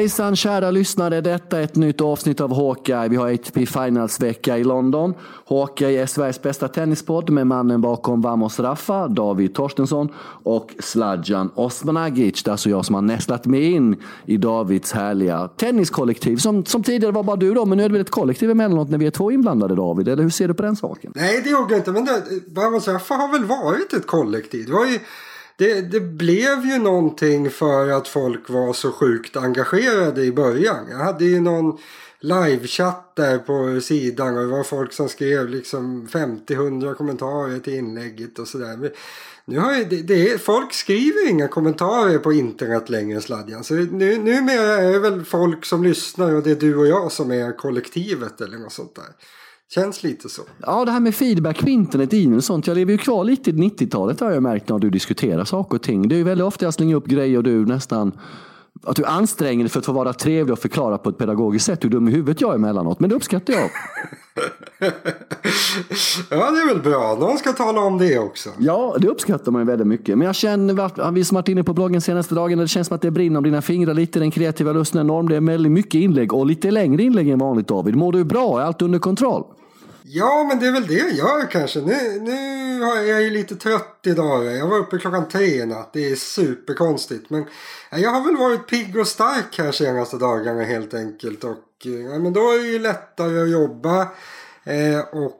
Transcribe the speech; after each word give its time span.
Hejsan 0.00 0.36
kära 0.36 0.70
lyssnare, 0.70 1.20
detta 1.20 1.58
är 1.58 1.62
ett 1.62 1.76
nytt 1.76 2.00
avsnitt 2.00 2.40
av 2.40 2.54
Hawkeye. 2.54 3.08
Vi 3.08 3.16
har 3.16 3.34
ATP 3.34 3.66
Finals-vecka 3.66 4.58
i 4.58 4.64
London. 4.64 5.14
Hawkeye 5.48 6.02
är 6.02 6.06
Sveriges 6.06 6.42
bästa 6.42 6.68
tennispodd 6.68 7.30
med 7.30 7.46
mannen 7.46 7.80
bakom 7.80 8.20
Vamos 8.20 8.60
Raffa, 8.60 9.08
David 9.08 9.54
Torstensson 9.54 10.08
och 10.42 10.74
Sladjan 10.78 11.50
Osmanagic. 11.54 12.42
Det 12.42 12.48
är 12.48 12.52
alltså 12.52 12.70
jag 12.70 12.84
som 12.84 12.94
har 12.94 13.02
nästlat 13.02 13.46
mig 13.46 13.72
in 13.72 13.96
i 14.26 14.36
Davids 14.36 14.92
härliga 14.92 15.48
tenniskollektiv. 15.48 16.36
Som, 16.36 16.64
som 16.64 16.82
tidigare 16.82 17.12
var 17.12 17.22
bara 17.22 17.36
du 17.36 17.54
då, 17.54 17.66
men 17.66 17.78
nu 17.78 17.84
är 17.84 17.88
det 17.88 17.92
väl 17.92 18.02
ett 18.02 18.10
kollektiv 18.10 18.50
emellanåt 18.50 18.90
när 18.90 18.98
vi 18.98 19.06
är 19.06 19.10
två 19.10 19.32
inblandade 19.32 19.74
David? 19.74 20.08
Eller 20.08 20.22
hur 20.22 20.30
ser 20.30 20.48
du 20.48 20.54
på 20.54 20.62
den 20.62 20.76
saken? 20.76 21.12
Nej, 21.14 21.40
det 21.44 21.50
gjorde 21.50 21.72
jag 21.72 21.80
inte. 21.80 21.92
Men 21.92 22.04
det, 22.04 22.22
Vamos 22.48 22.88
Raffa 22.88 23.14
har 23.14 23.32
väl 23.32 23.44
varit 23.44 23.92
ett 23.92 24.06
kollektiv. 24.06 24.66
Det 24.66 24.72
var 24.72 24.86
ju 24.86 24.98
det, 25.56 25.80
det 25.80 26.00
blev 26.00 26.64
ju 26.64 26.78
någonting 26.78 27.50
för 27.50 27.88
att 27.88 28.08
folk 28.08 28.48
var 28.50 28.72
så 28.72 28.92
sjukt 28.92 29.36
engagerade 29.36 30.24
i 30.24 30.32
början. 30.32 30.86
Jag 30.90 30.98
hade 30.98 31.24
ju 31.24 31.40
någon 31.40 31.78
livechatt 32.20 33.16
där 33.16 33.38
på 33.38 33.80
sidan 33.80 34.36
och 34.36 34.42
det 34.42 34.50
var 34.50 34.62
folk 34.62 34.92
som 34.92 35.08
skrev 35.08 35.48
liksom 35.48 36.08
50-100 36.08 36.94
kommentarer 36.94 37.58
till 37.58 37.74
inlägget 37.74 38.38
och 38.38 38.48
sådär. 38.48 38.92
Nu 39.44 39.58
har 39.58 39.76
ju, 39.76 39.84
det, 39.84 40.02
det 40.02 40.42
folk 40.42 40.72
skriver 40.72 41.28
inga 41.28 41.48
kommentarer 41.48 42.18
på 42.18 42.32
internet 42.32 42.88
längre 42.88 43.20
Sladjan. 43.20 43.64
Så 43.64 43.74
nu, 43.74 44.18
numera 44.18 44.76
är 44.76 44.92
det 44.92 44.98
väl 44.98 45.24
folk 45.24 45.64
som 45.64 45.84
lyssnar 45.84 46.34
och 46.34 46.42
det 46.42 46.50
är 46.50 46.56
du 46.56 46.76
och 46.76 46.86
jag 46.86 47.12
som 47.12 47.30
är 47.30 47.56
kollektivet 47.56 48.40
eller 48.40 48.58
något 48.58 48.72
sånt 48.72 48.94
där. 48.94 49.14
Känns 49.74 50.02
lite 50.02 50.28
så. 50.28 50.42
Ja, 50.58 50.84
det 50.84 50.90
här 50.90 51.00
med 51.00 51.14
feedback 51.14 51.60
på 51.60 51.68
internet, 51.68 52.14
e 52.14 52.26
och 52.36 52.44
sånt. 52.44 52.66
Jag 52.66 52.74
lever 52.74 52.92
ju 52.92 52.98
kvar 52.98 53.24
lite 53.24 53.50
i 53.50 53.52
90-talet 53.52 54.20
har 54.20 54.30
jag 54.30 54.42
märkt 54.42 54.68
när 54.68 54.78
du 54.78 54.90
diskuterar 54.90 55.44
saker 55.44 55.76
och 55.76 55.82
ting. 55.82 56.08
Det 56.08 56.14
är 56.14 56.16
ju 56.16 56.24
väldigt 56.24 56.46
ofta 56.46 56.64
jag 56.64 56.74
slänger 56.74 56.94
upp 56.94 57.06
grejer 57.06 57.36
och 57.36 57.44
du 57.44 57.66
nästan 57.66 58.12
att 58.82 58.96
du 58.96 59.04
anstränger 59.04 59.64
dig 59.64 59.70
för 59.70 59.78
att 59.78 59.86
få 59.86 59.92
vara 59.92 60.12
trevlig 60.12 60.52
och 60.52 60.58
förklara 60.58 60.98
på 60.98 61.10
ett 61.10 61.18
pedagogiskt 61.18 61.66
sätt 61.66 61.84
hur 61.84 61.88
dum 61.88 62.08
i 62.08 62.10
huvudet 62.10 62.40
jag 62.40 62.50
är 62.50 62.54
emellanåt. 62.54 63.00
Men 63.00 63.10
det 63.10 63.16
uppskattar 63.16 63.52
jag. 63.52 63.62
ja, 66.30 66.50
det 66.50 66.60
är 66.60 66.74
väl 66.74 66.82
bra. 66.82 67.16
Någon 67.20 67.38
ska 67.38 67.52
tala 67.52 67.80
om 67.80 67.98
det 67.98 68.18
också. 68.18 68.50
Ja, 68.58 68.96
det 68.98 69.08
uppskattar 69.08 69.52
man 69.52 69.62
ju 69.62 69.66
väldigt 69.66 69.86
mycket. 69.86 70.18
Men 70.18 70.26
jag 70.26 70.34
känner, 70.34 71.12
vi 71.12 71.24
som 71.24 71.34
varit 71.34 71.48
inne 71.48 71.64
på 71.64 71.72
bloggen 71.72 72.00
senaste 72.00 72.34
dagen, 72.34 72.58
det 72.58 72.68
känns 72.68 72.86
som 72.86 72.94
att 72.94 73.02
det 73.02 73.10
brinner 73.10 73.38
om 73.38 73.44
dina 73.44 73.62
fingrar 73.62 73.94
lite. 73.94 74.18
Den 74.18 74.30
kreativa 74.30 74.72
lusten 74.72 74.98
är 74.98 75.04
enorm. 75.04 75.28
Det 75.28 75.36
är 75.36 75.40
väldigt 75.40 75.72
mycket 75.72 75.94
inlägg 75.94 76.32
och 76.32 76.46
lite 76.46 76.70
längre 76.70 77.02
inlägg 77.02 77.28
än 77.28 77.38
vanligt 77.38 77.68
David. 77.68 77.96
Mår 77.96 78.12
du 78.12 78.24
bra? 78.24 78.60
Är 78.60 78.64
allt 78.64 78.82
under 78.82 78.98
kontroll? 78.98 79.44
Ja, 80.02 80.44
men 80.48 80.58
det 80.58 80.66
är 80.66 80.72
väl 80.72 80.86
det 80.86 80.94
jag 80.94 81.12
gör 81.12 81.50
kanske. 81.50 81.80
Nu, 81.80 82.20
nu 82.20 82.84
är 82.84 83.02
jag 83.02 83.22
ju 83.22 83.30
lite 83.30 83.56
trött 83.56 84.00
idag. 84.02 84.44
Jag 84.44 84.66
var 84.66 84.78
uppe 84.78 84.98
klockan 84.98 85.28
tre 85.28 85.44
i 85.44 85.66
natt. 85.66 85.92
Det 85.92 86.10
är 86.10 86.16
superkonstigt. 86.16 87.30
Men 87.30 87.44
jag 87.90 88.10
har 88.10 88.24
väl 88.24 88.36
varit 88.36 88.68
pigg 88.68 88.96
och 88.96 89.06
stark 89.06 89.58
här 89.58 89.72
senaste 89.72 90.16
dagarna 90.16 90.62
helt 90.62 90.94
enkelt. 90.94 91.44
Och 91.44 91.58
ja, 91.82 92.18
men 92.18 92.32
då 92.32 92.40
är 92.40 92.58
det 92.58 92.68
ju 92.68 92.78
lättare 92.78 93.42
att 93.42 93.50
jobba. 93.50 94.08
Eh, 94.64 95.00
och 95.12 95.39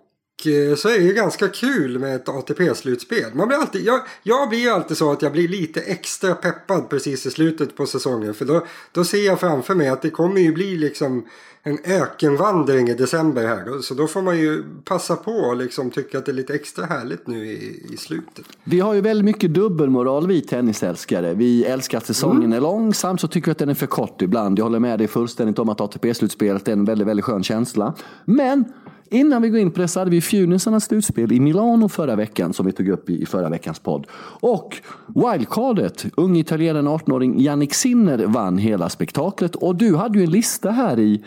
så 0.77 0.89
är 0.89 0.99
det 0.99 1.05
ju 1.05 1.15
ganska 1.15 1.49
kul 1.49 1.99
med 1.99 2.17
ett 2.17 2.29
ATP-slutspel. 2.29 3.35
Man 3.35 3.49
blir 3.49 3.59
alltid, 3.59 3.85
jag, 3.85 4.01
jag 4.23 4.49
blir 4.49 4.71
alltid 4.71 4.97
så 4.97 5.13
att 5.13 5.23
jag 5.23 5.33
blir 5.33 5.49
lite 5.49 5.81
extra 5.81 6.35
peppad 6.35 6.89
precis 6.89 7.27
i 7.27 7.31
slutet 7.31 7.77
på 7.77 7.87
säsongen. 7.87 8.35
För 8.35 8.45
då, 8.45 8.67
då 8.93 9.05
ser 9.05 9.27
jag 9.27 9.41
framför 9.41 9.75
mig 9.75 9.89
att 9.89 10.03
det 10.03 10.11
kommer 10.11 10.41
ju 10.41 10.53
bli 10.53 10.77
liksom 10.77 11.27
en 11.63 11.79
ökenvandring 11.85 12.89
i 12.89 12.95
december 12.95 13.47
här. 13.47 13.81
Så 13.83 13.95
då 13.95 14.07
får 14.07 14.23
man 14.23 14.39
ju 14.39 14.65
passa 14.85 15.17
på 15.17 15.33
och 15.33 15.57
liksom 15.57 15.91
tycka 15.91 16.19
att 16.19 16.27
det 16.27 16.33
är 16.33 16.35
lite 16.35 16.55
extra 16.55 16.87
härligt 16.87 17.27
nu 17.27 17.47
i, 17.47 17.87
i 17.93 17.97
slutet. 17.97 18.45
Vi 18.65 18.81
har 18.81 18.95
ju 18.95 19.01
väldigt 19.01 19.25
mycket 19.25 19.55
dubbelmoral 19.55 20.27
vi 20.27 20.41
tennisälskare. 20.41 21.35
Vi 21.35 21.65
älskar 21.65 21.99
att 21.99 22.07
säsongen 22.07 22.45
mm. 22.45 22.53
är 22.53 22.61
långsam 22.61 23.19
så 23.19 23.29
tycker 23.29 23.47
vi 23.47 23.53
att 23.53 23.59
den 23.59 23.69
är 23.69 23.75
för 23.75 23.87
kort 23.87 24.23
ibland. 24.23 24.59
Jag 24.59 24.65
håller 24.65 24.79
med 24.79 24.99
dig 24.99 25.09
fullständigt 25.09 25.59
om 25.59 25.69
att 25.69 25.81
ATP-slutspelet 25.81 26.69
är 26.69 26.73
en 26.73 26.85
väldigt, 26.85 27.07
väldigt 27.07 27.25
skön 27.25 27.43
känsla. 27.43 27.95
Men 28.25 28.65
Innan 29.13 29.43
vi 29.43 29.49
går 29.49 29.61
in 29.61 29.71
på 29.71 29.81
det 29.81 29.89
så 29.89 29.99
hade 29.99 30.11
vi 30.11 30.21
Funisarnas 30.21 30.85
slutspel 30.85 31.33
i 31.33 31.41
Milano 31.41 31.89
förra 31.89 32.17
veckan 32.17 32.53
som 32.53 32.67
vi 32.67 32.73
tog 32.73 32.89
upp 32.89 33.11
i 33.11 33.27
förra 33.27 33.49
veckans 33.49 33.79
podd. 33.79 34.07
Och 34.41 34.77
wildcardet, 35.07 36.05
ung 36.17 36.37
italienaren 36.37 36.89
18-åring 36.89 37.41
Jannik 37.41 37.75
Sinner 37.75 38.27
vann 38.27 38.59
hela 38.59 38.89
spektaklet. 38.89 39.57
Och 39.57 39.77
du 39.77 39.97
hade 39.97 40.19
ju 40.19 40.25
en 40.25 40.31
lista 40.31 40.71
här 40.71 40.99
i 40.99 41.25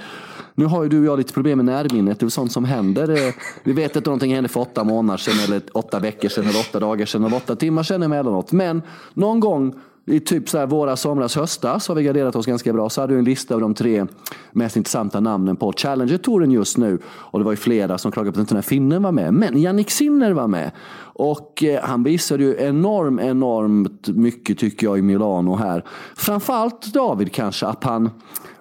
nu 0.55 0.65
har 0.65 0.83
ju 0.83 0.89
du 0.89 0.99
och 0.99 1.05
jag 1.05 1.17
lite 1.17 1.33
problem 1.33 1.57
med 1.57 1.65
närminnet. 1.65 2.19
Det 2.19 2.25
är 2.25 2.29
sånt 2.29 2.51
som 2.51 2.65
händer. 2.65 3.09
Eh, 3.09 3.33
vi 3.63 3.73
vet 3.73 3.97
att 3.97 4.05
någonting 4.05 4.33
hände 4.33 4.49
för 4.49 4.59
åtta 4.59 4.83
månader 4.83 5.17
sedan, 5.17 5.39
eller 5.47 5.61
åtta 5.73 5.99
veckor 5.99 6.29
sedan, 6.29 6.43
eller 6.43 6.59
åtta 6.59 6.79
dagar 6.79 7.05
sedan, 7.05 7.23
eller 7.23 7.37
åtta 7.37 7.55
timmar 7.55 7.83
sedan 7.83 8.03
emellanåt. 8.03 8.51
Men 8.51 8.81
någon 9.13 9.39
gång 9.39 9.75
i 10.05 10.19
typ 10.19 10.49
så 10.49 10.57
här 10.57 10.67
våra, 10.67 10.95
somras, 10.95 11.35
höstas 11.35 11.87
har 11.87 11.95
vi 11.95 12.03
garderat 12.03 12.35
oss 12.35 12.45
ganska 12.45 12.73
bra. 12.73 12.89
Så 12.89 13.01
hade 13.01 13.13
du 13.13 13.19
en 13.19 13.25
lista 13.25 13.55
av 13.55 13.61
de 13.61 13.73
tre 13.73 14.05
mest 14.51 14.77
intressanta 14.77 15.19
namnen 15.19 15.55
på 15.55 15.73
Challenger-touren 15.77 16.51
just 16.51 16.77
nu. 16.77 16.99
Och 17.05 17.39
det 17.39 17.45
var 17.45 17.51
ju 17.51 17.57
flera 17.57 17.97
som 17.97 18.11
klagade 18.11 18.31
på 18.31 18.39
att 18.39 18.41
inte 18.41 18.53
den 18.53 18.57
här 18.57 18.69
finnen 18.69 19.03
var 19.03 19.11
med. 19.11 19.33
Men 19.33 19.61
Jannik 19.61 19.91
Sinner 19.91 20.31
var 20.31 20.47
med. 20.47 20.71
Och 21.15 21.63
eh, 21.63 21.83
han 21.83 22.03
visade 22.03 22.43
ju 22.43 22.55
enormt, 22.59 23.21
enormt 23.21 24.07
mycket 24.07 24.57
tycker 24.57 24.87
jag 24.87 24.99
i 24.99 25.01
Milano 25.01 25.55
här. 25.55 25.85
Framförallt 26.15 26.93
David 26.93 27.31
kanske 27.31 27.65
att 27.67 27.83
han 27.83 28.09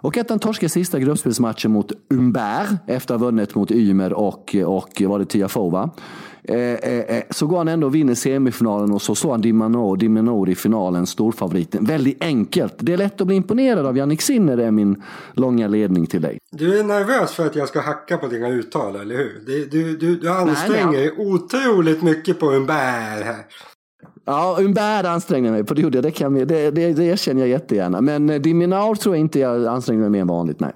och 0.02 0.16
att 0.16 0.30
han 0.30 0.38
torskade 0.38 0.68
sista 0.70 0.98
gruppspelsmatchen 0.98 1.72
mot 1.72 1.92
Umber 2.10 2.78
efter 2.86 3.14
att 3.14 3.20
ha 3.20 3.26
vunnit 3.26 3.54
mot 3.54 3.70
Ymer 3.70 4.12
och, 4.12 4.56
och 4.66 5.02
var 5.06 5.18
det 5.18 5.24
Tiafova. 5.24 5.90
Eh, 6.48 6.56
eh, 6.56 7.16
eh, 7.16 7.22
så 7.30 7.46
går 7.46 7.58
han 7.58 7.68
ändå 7.68 7.86
och 7.86 7.94
vinner 7.94 8.14
semifinalen 8.14 8.92
och 8.92 9.02
så 9.02 9.14
slår 9.14 9.30
han 9.30 9.40
Dimanor, 9.40 9.96
Dimanor 9.96 10.48
i 10.48 10.54
finalen, 10.54 11.06
storfavoriten. 11.06 11.84
Väldigt 11.84 12.22
enkelt. 12.22 12.74
Det 12.78 12.92
är 12.92 12.96
lätt 12.96 13.20
att 13.20 13.26
bli 13.26 13.36
imponerad 13.36 13.86
av. 13.86 13.96
Jannik 13.96 14.22
Sinner 14.22 14.58
är 14.58 14.70
min 14.70 15.02
långa 15.32 15.68
ledning 15.68 16.06
till 16.06 16.22
dig. 16.22 16.38
Du 16.52 16.78
är 16.78 16.84
nervös 16.84 17.32
för 17.32 17.46
att 17.46 17.56
jag 17.56 17.68
ska 17.68 17.80
hacka 17.80 18.16
på 18.16 18.26
dina 18.26 18.48
uttal, 18.48 18.96
eller 18.96 19.16
hur? 19.16 19.42
Du, 19.46 19.66
du, 19.66 19.96
du, 19.96 20.16
du 20.16 20.30
anstränger 20.30 20.98
dig 20.98 21.12
otroligt 21.18 22.02
mycket 22.02 22.40
på 22.40 22.52
Umber 22.52 23.24
här. 23.24 23.46
Ja, 24.24 24.56
Umber 24.60 25.04
ansträngde 25.04 25.50
mig 25.50 25.64
på 25.64 25.74
det, 25.74 26.00
det, 26.00 26.10
kan 26.10 26.34
vi, 26.34 26.44
det, 26.44 26.70
det, 26.70 26.92
det 26.92 27.04
erkänner 27.04 27.40
jag 27.40 27.48
jättegärna. 27.48 28.00
Men 28.00 28.42
Diminaur 28.42 28.94
tror 28.94 29.14
jag 29.14 29.20
inte 29.20 29.38
jag 29.38 29.66
ansträngde 29.66 30.00
mig 30.00 30.10
mer 30.10 30.20
än 30.20 30.26
vanligt, 30.26 30.60
nej. 30.60 30.72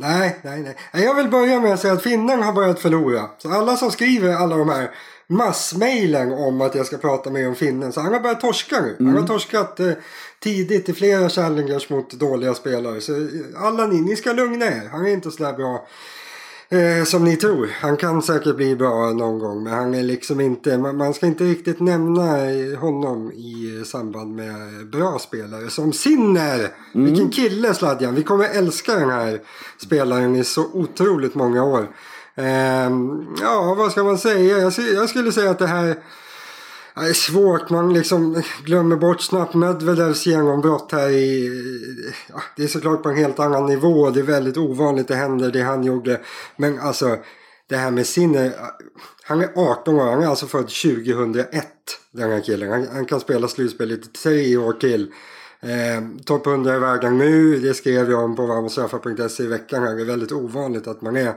Nej, 0.00 0.40
nej, 0.42 0.62
nej. 0.92 1.04
Jag 1.04 1.14
vill 1.14 1.28
börja 1.28 1.60
med 1.60 1.72
att 1.72 1.80
säga 1.80 1.92
att 1.92 2.02
finnarna 2.02 2.44
har 2.44 2.52
börjat 2.52 2.80
förlora. 2.80 3.30
Så 3.38 3.50
alla 3.50 3.76
som 3.76 3.90
skriver 3.90 4.34
alla 4.34 4.56
de 4.56 4.68
här 4.68 4.90
massmailen 5.26 6.32
om 6.32 6.60
att 6.60 6.74
jag 6.74 6.86
ska 6.86 6.96
prata 6.96 7.30
mer 7.30 7.48
om 7.48 7.54
finnen. 7.54 7.92
Så 7.92 8.00
han 8.00 8.12
har 8.12 8.20
börjat 8.20 8.40
torska 8.40 8.80
nu. 8.80 8.88
Mm. 8.88 8.96
Han 8.98 9.08
har 9.08 9.14
mm. 9.14 9.26
torskat 9.26 9.80
eh, 9.80 9.92
tidigt 10.40 10.88
i 10.88 10.92
flera 10.92 11.28
challengers 11.28 11.90
mot 11.90 12.10
dåliga 12.12 12.54
spelare. 12.54 13.00
Så 13.00 13.28
alla 13.56 13.86
ni, 13.86 14.00
ni 14.00 14.16
ska 14.16 14.32
lugna 14.32 14.66
er. 14.66 14.88
Han 14.92 15.06
är 15.06 15.10
inte 15.10 15.30
så 15.30 15.42
där 15.42 15.52
bra 15.52 15.86
Eh, 16.70 17.04
som 17.04 17.24
ni 17.24 17.36
tror. 17.36 17.70
Han 17.80 17.96
kan 17.96 18.22
säkert 18.22 18.56
bli 18.56 18.76
bra 18.76 19.12
någon 19.12 19.38
gång 19.38 19.62
men 19.62 19.72
han 19.72 19.94
är 19.94 20.02
liksom 20.02 20.40
inte, 20.40 20.78
man, 20.78 20.96
man 20.96 21.14
ska 21.14 21.26
inte 21.26 21.44
riktigt 21.44 21.80
nämna 21.80 22.26
honom 22.78 23.32
i 23.32 23.82
samband 23.86 24.34
med 24.34 24.86
bra 24.92 25.18
spelare 25.18 25.70
som 25.70 25.92
Sinner. 25.92 26.58
Mm. 26.94 27.06
Vilken 27.06 27.30
kille 27.30 27.74
Sladjan. 27.74 28.14
Vi 28.14 28.22
kommer 28.22 28.48
älska 28.48 28.94
den 28.94 29.10
här 29.10 29.40
spelaren 29.78 30.36
i 30.36 30.44
så 30.44 30.66
otroligt 30.72 31.34
många 31.34 31.64
år. 31.64 31.88
Eh, 32.34 32.90
ja, 33.40 33.74
vad 33.78 33.92
ska 33.92 34.04
man 34.04 34.18
säga? 34.18 34.58
Jag, 34.58 34.72
jag 34.94 35.08
skulle 35.08 35.32
säga 35.32 35.50
att 35.50 35.58
det 35.58 35.66
här 35.66 35.96
det 37.00 37.08
är 37.08 37.12
svårt, 37.12 37.70
man 37.70 37.92
liksom 37.92 38.42
glömmer 38.64 38.96
bort 38.96 39.20
snabbt 39.20 39.54
Medvedevs 39.54 40.26
genombrott 40.26 40.92
här 40.92 41.08
i... 41.08 41.50
Ja, 42.28 42.42
det 42.56 42.62
är 42.62 42.66
såklart 42.66 43.02
på 43.02 43.08
en 43.08 43.16
helt 43.16 43.38
annan 43.38 43.66
nivå. 43.66 44.10
Det 44.10 44.20
är 44.20 44.24
väldigt 44.24 44.56
ovanligt 44.56 45.08
det 45.08 45.14
händer 45.14 45.50
det 45.50 45.62
han 45.62 45.84
gjorde. 45.84 46.20
Men 46.56 46.78
alltså 46.78 47.16
det 47.68 47.76
här 47.76 47.90
med 47.90 48.06
sinne. 48.06 48.52
Han 49.22 49.40
är 49.40 49.50
18 49.56 49.94
år, 49.94 50.10
han 50.10 50.22
är 50.22 50.26
alltså 50.26 50.46
född 50.46 50.68
2001. 50.68 51.66
Den 52.12 52.30
här 52.30 52.40
killen. 52.40 52.70
Han, 52.70 52.88
han 52.92 53.06
kan 53.06 53.20
spela 53.20 53.48
slutspel 53.48 53.92
i 53.92 53.96
tre 53.96 54.56
år 54.56 54.72
till. 54.72 55.12
Eh, 55.60 56.02
Topp 56.24 56.46
100 56.46 56.76
i 56.76 56.78
världen 56.78 57.18
nu, 57.18 57.58
det 57.58 57.74
skrev 57.74 58.10
jag 58.10 58.24
om 58.24 58.36
på 58.36 58.46
varmsurfa.se 58.46 59.42
i 59.42 59.46
veckan. 59.46 59.82
här. 59.82 59.94
Det 59.94 60.02
är 60.02 60.06
väldigt 60.06 60.32
ovanligt 60.32 60.86
att 60.86 61.02
man 61.02 61.16
är 61.16 61.34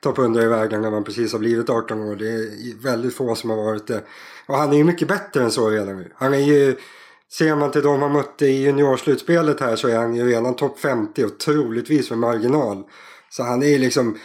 topp 0.00 0.18
100 0.18 0.42
i 0.42 0.46
världen 0.46 0.82
när 0.82 0.90
man 0.90 1.04
precis 1.04 1.32
har 1.32 1.38
blivit 1.38 1.70
18 1.70 2.00
år. 2.00 2.16
Det 2.16 2.28
är 2.28 2.82
väldigt 2.82 3.14
få 3.14 3.34
som 3.34 3.50
har 3.50 3.56
varit 3.56 3.86
det. 3.86 4.04
Och 4.46 4.56
han 4.56 4.72
är 4.72 4.76
ju 4.76 4.84
mycket 4.84 5.08
bättre 5.08 5.42
än 5.42 5.50
så 5.50 5.70
redan 5.70 5.96
nu. 5.96 6.12
Han 6.14 6.34
är 6.34 6.38
ju, 6.38 6.76
ser 7.32 7.56
man 7.56 7.70
till 7.70 7.82
de 7.82 8.02
han 8.02 8.12
mötte 8.12 8.46
i 8.46 8.62
juniorslutspelet 8.62 9.60
här 9.60 9.76
så 9.76 9.88
är 9.88 9.96
han 9.96 10.14
ju 10.14 10.26
redan 10.26 10.56
topp 10.56 10.78
50 10.78 11.24
och 11.24 11.38
troligtvis 11.38 12.10
med 12.10 12.18
marginal. 12.18 12.82
Så 13.30 13.42
han 13.42 13.62
är 13.62 13.68
ju 13.68 13.78
liksom 13.78 14.18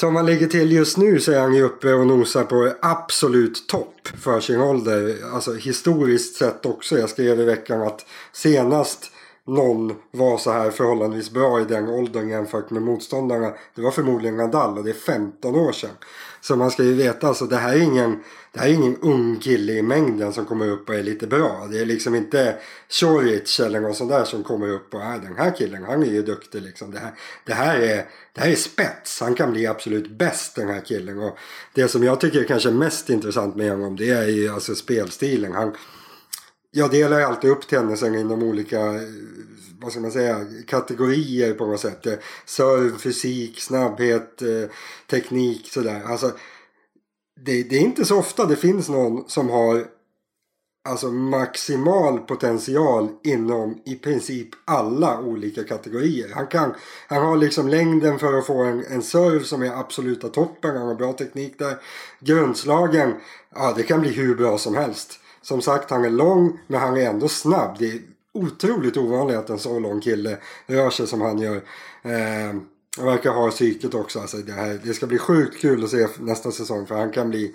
som 0.00 0.16
han 0.16 0.26
ligger 0.26 0.46
till 0.46 0.72
just 0.72 0.96
nu 0.96 1.20
så 1.20 1.32
är 1.32 1.40
han 1.40 1.54
ju 1.54 1.62
uppe 1.62 1.92
och 1.92 2.06
nosar 2.06 2.44
på 2.44 2.72
absolut 2.82 3.68
topp 3.68 4.08
för 4.22 4.40
sin 4.40 4.60
ålder. 4.60 5.16
Alltså 5.32 5.54
historiskt 5.54 6.36
sett 6.36 6.66
också. 6.66 6.98
Jag 6.98 7.10
skrev 7.10 7.40
i 7.40 7.44
veckan 7.44 7.82
att 7.82 8.06
senast 8.32 9.12
någon 9.46 9.94
var 10.10 10.38
så 10.38 10.52
här 10.52 10.70
förhållandevis 10.70 11.30
bra 11.30 11.60
i 11.60 11.64
den 11.64 11.88
åldern 11.88 12.28
jämfört 12.28 12.70
med 12.70 12.82
motståndarna. 12.82 13.52
Det 13.74 13.82
var 13.82 13.90
förmodligen 13.90 14.36
Nadal 14.36 14.78
och 14.78 14.84
det 14.84 14.90
är 14.90 14.94
15 14.94 15.56
år 15.56 15.72
sedan. 15.72 15.96
Så 16.40 16.56
man 16.56 16.70
ska 16.70 16.82
ju 16.82 16.94
veta 16.94 17.28
alltså 17.28 17.46
det 17.46 17.56
här 17.56 17.76
är 17.76 17.80
ingen, 17.80 18.22
det 18.52 18.60
här 18.60 18.68
är 18.68 18.72
ingen 18.72 18.96
ung 18.96 19.38
kille 19.40 19.72
i 19.72 19.82
mängden 19.82 20.32
som 20.32 20.46
kommer 20.46 20.68
upp 20.68 20.88
och 20.88 20.94
är 20.94 21.02
lite 21.02 21.26
bra. 21.26 21.68
Det 21.70 21.78
är 21.78 21.84
liksom 21.84 22.14
inte 22.14 22.56
Choric 22.88 23.60
eller 23.60 23.80
någon 23.80 23.94
sån 23.94 24.08
där 24.08 24.24
som 24.24 24.44
kommer 24.44 24.68
upp 24.68 24.94
och 24.94 25.02
är 25.02 25.18
den 25.18 25.36
här 25.36 25.56
killen 25.56 25.84
han 25.84 26.02
är 26.02 26.06
ju 26.06 26.22
duktig 26.22 26.62
liksom. 26.62 26.90
Det 26.90 26.98
här, 26.98 27.12
det 27.46 27.54
här, 27.54 27.80
är, 27.80 28.06
det 28.32 28.40
här 28.40 28.50
är 28.50 28.54
spets. 28.54 29.20
Han 29.20 29.34
kan 29.34 29.52
bli 29.52 29.66
absolut 29.66 30.10
bäst 30.10 30.54
den 30.54 30.68
här 30.68 30.80
killen. 30.80 31.18
Och 31.18 31.38
det 31.74 31.88
som 31.88 32.02
jag 32.02 32.20
tycker 32.20 32.40
är 32.40 32.44
kanske 32.44 32.70
mest 32.70 33.10
intressant 33.10 33.56
med 33.56 33.70
honom 33.70 33.96
det 33.96 34.10
är 34.10 34.26
ju 34.26 34.48
alltså 34.48 34.74
spelstilen. 34.74 35.52
Han, 35.52 35.76
jag 36.70 36.90
delar 36.90 37.18
ju 37.18 37.24
alltid 37.24 37.50
upp 37.50 37.68
tennisen 37.68 38.14
inom 38.14 38.42
olika 38.42 38.80
eh, 38.80 39.00
vad 39.82 39.92
ska 39.92 40.00
man 40.00 40.12
säga, 40.12 40.46
kategorier 40.66 41.54
på 41.54 41.66
något 41.66 41.80
sätt. 41.80 42.06
Eh, 42.06 42.14
serv, 42.44 42.98
fysik, 42.98 43.60
snabbhet, 43.60 44.42
eh, 44.42 44.70
teknik 45.10 45.72
sådär. 45.72 46.02
Alltså, 46.06 46.32
det, 47.44 47.62
det, 47.62 47.76
är 47.76 47.80
inte 47.80 48.04
så 48.04 48.18
ofta 48.18 48.46
det 48.46 48.56
finns 48.56 48.88
någon 48.88 49.28
som 49.28 49.48
har 49.48 49.84
alltså 50.88 51.10
maximal 51.10 52.18
potential 52.18 53.08
inom 53.24 53.82
i 53.84 53.94
princip 53.94 54.48
alla 54.64 55.20
olika 55.20 55.64
kategorier. 55.64 56.30
Han, 56.34 56.46
kan, 56.46 56.74
han 57.08 57.22
har 57.22 57.36
liksom 57.36 57.68
längden 57.68 58.18
för 58.18 58.38
att 58.38 58.46
få 58.46 58.62
en, 58.62 58.84
en 58.84 59.02
serve 59.02 59.44
som 59.44 59.62
är 59.62 59.80
absoluta 59.80 60.28
toppen. 60.28 60.76
Han 60.76 60.88
har 60.88 60.94
bra 60.94 61.12
teknik 61.12 61.58
där. 61.58 61.76
Grundslagen, 62.20 63.14
ja 63.54 63.72
det 63.76 63.82
kan 63.82 64.00
bli 64.00 64.10
hur 64.10 64.34
bra 64.34 64.58
som 64.58 64.74
helst. 64.74 65.20
Som 65.42 65.62
sagt, 65.62 65.90
han 65.90 66.04
är 66.04 66.10
lång 66.10 66.60
men 66.66 66.80
han 66.80 66.96
är 66.96 67.10
ändå 67.10 67.28
snabb. 67.28 67.76
Det 67.78 67.86
är 67.86 68.00
otroligt 68.34 68.96
ovanligt 68.96 69.36
att 69.36 69.50
en 69.50 69.58
så 69.58 69.78
lång 69.78 70.00
kille 70.00 70.38
rör 70.66 70.90
sig 70.90 71.06
som 71.06 71.20
han 71.20 71.38
gör. 71.38 71.56
Eh, 72.02 72.54
han 72.96 73.06
verkar 73.06 73.30
ha 73.30 73.50
psyket 73.50 73.94
också. 73.94 74.20
Alltså 74.20 74.36
det, 74.36 74.52
här, 74.52 74.80
det 74.84 74.94
ska 74.94 75.06
bli 75.06 75.18
sjukt 75.18 75.60
kul 75.60 75.84
att 75.84 75.90
se 75.90 76.06
nästa 76.18 76.50
säsong 76.50 76.86
för 76.86 76.94
han 76.94 77.12
kan 77.12 77.30
bli 77.30 77.54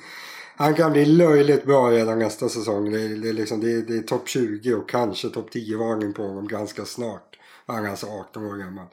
han 0.57 0.73
kan 0.73 0.91
bli 0.91 1.05
löjligt 1.05 1.65
bra 1.65 1.91
redan 1.91 2.19
nästa 2.19 2.49
säsong. 2.49 2.91
Det, 2.91 3.07
det, 3.07 3.33
liksom, 3.33 3.59
det, 3.61 3.81
det 3.81 3.97
är 3.97 4.01
topp 4.01 4.29
20 4.29 4.73
och 4.73 4.89
kanske 4.89 5.29
topp 5.29 5.49
10-varning 5.53 6.13
på 6.13 6.23
honom 6.23 6.47
ganska 6.47 6.85
snart. 6.85 7.39
Han 7.65 7.85
är 7.85 7.89
alltså 7.89 8.07
18 8.07 8.45
år 8.45 8.57
gammal. 8.57 8.85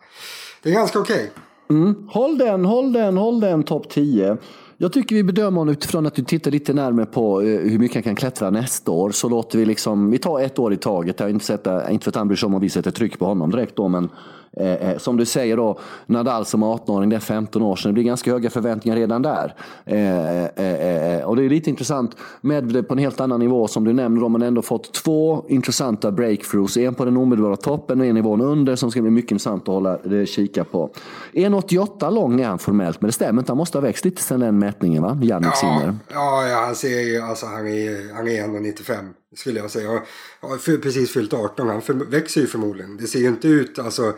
Det 0.62 0.68
är 0.68 0.74
ganska 0.74 0.98
okej. 0.98 1.30
Okay. 1.66 1.78
Mm. 1.78 2.08
Håll 2.08 2.38
den, 2.38 2.64
håll 2.64 2.92
den, 2.92 3.16
håll 3.16 3.40
den 3.40 3.62
topp 3.62 3.90
10. 3.90 4.36
Jag 4.82 4.92
tycker 4.92 5.16
vi 5.16 5.22
bedömer 5.22 5.58
honom 5.58 5.72
utifrån 5.72 6.06
att 6.06 6.14
du 6.14 6.22
tittar 6.22 6.50
lite 6.50 6.72
närmare 6.72 7.06
på 7.06 7.40
eh, 7.40 7.46
hur 7.46 7.78
mycket 7.78 7.94
han 7.94 8.02
kan 8.02 8.14
klättra 8.14 8.50
nästa 8.50 8.90
år. 8.90 9.10
Så 9.10 9.28
låter 9.28 9.58
vi 9.58 9.64
liksom, 9.64 10.10
vi 10.10 10.18
tar 10.18 10.40
ett 10.40 10.58
år 10.58 10.72
i 10.72 10.76
taget. 10.76 11.20
Jag 11.20 11.26
har 11.26 11.30
inte, 11.30 11.44
sett, 11.44 11.66
inte 11.90 12.04
för 12.04 12.10
att 12.10 12.16
han 12.16 12.28
bryr 12.28 12.36
sig 12.36 12.46
om 12.46 12.54
att 12.54 12.62
vi 12.62 12.68
sätter 12.68 12.90
tryck 12.90 13.18
på 13.18 13.24
honom 13.24 13.50
direkt 13.50 13.76
då, 13.76 13.88
men 13.88 14.08
Eh, 14.56 14.90
eh, 14.90 14.98
som 14.98 15.16
du 15.16 15.24
säger 15.24 15.56
då, 15.56 15.78
Nadal 16.06 16.44
som 16.44 16.64
18-åring, 16.64 17.10
det 17.10 17.16
är 17.16 17.20
15 17.20 17.62
år 17.62 17.76
sedan. 17.76 17.90
Det 17.90 17.92
blir 17.92 18.04
ganska 18.04 18.30
höga 18.30 18.50
förväntningar 18.50 18.96
redan 18.96 19.22
där. 19.22 19.54
Eh, 19.84 20.44
eh, 20.44 21.16
eh 21.16 21.24
och 21.24 21.36
det 21.36 21.44
är 21.44 21.48
lite 21.48 21.70
intressant 21.70 22.16
med 22.40 22.88
på 22.88 22.94
en 22.94 22.98
helt 22.98 23.20
annan 23.20 23.40
nivå 23.40 23.68
som 23.68 23.84
du 23.84 23.92
nämner. 23.92 24.20
De 24.20 24.34
har 24.34 24.48
ändå 24.48 24.62
fått 24.62 24.92
två 24.92 25.44
intressanta 25.48 26.10
breakthroughs. 26.10 26.76
En 26.76 26.94
på 26.94 27.04
den 27.04 27.16
omedelbara 27.16 27.56
toppen 27.56 28.00
och 28.00 28.06
en 28.06 28.14
nivån 28.14 28.40
under 28.40 28.76
som 28.76 28.90
ska 28.90 29.02
bli 29.02 29.10
mycket 29.10 29.30
intressant 29.30 29.62
att 29.62 29.68
hålla 29.68 29.98
det, 30.04 30.26
kika 30.26 30.64
på. 30.64 30.90
1,88 31.32 32.10
lång 32.10 32.40
är 32.40 32.46
han 32.46 32.58
formellt, 32.58 33.00
men 33.00 33.08
det 33.08 33.12
stämmer 33.12 33.42
inte. 33.42 33.52
Han 33.52 33.58
måste 33.58 33.78
ha 33.78 33.82
växt 33.82 34.04
lite 34.04 34.22
sedan 34.22 34.40
den 34.40 34.58
mätningen, 34.58 35.02
va? 35.02 35.18
Jannik 35.22 35.50
ja, 35.52 35.56
Sinner. 35.56 35.96
Ja, 36.12 36.48
ja, 36.48 36.56
han 36.66 36.74
ser 36.74 37.00
ju, 37.00 37.20
alltså 37.20 37.46
han 37.46 37.66
är, 37.66 38.14
han 38.14 38.28
är 38.28 38.42
1,95 38.42 39.21
skulle 39.34 39.60
jag 39.60 39.70
säga. 39.70 40.02
Jag 40.40 40.48
har 40.48 40.78
precis 40.78 41.10
fyllt 41.12 41.32
18. 41.32 41.68
Han 41.68 41.82
för, 41.82 41.94
växer 41.94 42.40
ju 42.40 42.46
förmodligen. 42.46 42.96
Det 42.96 43.06
ser 43.06 43.18
ju 43.18 43.28
inte 43.28 43.48
ut, 43.48 43.78
alltså. 43.78 44.14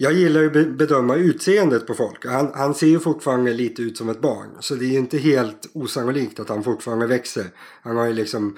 Jag 0.00 0.12
gillar 0.12 0.40
ju 0.40 0.46
att 0.46 0.68
bedöma 0.68 1.16
utseendet 1.16 1.86
på 1.86 1.94
folk. 1.94 2.26
Han, 2.26 2.52
han 2.54 2.74
ser 2.74 2.86
ju 2.86 2.98
fortfarande 2.98 3.52
lite 3.52 3.82
ut 3.82 3.96
som 3.96 4.08
ett 4.08 4.20
barn. 4.20 4.48
Så 4.60 4.74
det 4.74 4.84
är 4.84 4.88
ju 4.88 4.98
inte 4.98 5.18
helt 5.18 5.70
osannolikt 5.72 6.40
att 6.40 6.48
han 6.48 6.64
fortfarande 6.64 7.06
växer. 7.06 7.44
Han 7.82 7.96
har 7.96 8.06
ju 8.06 8.12
liksom, 8.12 8.56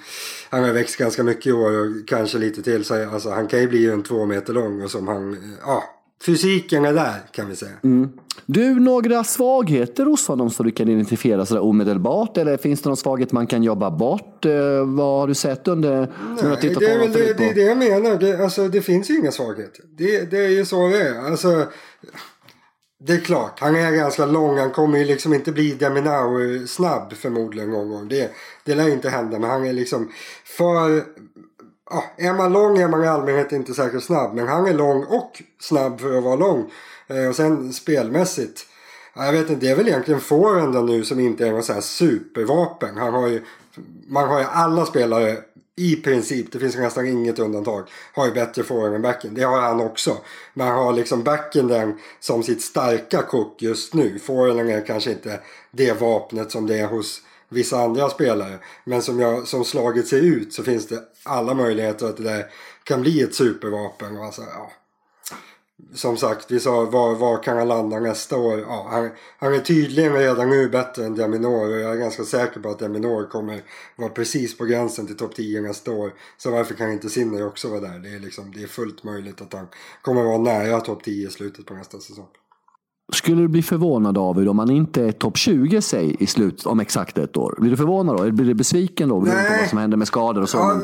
han 0.50 0.64
har 0.64 0.72
växt 0.72 0.96
ganska 0.96 1.22
mycket 1.22 1.46
i 1.46 1.52
år 1.52 1.70
och 1.70 2.08
kanske 2.08 2.38
lite 2.38 2.62
till. 2.62 2.84
Så 2.84 3.10
alltså, 3.10 3.30
han 3.30 3.46
kan 3.46 3.60
ju 3.60 3.68
bli 3.68 3.90
en 3.90 4.02
två 4.02 4.26
meter 4.26 4.52
lång 4.52 4.82
och 4.82 4.90
som 4.90 5.08
han, 5.08 5.56
ja, 5.60 5.99
fysiken 6.26 6.84
är 6.84 6.92
där 6.92 7.22
kan 7.32 7.48
vi 7.48 7.56
säga. 7.56 7.72
Mm. 7.84 8.12
Du, 8.46 8.80
några 8.80 9.24
svagheter 9.24 10.06
hos 10.06 10.28
honom 10.28 10.50
som 10.50 10.66
du 10.66 10.72
kan 10.72 10.88
identifiera 10.88 11.46
sådär 11.46 11.62
omedelbart? 11.62 12.36
Eller 12.36 12.56
finns 12.56 12.82
det 12.82 12.88
någon 12.88 12.96
svaghet 12.96 13.32
man 13.32 13.46
kan 13.46 13.62
jobba 13.62 13.90
bort? 13.90 14.44
Eh, 14.44 14.52
vad 14.86 15.20
har 15.20 15.26
du 15.26 15.34
sett 15.34 15.68
under... 15.68 15.98
Nej, 15.98 16.58
det, 16.60 16.68
är 16.68 16.98
väl 16.98 17.12
det, 17.12 17.38
det, 17.38 17.52
det 17.52 17.60
jag 17.60 17.78
menar. 17.78 18.18
Det, 18.18 18.42
alltså, 18.42 18.68
det 18.68 18.82
finns 18.82 19.10
ju 19.10 19.18
inga 19.18 19.32
svagheter. 19.32 19.84
Det, 19.98 20.30
det 20.30 20.38
är 20.38 20.48
ju 20.48 20.64
så 20.64 20.88
det 20.88 21.02
är. 21.02 21.26
Alltså, 21.26 21.66
det 23.02 23.12
är 23.12 23.20
klart, 23.20 23.60
han 23.60 23.76
är 23.76 23.92
ganska 23.92 24.26
lång. 24.26 24.58
Han 24.58 24.70
kommer 24.70 24.98
ju 24.98 25.04
liksom 25.04 25.34
inte 25.34 25.52
bli 25.52 25.74
Deminauer 25.74 26.66
snabb 26.66 27.12
förmodligen 27.12 27.70
någon 27.70 27.88
gång. 27.88 28.08
Det, 28.08 28.30
det 28.64 28.74
lär 28.74 28.88
inte 28.88 29.08
hända. 29.08 29.38
Men 29.38 29.50
han 29.50 29.66
är 29.66 29.72
liksom 29.72 30.10
för 30.44 31.04
Ah, 31.92 32.04
är 32.16 32.32
man 32.32 32.52
lång 32.52 32.78
är 32.78 32.88
man 32.88 33.04
i 33.04 33.06
allmänhet 33.06 33.52
inte 33.52 33.74
särskilt 33.74 34.04
snabb. 34.04 34.34
Men 34.34 34.48
han 34.48 34.66
är 34.66 34.74
lång 34.74 35.04
och 35.04 35.42
snabb 35.60 36.00
för 36.00 36.18
att 36.18 36.24
vara 36.24 36.36
lång. 36.36 36.70
Eh, 37.08 37.28
och 37.28 37.36
sen 37.36 37.72
spelmässigt. 37.72 38.66
Ah, 39.14 39.24
jag 39.24 39.32
vet 39.32 39.50
inte, 39.50 39.66
det 39.66 39.72
är 39.72 39.76
väl 39.76 39.88
egentligen 39.88 40.20
forehanden 40.20 40.86
nu 40.86 41.04
som 41.04 41.20
inte 41.20 41.46
är 41.46 41.52
någon 41.52 41.62
sån 41.62 41.74
här 41.74 41.82
supervapen. 41.82 42.96
Han 42.96 43.14
har 43.14 43.28
ju, 43.28 43.42
man 44.08 44.28
har 44.28 44.40
ju 44.40 44.46
alla 44.46 44.86
spelare 44.86 45.36
i 45.76 45.96
princip, 45.96 46.52
det 46.52 46.58
finns 46.58 46.76
nästan 46.76 47.06
inget 47.06 47.38
undantag, 47.38 47.88
har 48.14 48.26
ju 48.26 48.32
bättre 48.32 48.62
forehand 48.62 48.94
än 48.94 49.02
backen. 49.02 49.34
Det 49.34 49.42
har 49.42 49.60
han 49.60 49.80
också. 49.80 50.16
Men 50.54 50.66
han 50.66 50.76
har 50.76 50.92
liksom 50.92 51.22
backen 51.22 51.68
den 51.68 51.98
som 52.20 52.42
sitt 52.42 52.62
starka 52.62 53.22
kort 53.22 53.62
just 53.62 53.94
nu. 53.94 54.18
Forehanden 54.18 54.68
är 54.68 54.86
kanske 54.86 55.10
inte 55.10 55.40
det 55.70 56.00
vapnet 56.00 56.50
som 56.50 56.66
det 56.66 56.78
är 56.78 56.86
hos 56.86 57.22
vissa 57.50 57.80
andra 57.80 58.10
spelare. 58.10 58.58
Men 58.84 59.02
som, 59.02 59.20
jag, 59.20 59.48
som 59.48 59.64
slaget 59.64 60.06
ser 60.06 60.20
ut 60.20 60.52
så 60.52 60.62
finns 60.62 60.86
det 60.86 61.02
alla 61.24 61.54
möjligheter 61.54 62.06
att 62.06 62.16
det 62.16 62.22
där 62.22 62.46
kan 62.84 63.00
bli 63.00 63.22
ett 63.22 63.34
supervapen. 63.34 64.16
Alltså, 64.16 64.42
ja. 64.42 64.72
Som 65.94 66.16
sagt, 66.16 66.50
vi 66.50 66.60
sa 66.60 66.84
var, 66.84 67.14
var 67.14 67.42
kan 67.42 67.56
han 67.56 67.68
landa 67.68 68.00
nästa 68.00 68.36
år? 68.36 68.60
Ja, 68.60 68.88
han, 68.90 69.10
han 69.38 69.54
är 69.54 69.58
tydligen 69.58 70.12
redan 70.12 70.50
nu 70.50 70.68
bättre 70.68 71.04
än 71.04 71.14
Deminor 71.14 71.70
och 71.70 71.80
jag 71.80 71.92
är 71.92 71.96
ganska 71.96 72.24
säker 72.24 72.60
på 72.60 72.70
att 72.70 72.78
Deminor 72.78 73.30
kommer 73.30 73.62
vara 73.96 74.10
precis 74.10 74.58
på 74.58 74.64
gränsen 74.64 75.06
till 75.06 75.16
topp 75.16 75.34
10 75.34 75.60
nästa 75.60 75.92
år. 75.92 76.12
Så 76.36 76.50
varför 76.50 76.74
kan 76.74 76.92
inte 76.92 77.10
Sinner 77.10 77.46
också 77.46 77.68
vara 77.68 77.80
där? 77.80 77.98
Det 77.98 78.08
är, 78.08 78.18
liksom, 78.18 78.52
det 78.52 78.62
är 78.62 78.66
fullt 78.66 79.04
möjligt 79.04 79.40
att 79.40 79.52
han 79.52 79.68
kommer 80.02 80.22
vara 80.22 80.38
nära 80.38 80.80
topp 80.80 81.04
10 81.04 81.28
i 81.28 81.30
slutet 81.30 81.66
på 81.66 81.74
nästa 81.74 81.98
säsong. 81.98 82.28
Skulle 83.12 83.42
du 83.42 83.48
bli 83.48 83.62
förvånad 83.62 84.14
David 84.14 84.48
om 84.48 84.58
han 84.58 84.70
inte 84.70 85.02
är 85.02 85.12
topp 85.12 85.36
20 85.36 85.82
säg 85.82 86.16
i 86.18 86.26
slut 86.26 86.66
om 86.66 86.80
exakt 86.80 87.18
ett 87.18 87.36
år? 87.36 87.54
Blir 87.58 87.70
du 87.70 87.76
förvånad 87.76 88.16
då? 88.16 88.30
Blir 88.30 88.46
du 88.46 88.54
besviken 88.54 89.08
då? 89.08 89.20
Nej. 89.20 89.60
vad 89.60 89.68
som 89.68 89.78
händer 89.78 89.96
med 89.96 90.06
skador 90.06 90.42
och 90.42 90.48
så? 90.48 90.58
Ja, 90.58 90.80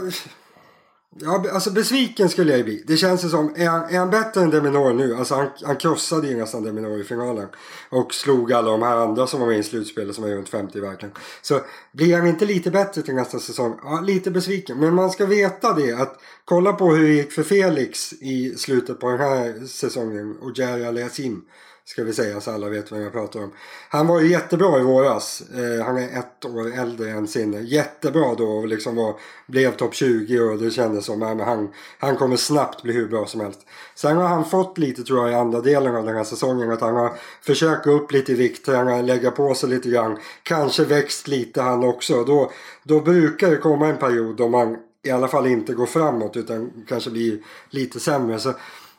ja, 1.20 1.44
alltså 1.52 1.70
besviken 1.70 2.28
skulle 2.28 2.56
jag 2.56 2.64
bli. 2.64 2.84
Det 2.86 2.96
känns 2.96 3.30
som, 3.30 3.54
är 3.56 3.68
han, 3.68 3.82
är 3.82 3.98
han 3.98 4.10
bättre 4.10 4.40
än 4.40 4.50
Deminor 4.50 4.92
nu? 4.92 5.16
Alltså 5.16 5.34
han, 5.34 5.48
han 5.64 5.76
krossade 5.76 6.28
ju 6.28 6.36
nästan 6.36 6.62
Deminor 6.62 7.00
i 7.00 7.04
finalen. 7.04 7.48
Och 7.90 8.14
slog 8.14 8.52
alla 8.52 8.70
de 8.70 8.82
här 8.82 8.96
andra 8.96 9.26
som 9.26 9.40
var 9.40 9.46
med 9.46 9.58
i 9.58 9.62
slutspelet 9.62 10.14
som 10.14 10.24
är 10.24 10.28
runt 10.28 10.48
50 10.48 10.80
verkligen. 10.80 11.14
Så 11.42 11.60
blir 11.92 12.16
han 12.16 12.26
inte 12.26 12.46
lite 12.46 12.70
bättre 12.70 13.02
till 13.02 13.14
nästa 13.14 13.38
säsong? 13.38 13.78
Ja, 13.82 14.00
lite 14.00 14.30
besviken. 14.30 14.78
Men 14.78 14.94
man 14.94 15.10
ska 15.10 15.26
veta 15.26 15.72
det 15.72 15.92
att 15.92 16.20
kolla 16.44 16.72
på 16.72 16.94
hur 16.94 17.08
det 17.08 17.14
gick 17.14 17.32
för 17.32 17.42
Felix 17.42 18.12
i 18.12 18.54
slutet 18.56 19.00
på 19.00 19.10
den 19.10 19.18
här 19.18 19.66
säsongen. 19.66 20.36
Och 20.40 20.58
Jerry 20.58 20.84
Aliasim. 20.84 21.42
Ska 21.88 22.04
vi 22.04 22.12
säga 22.12 22.40
så 22.40 22.50
alla 22.50 22.68
vet 22.68 22.92
vem 22.92 23.02
jag 23.02 23.12
pratar 23.12 23.40
om. 23.40 23.52
Han 23.88 24.06
var 24.06 24.20
ju 24.20 24.30
jättebra 24.30 24.80
i 24.80 24.82
våras. 24.82 25.42
Eh, 25.54 25.84
han 25.84 25.96
är 25.96 26.18
ett 26.18 26.44
år 26.44 26.78
äldre 26.78 27.10
än 27.10 27.28
Sinne. 27.28 27.60
Jättebra 27.60 28.34
då 28.34 28.44
och 28.44 28.68
liksom 28.68 28.96
var, 28.96 29.14
blev 29.46 29.76
topp 29.76 29.94
20 29.94 30.40
och 30.40 30.58
det 30.58 30.70
kändes 30.70 31.04
som 31.04 31.22
att 31.22 31.46
han, 31.46 31.68
han 31.98 32.16
kommer 32.16 32.36
snabbt 32.36 32.82
bli 32.82 32.92
hur 32.92 33.08
bra 33.08 33.26
som 33.26 33.40
helst. 33.40 33.60
Sen 33.94 34.16
har 34.16 34.28
han 34.28 34.44
fått 34.44 34.78
lite 34.78 35.02
tror 35.02 35.20
jag 35.20 35.30
i 35.30 35.34
andra 35.34 35.60
delen 35.60 35.96
av 35.96 36.06
den 36.06 36.16
här 36.16 36.24
säsongen 36.24 36.70
att 36.70 36.80
han 36.80 36.96
har 36.96 37.12
försökt 37.42 37.84
gå 37.84 37.90
upp 37.90 38.12
lite 38.12 38.32
i 38.32 38.34
vikt, 38.34 38.66
träna, 38.66 39.02
lägga 39.02 39.30
på 39.30 39.54
sig 39.54 39.68
lite 39.68 39.88
grann. 39.88 40.18
Kanske 40.42 40.84
växt 40.84 41.28
lite 41.28 41.62
han 41.62 41.84
också. 41.84 42.24
Då, 42.24 42.52
då 42.82 43.00
brukar 43.00 43.50
det 43.50 43.56
komma 43.56 43.86
en 43.86 43.98
period 43.98 44.36
då 44.36 44.48
man 44.48 44.76
i 45.02 45.10
alla 45.10 45.28
fall 45.28 45.46
inte 45.46 45.72
går 45.72 45.86
framåt 45.86 46.36
utan 46.36 46.70
kanske 46.88 47.10
blir 47.10 47.38
lite 47.70 48.00
sämre. 48.00 48.38
Så 48.38 48.52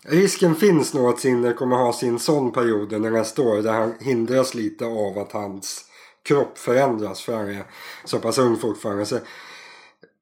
Risken 0.06 0.56
finns 0.56 0.94
nog 0.94 1.10
att 1.10 1.20
Sinner 1.20 1.54
kommer 1.54 1.75
ha 1.75 1.94
sin 1.94 2.20
sån 2.20 2.51
period 2.51 3.01
när 3.01 3.12
nästa 3.12 3.42
år 3.42 3.62
där 3.62 3.74
han 3.74 3.94
hindras 4.00 4.56
lite 4.56 4.86
av 4.86 5.18
att 5.18 5.32
hans 5.32 5.86
kropp 6.24 6.58
förändras 6.58 7.22
för 7.22 7.38
han 7.38 7.50
är 7.50 7.63
så 8.06 8.20
pass 8.20 8.38
ung 8.38 8.58
fortfarande. 8.58 9.06
Så, 9.06 9.18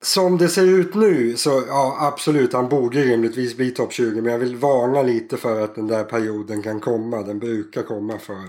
som 0.01 0.37
det 0.37 0.49
ser 0.49 0.65
ut 0.65 0.95
nu 0.95 1.37
så 1.37 1.63
ja 1.67 1.97
absolut 1.99 2.53
han 2.53 2.69
borde 2.69 3.01
rimligtvis 3.01 3.57
bli 3.57 3.71
topp 3.71 3.93
20 3.93 4.21
men 4.21 4.31
jag 4.31 4.39
vill 4.39 4.55
varna 4.55 5.01
lite 5.01 5.37
för 5.37 5.63
att 5.63 5.75
den 5.75 5.87
där 5.87 6.03
perioden 6.03 6.61
kan 6.61 6.79
komma. 6.79 7.21
Den 7.21 7.39
brukar 7.39 7.83
komma 7.83 8.17
för, 8.17 8.43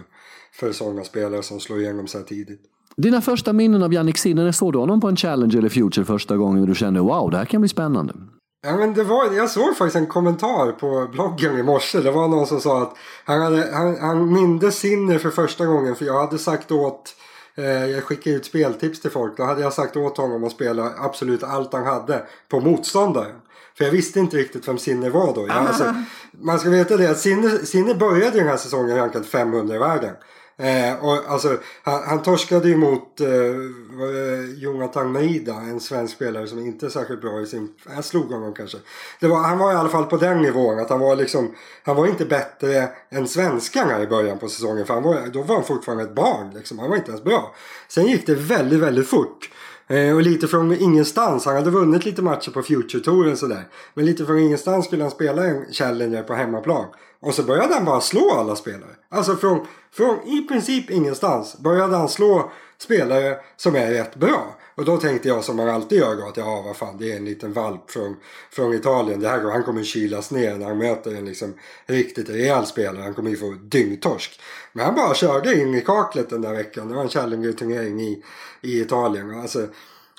för 0.53 0.73
sådana 0.73 1.05
spelare 1.05 1.43
som 1.43 1.61
slår 1.61 1.81
igenom 1.81 2.07
så 2.07 2.19
här 2.19 2.25
tidigt. 2.25 2.61
Dina 2.97 3.21
första 3.21 3.53
minnen 3.53 3.83
av 3.83 3.93
Jannik 3.93 4.19
Sinner, 4.19 4.53
såg 4.53 4.73
du 4.73 4.79
honom 4.79 5.01
på 5.01 5.09
en 5.09 5.17
Challenge 5.17 5.59
eller 5.59 5.69
Future 5.69 6.05
första 6.05 6.37
gången 6.37 6.61
och 6.61 6.69
du 6.69 6.75
kände 6.75 7.01
wow 7.01 7.31
det 7.31 7.37
här 7.37 7.45
kan 7.45 7.61
bli 7.61 7.69
spännande? 7.69 8.15
Ja, 8.63 8.77
men 8.77 8.95
det 8.95 9.03
var, 9.03 9.33
jag 9.33 9.51
såg 9.51 9.77
faktiskt 9.77 9.97
en 9.97 10.07
kommentar 10.07 10.73
på 10.73 11.09
bloggen 11.13 11.59
i 11.59 11.63
morse. 11.63 12.01
Det 12.01 12.11
var 12.11 12.29
någon 12.29 12.47
som 12.47 12.61
sa 12.61 12.83
att 12.83 12.97
han, 13.25 13.41
hade, 13.41 13.71
han, 13.73 14.01
han 14.01 14.33
mindes 14.33 14.79
Sinner 14.79 15.19
för 15.19 15.31
första 15.31 15.67
gången 15.67 15.95
för 15.95 16.05
jag 16.05 16.21
hade 16.21 16.39
sagt 16.39 16.73
åt 16.73 17.15
eh, 17.57 17.87
jag 17.87 18.05
skickade 18.05 18.37
ut 18.37 18.45
speltips 18.45 19.01
till 19.01 19.11
folk. 19.11 19.37
Då 19.37 19.45
hade 19.45 19.61
jag 19.61 19.73
sagt 19.73 19.97
åt 19.97 20.17
honom 20.17 20.45
att 20.45 20.53
spela 20.53 20.93
absolut 20.99 21.43
allt 21.43 21.73
han 21.73 21.87
hade 21.87 22.27
på 22.49 22.61
motståndaren. 22.61 23.41
För 23.79 23.85
jag 23.85 23.93
visste 23.93 24.21
inte 24.21 24.37
riktigt 24.37 24.69
vem 24.69 24.79
Sinner 24.79 25.11
var 25.11 25.35
då. 25.35 25.47
Jag, 25.49 25.57
alltså, 25.57 25.95
man 26.31 26.59
ska 26.59 26.71
veta 26.71 26.97
det 26.97 27.11
att 27.11 27.19
Sinner, 27.19 27.59
Sinner 27.65 27.95
började 27.95 28.39
den 28.39 28.49
här 28.49 28.57
säsongen 28.57 28.97
rankad 28.97 29.27
500 29.27 29.75
i 29.75 29.79
världen. 29.79 30.15
Eh, 30.59 31.05
och 31.05 31.31
alltså, 31.31 31.59
han, 31.83 32.03
han 32.05 32.23
torskade 32.23 32.69
ju 32.69 32.77
mot 32.77 33.21
eh, 33.21 33.29
eh 33.29 34.55
Jonathan 34.57 35.13
Maida, 35.13 35.55
en 35.55 35.81
svensk 35.81 36.15
spelare 36.15 36.47
som 36.47 36.59
inte 36.59 36.87
är 36.87 36.91
särskilt 36.91 37.21
bra 37.21 37.41
i 37.41 37.47
sin... 37.47 37.75
Han 37.87 38.03
slog 38.03 38.33
honom 38.33 38.55
kanske. 38.55 38.79
Det 39.21 39.29
var, 39.29 39.39
han 39.39 39.59
var 39.59 39.73
i 39.73 39.77
alla 39.77 39.89
fall 39.89 40.05
på 40.05 40.17
den 40.17 40.43
nivån 40.43 40.79
att 40.79 40.91
han 40.91 41.01
var 41.01 41.17
liksom... 41.17 41.55
Han 41.83 41.97
var 41.97 42.07
inte 42.07 42.25
bättre 42.25 42.89
än 43.11 43.29
svenskarna 43.29 44.03
i 44.03 44.07
början 44.07 44.39
på 44.39 44.49
säsongen. 44.49 44.87
För 44.87 44.95
han 44.95 45.03
var, 45.03 45.27
då 45.33 45.43
var 45.43 45.55
han 45.55 45.65
fortfarande 45.65 46.05
ett 46.05 46.15
barn 46.15 46.51
liksom. 46.55 46.79
Han 46.79 46.91
var 46.91 46.97
inte 46.97 47.11
ens 47.11 47.25
bra. 47.25 47.55
Sen 47.89 48.07
gick 48.07 48.27
det 48.27 48.35
väldigt, 48.35 48.81
väldigt 48.81 49.09
fort. 49.09 49.51
Eh, 49.89 50.15
och 50.15 50.23
lite 50.23 50.49
från 50.49 50.73
ingenstans. 50.73 51.45
Han 51.45 51.57
hade 51.57 51.71
vunnit 51.71 52.05
lite 52.05 52.23
matcher 52.23 52.51
på 52.51 52.63
Future-touren 52.63 53.37
sådär. 53.37 53.69
Men 53.95 54.07
lite 54.07 54.27
från 54.27 54.39
ingenstans 54.39 54.87
skulle 54.87 55.03
han 55.03 55.11
spela 55.11 55.45
en 55.45 55.65
Challenger 55.73 56.23
på 56.23 56.35
hemmaplan. 56.35 56.87
Och 57.21 57.35
så 57.35 57.43
började 57.43 57.75
han 57.75 57.85
bara 57.85 58.01
slå 58.01 58.31
alla 58.31 58.57
spelare. 58.57 58.91
Alltså 59.09 59.37
från, 59.37 59.67
från 59.93 60.29
i 60.29 60.41
princip 60.49 60.91
ingenstans 60.91 61.59
började 61.59 61.97
han 61.97 62.09
slå 62.09 62.51
spelare 62.79 63.37
som 63.57 63.77
är 63.77 63.91
rätt 63.91 64.17
bra. 64.17 64.57
Och 64.77 64.85
då 64.85 64.97
tänkte 64.97 65.29
jag 65.29 65.45
som 65.45 65.57
man 65.57 65.69
alltid 65.69 65.99
gör 65.99 66.17
då 66.17 66.29
att 66.29 66.37
ja 66.37 66.63
vad 66.67 66.77
fan 66.77 66.99
det 66.99 67.13
är 67.13 67.17
en 67.17 67.25
liten 67.25 67.53
valp 67.53 67.91
från, 67.91 68.17
från 68.51 68.75
Italien. 68.75 69.21
Det 69.21 69.29
här, 69.29 69.41
han 69.51 69.63
kommer 69.63 69.85
kylas 69.85 70.31
ner 70.31 70.55
när 70.55 70.67
han 70.67 70.79
möter 70.79 71.15
en 71.15 71.25
liksom 71.25 71.55
riktigt 71.87 72.31
rejäl 72.31 72.67
spelare. 72.67 73.03
Han 73.03 73.15
kommer 73.15 73.31
ju 73.31 73.37
få 73.37 73.57
dyngtorsk. 73.63 74.41
Men 74.73 74.85
han 74.85 74.95
bara 74.95 75.15
körde 75.15 75.61
in 75.61 75.75
i 75.75 75.81
kaklet 75.81 76.31
den 76.31 76.43
där 76.43 76.53
veckan. 76.53 76.89
Det 76.89 76.95
var 76.95 77.03
en 77.03 77.09
Challenger-turnering 77.09 78.01
i, 78.01 78.23
i 78.61 78.81
Italien. 78.81 79.41
Alltså, 79.41 79.67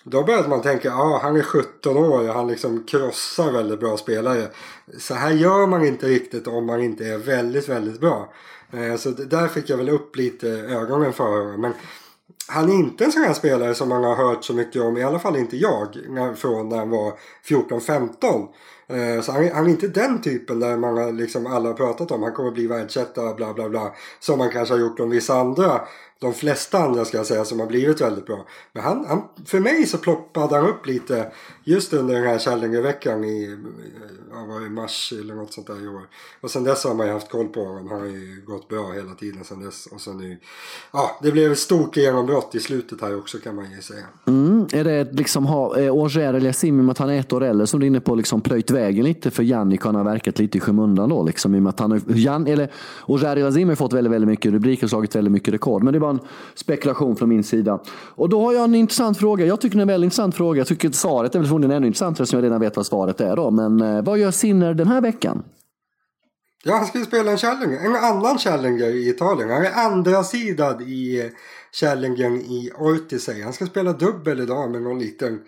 då 0.04 0.24
började 0.24 0.48
man 0.48 0.62
tänka, 0.62 0.88
ja 0.88 1.02
ah, 1.02 1.20
han 1.22 1.36
är 1.36 1.42
17 1.42 1.98
år 1.98 2.30
och 2.30 2.34
han 2.34 2.48
liksom 2.48 2.84
krossar 2.84 3.52
väldigt 3.52 3.80
bra 3.80 3.98
spelare. 3.98 4.48
Så 5.00 5.14
här 5.14 5.32
gör 5.32 5.68
man 5.68 5.86
inte 5.86 6.08
riktigt 6.08 6.48
om 6.48 6.66
man 6.66 6.82
inte 6.82 7.06
är 7.06 7.18
väldigt, 7.18 7.70
väldigt 7.70 8.00
bra. 8.00 8.34
Eh, 8.74 8.96
så 8.96 9.10
där 9.10 9.48
fick 9.48 9.70
jag 9.70 9.78
väl 9.78 9.90
upp 9.90 10.16
lite 10.16 10.50
ögonen 10.50 11.14
för 11.14 11.24
honom. 11.24 11.62
Men 11.62 11.74
han 12.48 12.70
är 12.70 12.74
inte 12.74 13.06
en 13.06 13.12
sån 13.12 13.24
här 13.24 13.34
spelare 13.34 13.76
som 13.76 13.90
man 13.90 14.04
har 14.04 14.16
hört 14.16 14.44
så 14.44 14.54
mycket 14.54 14.82
om, 14.82 14.98
i 14.98 15.04
alla 15.04 15.20
fall 15.20 15.38
inte 15.38 15.58
jag, 15.58 15.88
från 16.36 16.70
när 16.70 16.78
han 16.78 16.90
var 16.90 17.14
14-15. 17.48 18.48
Eh, 18.90 19.22
så 19.22 19.32
han, 19.32 19.52
han, 19.54 19.66
är 19.66 19.70
inte 19.70 19.88
den 19.88 20.22
typen 20.22 20.60
där 20.60 20.78
man 20.78 20.98
har 20.98 21.12
liksom 21.12 21.48
alla 21.48 21.70
har 21.70 21.74
pratat 21.74 22.12
om. 22.12 22.24
Han 22.24 22.34
kommer 22.34 22.52
bli 22.52 22.68
världsetta 22.68 23.34
bla 23.34 23.54
bla 23.54 23.70
bla. 23.70 23.94
Som 24.20 24.38
man 24.38 24.50
kanske 24.50 24.74
har 24.74 24.80
gjort 24.80 25.00
om 25.00 25.10
vissa 25.10 25.34
andra 25.40 25.82
de 26.20 26.34
flesta 26.34 26.78
andra 26.78 27.06
ska 27.06 27.18
jag 27.18 27.26
säga 27.26 27.46
som 27.46 27.60
har 27.60 27.68
blivit 27.68 28.02
väldigt 28.02 28.26
bra. 28.26 28.46
Men 28.74 28.84
han, 28.84 29.06
han, 29.08 29.24
för 29.46 29.60
mig 29.60 29.86
så 29.86 29.98
ploppade 29.98 30.56
han 30.56 30.70
upp 30.70 30.86
lite 30.86 31.32
just 31.64 31.94
under 31.94 32.16
den 32.16 32.24
här 32.24 32.40
Challengerveckan 32.40 33.24
i 33.24 33.58
ja, 34.32 34.70
mars 34.70 35.14
eller 35.20 35.36
något 35.36 35.54
sånt 35.54 35.68
där 35.68 35.84
i 35.84 35.88
år. 35.88 36.02
Och 36.42 36.52
sen 36.52 36.64
dess 36.64 36.84
har 36.84 36.94
man 36.94 37.08
ju 37.08 37.14
haft 37.14 37.30
koll 37.32 37.48
på 37.48 37.66
honom. 37.66 37.88
Han 37.88 38.00
har 38.00 38.08
ju 38.08 38.44
gått 38.46 38.68
bra 38.68 38.92
hela 38.92 39.14
tiden 39.14 39.44
sen 39.44 39.64
dess. 39.66 39.86
Och 39.86 40.02
sen 40.02 40.18
nu, 40.18 40.38
ja, 40.94 41.20
det 41.24 41.32
blev 41.32 41.52
ett 41.52 41.60
stort 41.60 41.98
genombrott 41.98 42.56
i 42.56 42.60
slutet 42.60 43.02
här 43.02 43.18
också 43.18 43.38
kan 43.38 43.56
man 43.56 43.72
ju 43.72 43.82
säga. 43.82 44.06
Mm, 44.26 44.68
är 44.72 44.84
det 44.84 45.14
liksom 45.14 45.46
ha 45.46 45.80
eh, 45.80 45.92
Auger 45.92 46.34
eller 46.34 46.48
Yasim 46.48 46.86
med 46.86 46.92
att 46.92 46.98
han 46.98 47.10
är 47.10 47.20
ett 47.20 47.34
år 47.34 47.44
äldre 47.44 47.68
som 47.68 47.80
du 47.80 47.86
är 47.86 47.88
inne 47.88 48.00
på 48.00 48.16
liksom 48.16 48.42
plöjt 48.42 48.72
vägen 48.72 49.06
lite 49.06 49.32
för 49.32 49.44
Jannik 49.44 49.82
han 49.82 49.96
har 49.96 50.04
verkat 50.04 50.40
lite 50.40 50.58
i 50.58 50.62
skymundan 50.62 51.10
då 51.10 51.24
liksom 51.24 51.56
i 51.56 51.58
och 51.58 51.64
med 51.64 51.70
att 51.70 51.80
han 51.80 51.92
har, 51.92 52.02
Jan, 52.08 52.48
eller 52.48 52.72
Auger 53.08 53.36
Yazim 53.36 53.70
har 53.70 53.76
fått 53.76 53.94
väldigt, 53.94 54.14
väldigt 54.14 54.28
mycket 54.30 54.52
rubriker 54.52 54.84
och 54.84 54.90
slagit 54.90 55.16
väldigt 55.16 55.32
mycket 55.32 55.54
rekord. 55.54 55.84
Men 55.84 55.94
det 55.94 56.00
var 56.08 56.14
en 56.14 56.28
spekulation 56.56 57.16
från 57.16 57.30
min 57.30 57.44
sida. 57.44 57.80
Och 57.90 58.30
då 58.30 58.42
har 58.42 58.54
jag 58.54 58.64
en 58.64 58.76
intressant 58.76 59.18
fråga. 59.18 59.46
Jag 59.46 59.62
tycker 59.62 59.76
det 59.76 59.80
är 59.80 59.82
en 59.82 59.88
väldigt 59.88 60.06
intressant 60.06 60.36
fråga. 60.36 60.58
Jag 60.58 60.68
tycker 60.68 60.90
att 60.90 60.96
svaret 60.96 61.36
är 61.36 61.40
väl 61.40 61.48
förmodligen 61.48 61.78
ännu 61.78 61.88
intressantare 61.88 62.28
som 62.28 62.40
jag 62.40 62.44
redan 62.44 62.62
vet 62.62 62.76
vad 62.76 62.86
svaret 62.86 63.22
är 63.22 63.36
då. 63.36 63.52
Men 63.52 63.82
eh, 63.82 64.04
vad 64.04 64.18
gör 64.18 64.32
Sinner 64.32 64.74
den 64.74 64.88
här 64.88 65.02
veckan? 65.02 65.44
Ja, 66.64 66.76
han 66.76 66.86
ska 66.86 67.00
ju 67.00 67.06
spela 67.06 67.32
en 67.32 67.38
Challenger. 67.38 67.80
En 67.86 67.96
annan 67.96 68.38
Challenger 68.38 68.90
i 68.90 69.10
Italien. 69.10 69.50
Han 69.50 69.66
är 69.66 69.72
andra 69.72 70.24
sidad 70.24 70.82
i 70.82 71.22
eh, 71.22 71.28
Challengern 71.72 72.36
i 72.36 72.72
Ortisei. 72.78 73.42
Han 73.42 73.54
ska 73.54 73.66
spela 73.66 73.94
dubbel 73.94 74.40
idag 74.40 74.72
med 74.72 74.82
någon 74.82 75.00
liten 75.00 75.40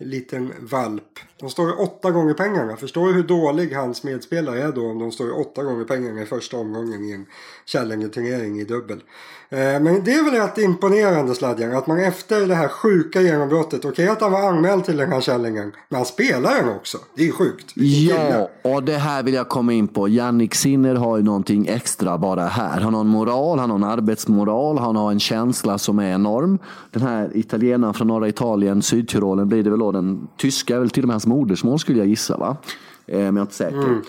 liten 0.00 0.52
valp. 0.60 1.18
De 1.40 1.50
står 1.50 1.80
åtta 1.80 2.10
gånger 2.10 2.34
pengarna. 2.34 2.76
Förstår 2.76 3.08
du 3.08 3.12
hur 3.14 3.22
dålig 3.22 3.74
hans 3.74 4.04
medspelare 4.04 4.62
är 4.62 4.72
då 4.72 4.86
om 4.86 4.98
de 4.98 5.12
står 5.12 5.40
åtta 5.40 5.62
gånger 5.62 5.84
pengarna 5.84 6.22
i 6.22 6.26
första 6.26 6.56
omgången 6.56 7.04
i 7.04 7.12
en 7.12 7.26
Challenger-turnering 7.66 8.60
i 8.60 8.64
dubbel. 8.64 9.02
Eh, 9.52 9.58
men 9.58 10.04
det 10.04 10.12
är 10.12 10.24
väl 10.24 10.40
rätt 10.40 10.58
imponerande 10.58 11.34
Sladjan 11.34 11.76
att 11.76 11.86
man 11.86 11.98
efter 11.98 12.46
det 12.46 12.54
här 12.54 12.68
sjuka 12.68 13.20
genombrottet, 13.20 13.78
okej 13.78 13.90
okay, 13.90 14.08
att 14.08 14.20
han 14.20 14.32
var 14.32 14.48
anmäld 14.48 14.84
till 14.84 14.96
den 14.96 15.12
här 15.12 15.20
Challengern, 15.20 15.72
men 15.88 15.96
han 15.96 16.06
spelar 16.06 16.54
den 16.54 16.68
också. 16.68 16.98
Det 17.16 17.28
är 17.28 17.32
sjukt. 17.32 17.72
Ja, 17.74 18.48
och 18.64 18.82
det 18.82 18.96
här 18.96 19.22
vill 19.22 19.34
jag 19.34 19.48
komma 19.48 19.72
in 19.72 19.88
på. 19.88 20.08
Jannik 20.08 20.54
Sinner 20.54 20.94
har 20.94 21.16
ju 21.16 21.22
någonting 21.22 21.66
extra 21.66 22.18
bara 22.18 22.46
här. 22.46 22.80
Han 22.80 22.94
har 22.94 23.00
en 23.00 23.06
moral, 23.06 23.58
han 23.58 23.70
har 23.70 23.76
en 23.76 23.84
arbetsmoral, 23.84 24.78
han 24.78 24.96
har 24.96 25.10
en 25.10 25.20
känsla 25.20 25.78
som 25.78 25.98
är 25.98 26.14
enorm. 26.14 26.58
Den 26.90 27.02
här 27.02 27.30
italienaren 27.34 27.94
från 27.94 28.06
norra 28.06 28.28
Italien, 28.28 28.82
Sydtyrolen 28.82 29.48
blir 29.48 29.62
det 29.62 29.70
väl 29.70 29.78
då 29.78 29.92
den 29.92 30.28
tyska, 30.36 30.76
är 30.76 30.80
väl 30.80 30.90
till 30.90 31.02
och 31.02 31.08
med 31.08 31.14
hans 31.14 31.26
modersmål 31.26 31.78
skulle 31.78 31.98
jag 31.98 32.08
gissa 32.08 32.36
va? 32.36 32.56
Eh, 33.06 33.18
men 33.18 33.26
jag 33.26 33.36
är 33.36 33.40
inte 33.40 33.54
säker. 33.54 33.78
Mm. 33.78 34.02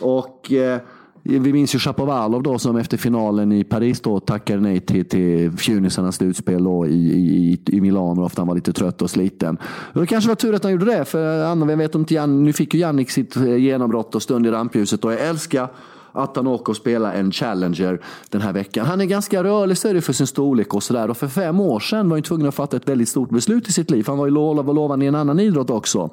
Och 0.00 0.52
eh, 0.52 0.80
vi 1.28 1.52
minns 1.52 1.74
ju 1.74 1.78
Shapovalov 1.78 2.42
då 2.42 2.58
som 2.58 2.76
efter 2.76 2.96
finalen 2.96 3.52
i 3.52 3.64
Paris 3.64 4.00
då 4.00 4.20
tackade 4.20 4.60
nej 4.60 4.80
till, 4.80 5.04
till 5.04 5.52
Fjunisarnas 5.52 6.16
slutspel 6.16 6.64
då 6.64 6.86
i, 6.86 6.92
i, 6.92 7.58
i 7.66 7.80
Milano 7.80 8.24
ofta 8.24 8.40
han 8.40 8.48
var 8.48 8.54
lite 8.54 8.72
trött 8.72 9.02
och 9.02 9.10
sliten. 9.10 9.58
Och 9.66 10.00
det 10.00 10.06
kanske 10.06 10.28
var 10.28 10.34
tur 10.34 10.54
att 10.54 10.62
han 10.62 10.72
gjorde 10.72 10.84
det 10.84 11.04
för 11.04 11.42
eh, 11.42 11.50
Anna, 11.50 11.70
jag 11.70 11.76
vet 11.76 11.94
inte, 11.94 12.14
Jan, 12.14 12.44
nu 12.44 12.52
fick 12.52 12.74
ju 12.74 12.80
Jannik 12.80 13.10
sitt 13.10 13.36
eh, 13.36 13.56
genombrott 13.56 14.14
och 14.14 14.22
stund 14.22 14.46
i 14.46 14.50
rampljuset 14.50 15.04
och 15.04 15.12
jag 15.12 15.20
älskar 15.20 15.68
att 16.16 16.36
han 16.36 16.46
åker 16.46 16.70
och 16.70 16.76
spelar 16.76 17.14
en 17.14 17.32
Challenger 17.32 18.00
den 18.28 18.40
här 18.40 18.52
veckan. 18.52 18.86
Han 18.86 19.00
är 19.00 19.04
ganska 19.04 19.44
rörlig 19.44 19.78
ser 19.78 20.00
för 20.00 20.12
sin 20.12 20.26
storlek 20.26 20.74
och 20.74 20.82
sådär. 20.82 21.10
Och 21.10 21.16
för 21.16 21.28
fem 21.28 21.60
år 21.60 21.80
sedan 21.80 22.08
var 22.08 22.16
han 22.16 22.22
tvungen 22.22 22.48
att 22.48 22.54
fatta 22.54 22.76
ett 22.76 22.88
väldigt 22.88 23.08
stort 23.08 23.30
beslut 23.30 23.68
i 23.68 23.72
sitt 23.72 23.90
liv. 23.90 24.04
Han 24.06 24.18
var 24.18 24.26
ju 24.26 24.32
lov 24.32 24.68
och 24.68 24.74
lovande 24.74 25.04
i 25.04 25.08
en 25.08 25.14
annan 25.14 25.40
idrott 25.40 25.70
också. 25.70 26.10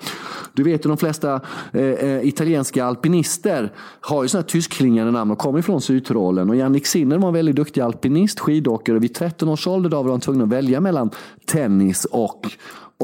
Du 0.53 0.63
vet 0.63 0.85
ju 0.85 0.89
de 0.89 0.97
flesta 0.97 1.41
eh, 1.71 1.81
eh 1.81 2.27
italienska 2.27 2.85
alpinister 2.85 3.73
har 4.01 4.23
ju 4.23 4.29
sådana 4.29 4.41
här 4.41 4.49
tyskklingande 4.49 5.11
namn 5.11 5.31
och 5.31 5.37
kommer 5.37 5.61
från 5.61 5.81
Sydtyrolen. 5.81 6.49
Och 6.49 6.55
Jannik 6.55 6.85
Sinner 6.85 7.17
var 7.17 7.27
en 7.27 7.33
väldigt 7.33 7.55
duktig 7.55 7.81
alpinist, 7.81 8.39
skidåkare. 8.39 8.99
Vid 8.99 9.15
13 9.15 9.49
års 9.49 9.67
ålder 9.67 9.89
var 9.89 10.11
han 10.11 10.19
tvungen 10.19 10.41
att 10.41 10.49
välja 10.49 10.81
mellan 10.81 11.09
tennis 11.45 12.05
och 12.05 12.47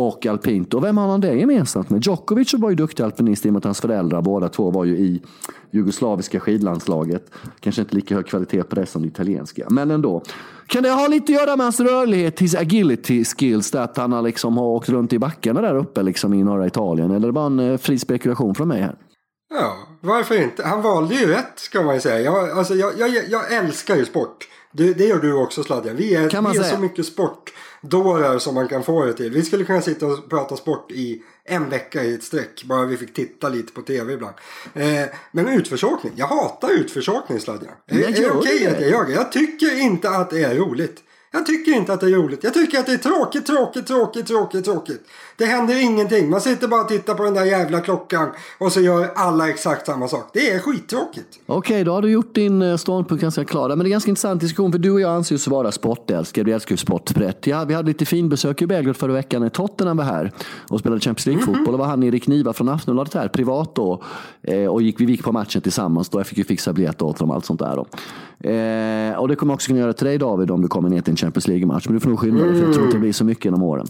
och 0.08 0.26
alpint. 0.26 0.74
Och 0.74 0.84
vem 0.84 0.98
har 0.98 1.08
han 1.08 1.22
det 1.22 1.34
gemensamt 1.34 1.90
med? 1.90 2.06
Djokovic 2.06 2.54
var 2.54 2.70
ju 2.70 2.76
duktig 2.76 3.04
alpinist 3.04 3.46
i 3.46 3.50
och 3.50 3.54
med 3.54 3.58
att 3.58 3.64
hans 3.64 3.82
föräldrar 3.82 4.22
båda 4.22 4.50
två 4.50 4.72
var 4.72 4.86
ju 4.86 4.98
i 4.98 5.22
jugoslaviska 5.72 6.40
skidlandslaget. 6.40 7.32
Kanske 7.60 7.82
inte 7.82 7.96
lika 7.96 8.16
hög 8.16 8.28
kvalitet 8.28 8.64
på 8.64 8.76
det 8.76 8.86
som 8.86 9.02
det 9.02 9.08
italienska, 9.08 9.66
men 9.70 9.92
ändå. 9.92 10.24
Kan 10.68 10.84
det 10.84 10.90
ha 10.90 11.08
lite 11.08 11.24
att 11.24 11.40
göra 11.40 11.56
med 11.56 11.66
hans 11.66 11.80
rörlighet, 11.80 12.40
his 12.40 12.56
agility 12.56 13.26
skills, 13.26 13.76
att 13.76 13.98
han 13.98 14.12
har, 14.12 14.22
liksom 14.22 14.58
har 14.58 14.66
åkt 14.66 14.90
runt 14.90 15.14
i 15.14 15.20
backarna 15.20 15.62
där 15.62 15.76
uppe 15.76 16.04
liksom 16.04 16.34
i 16.34 16.44
norra 16.44 16.68
Italien? 16.68 17.12
Eller 17.12 17.32
var 17.32 17.46
en 17.46 17.60
eh, 17.60 17.78
fri 17.78 18.00
spekulation 18.00 18.56
från 18.56 18.68
mig 18.68 18.82
här? 18.82 18.96
Ja, 19.54 19.78
varför 20.02 20.44
inte? 20.44 20.64
Han 20.64 20.82
valde 20.82 21.16
ju 21.16 21.28
rätt 21.28 21.60
ska 21.60 21.82
man 21.82 21.96
ju 21.96 22.02
säga. 22.02 22.20
Jag, 22.20 22.50
alltså, 22.50 22.76
jag, 22.76 22.92
jag, 22.98 23.10
jag 23.30 23.54
älskar 23.54 23.96
ju 23.96 24.06
sport. 24.06 24.48
Det, 24.72 24.94
det 24.94 25.06
gör 25.06 25.20
du 25.20 25.34
också 25.34 25.64
Sladjan. 25.64 25.96
Vi 25.96 26.16
är, 26.16 26.52
vi 26.52 26.58
är 26.58 26.64
så 26.64 26.78
mycket 26.78 27.06
sportdårar 27.80 28.40
som 28.40 28.56
man 28.56 28.68
kan 28.68 28.84
få 28.84 29.06
det 29.06 29.14
till. 29.14 29.32
Vi 29.32 29.44
skulle 29.44 29.66
kunna 29.66 29.82
sitta 29.82 30.06
och 30.06 30.30
prata 30.30 30.58
sport 30.58 30.92
i 30.92 31.22
en 31.46 31.70
vecka 31.70 32.04
i 32.04 32.14
ett 32.14 32.24
streck. 32.24 32.64
Bara 32.64 32.86
vi 32.86 32.98
fick 32.98 33.14
titta 33.14 33.50
lite 33.50 33.74
på 33.74 33.82
tv 33.82 34.14
ibland. 34.14 34.36
Eh, 34.74 35.06
men 35.32 35.48
utförsåkning. 35.48 36.14
Jag 36.16 36.28
hatar 36.28 36.70
utförsåkning 36.70 37.40
Sladjan. 37.40 37.74
Är, 37.88 38.00
är 38.00 38.12
det 38.12 38.32
okej 38.32 38.56
okay 38.56 38.68
att 38.68 38.82
jag 38.82 38.90
gör 38.90 39.06
det? 39.06 39.12
Jag 39.12 39.32
tycker 39.32 39.80
inte 39.80 40.10
att 40.10 40.30
det 40.30 40.44
är 40.44 40.56
roligt. 40.56 41.04
Jag 41.32 41.46
tycker 41.46 41.72
inte 41.72 41.94
att 41.94 42.00
det 42.00 42.06
är 42.06 42.12
roligt. 42.12 42.44
Jag 42.44 42.54
tycker 42.54 42.80
att 42.80 42.86
det 42.86 42.94
är 42.94 42.98
tråkigt, 42.98 43.46
tråkigt, 43.46 43.88
tråkigt, 43.88 44.28
tråkigt, 44.28 44.66
tråkigt. 44.66 45.02
Det 45.38 45.46
händer 45.46 45.84
ingenting. 45.84 46.30
Man 46.30 46.42
sitter 46.42 46.68
bara 46.68 46.82
och 46.82 46.88
tittar 46.88 47.14
på 47.14 47.24
den 47.24 47.34
där 47.34 47.46
jävla 47.46 47.80
klockan 47.80 48.30
och 48.58 48.72
så 48.72 48.82
gör 48.82 49.12
alla 49.16 49.50
exakt 49.50 49.86
samma 49.86 50.08
sak. 50.08 50.30
Det 50.34 50.52
är 50.52 50.60
skittråkigt. 50.60 51.40
Okej, 51.46 51.58
okay, 51.58 51.84
då 51.84 51.92
har 51.92 52.02
du 52.02 52.12
gjort 52.12 52.36
din 52.36 52.62
eh, 52.62 52.78
ståndpunkt 52.78 53.22
ganska 53.22 53.46
klar. 53.46 53.70
Men 53.70 53.80
det 53.80 53.88
är 53.88 53.90
ganska 53.90 54.10
intressant 54.10 54.42
diskussion 54.42 54.72
för 54.72 54.80
du 54.80 54.92
och 54.92 55.02
jag 55.02 55.12
anser 55.12 55.36
oss 55.36 55.48
vara 55.48 55.72
sportälskare. 55.72 56.46
Vi 56.46 56.52
älskar 56.52 56.74
ju 56.74 56.78
sport 56.78 57.14
brett. 57.14 57.48
Ja, 57.48 57.66
vi 57.66 57.74
hade 57.74 57.88
lite 57.88 58.06
finbesök 58.06 58.62
i 58.62 58.68
Belgrad 58.68 58.98
förra 58.98 59.14
veckan 59.14 59.42
när 59.42 59.50
Tottenham 59.50 59.98
var 59.98 60.04
här 60.04 60.32
och 60.70 60.80
spelade 60.80 61.02
Champions 61.02 61.26
League-fotboll. 61.26 61.58
Mm 61.58 61.76
-hmm. 61.76 61.78
var 61.78 61.86
han 61.86 62.04
Erik 62.04 62.28
Niva 62.28 62.54
från 62.54 62.70
Aftonbladet 62.70 63.14
här, 63.14 63.28
privat 63.28 63.76
då. 63.76 64.04
Eh, 64.42 64.66
och 64.66 64.82
gick, 64.82 65.00
vi 65.00 65.06
gick 65.06 65.24
på 65.24 65.32
matchen 65.32 65.62
tillsammans 65.62 66.10
då. 66.10 66.20
Jag 66.20 66.28
fick 66.28 66.38
ju 66.38 66.44
fixa 66.44 66.74
biljetter 66.74 67.06
åt 67.06 67.18
dem 67.18 67.30
och 67.30 67.36
allt 67.36 67.46
sånt 67.46 67.60
där 67.60 67.76
då. 67.76 67.86
Eh, 68.50 69.20
och 69.20 69.28
det 69.28 69.36
kommer 69.36 69.52
jag 69.52 69.56
också 69.56 69.68
kunna 69.68 69.80
göra 69.80 69.94
till 69.94 70.08
dig 70.08 70.18
David 70.18 70.52
om 70.52 70.62
du 70.62 70.68
kommer 70.68 70.90
ner 70.90 71.02
till 71.02 71.12
en 71.12 71.18
Champions 71.20 71.48
League-match. 71.48 71.86
Men 71.86 71.94
du 71.94 72.00
får 72.00 72.10
nog 72.10 72.20
skynda 72.20 72.46
dig 72.46 72.56
för 72.56 72.64
jag 72.64 72.74
tror 72.74 72.86
inte 72.86 72.98
det 72.98 73.02
blir 73.02 73.14
så 73.14 73.26
mycket 73.26 73.46
genom 73.46 73.64
åren. 73.64 73.88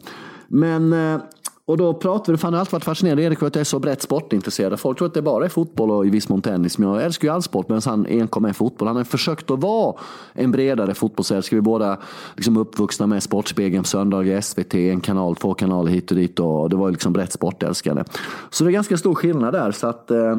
Men 0.48 0.94
eh, 0.94 1.22
Och 1.66 1.78
då 1.78 1.94
pratade 1.94 2.32
vi, 2.32 2.38
fan 2.38 2.52
det 2.52 2.58
har 2.58 2.60
alltid 2.60 2.74
varit 2.74 2.84
fascinerad 2.84 3.20
Erik, 3.20 3.44
att 3.44 3.56
jag 3.56 3.62
är 3.62 3.64
så 3.64 3.80
brett 3.80 4.02
sportintresserad. 4.02 4.80
Folk 4.80 4.98
tror 4.98 5.08
att 5.08 5.14
det 5.14 5.22
bara 5.22 5.46
är 5.46 5.50
fotboll 5.50 5.92
och 5.92 6.06
i 6.06 6.10
viss 6.10 6.30
mån 6.30 6.42
tennis. 6.42 6.78
Men 6.78 6.90
jag 6.90 7.04
älskar 7.04 7.28
ju 7.28 7.34
all 7.34 7.42
sport, 7.44 7.70
medan 7.70 7.82
han 7.86 8.06
enkom 8.06 8.46
är 8.46 8.54
fotboll. 8.54 8.88
Han 8.88 8.98
har 8.98 9.04
försökt 9.04 9.52
att 9.52 9.60
vara 9.62 9.96
en 10.34 10.52
bredare 10.52 10.94
fotbollsälskare. 10.94 11.56
Vi 11.58 11.60
är 11.60 11.62
båda 11.62 11.98
liksom 12.36 12.58
uppvuxna 12.58 13.08
med 13.08 13.24
Sportspegeln 13.24 13.84
på 13.84 13.88
söndagar, 13.88 14.42
SVT, 14.42 14.74
en 14.76 15.00
kanal, 15.02 15.36
två 15.36 15.54
kanaler 15.54 15.92
hit 15.92 16.12
och 16.12 16.18
dit. 16.18 16.40
Och 16.40 16.70
det 16.70 16.76
var 16.76 16.88
ju 16.88 16.92
liksom 16.92 17.14
brett 17.14 17.34
sportälskande. 17.34 18.04
Så 18.50 18.64
det 18.64 18.70
är 18.70 18.72
ganska 18.72 18.98
stor 18.98 19.16
skillnad 19.16 19.54
där. 19.54 19.72
Så 19.72 19.88
att, 19.88 20.12
eh, 20.12 20.38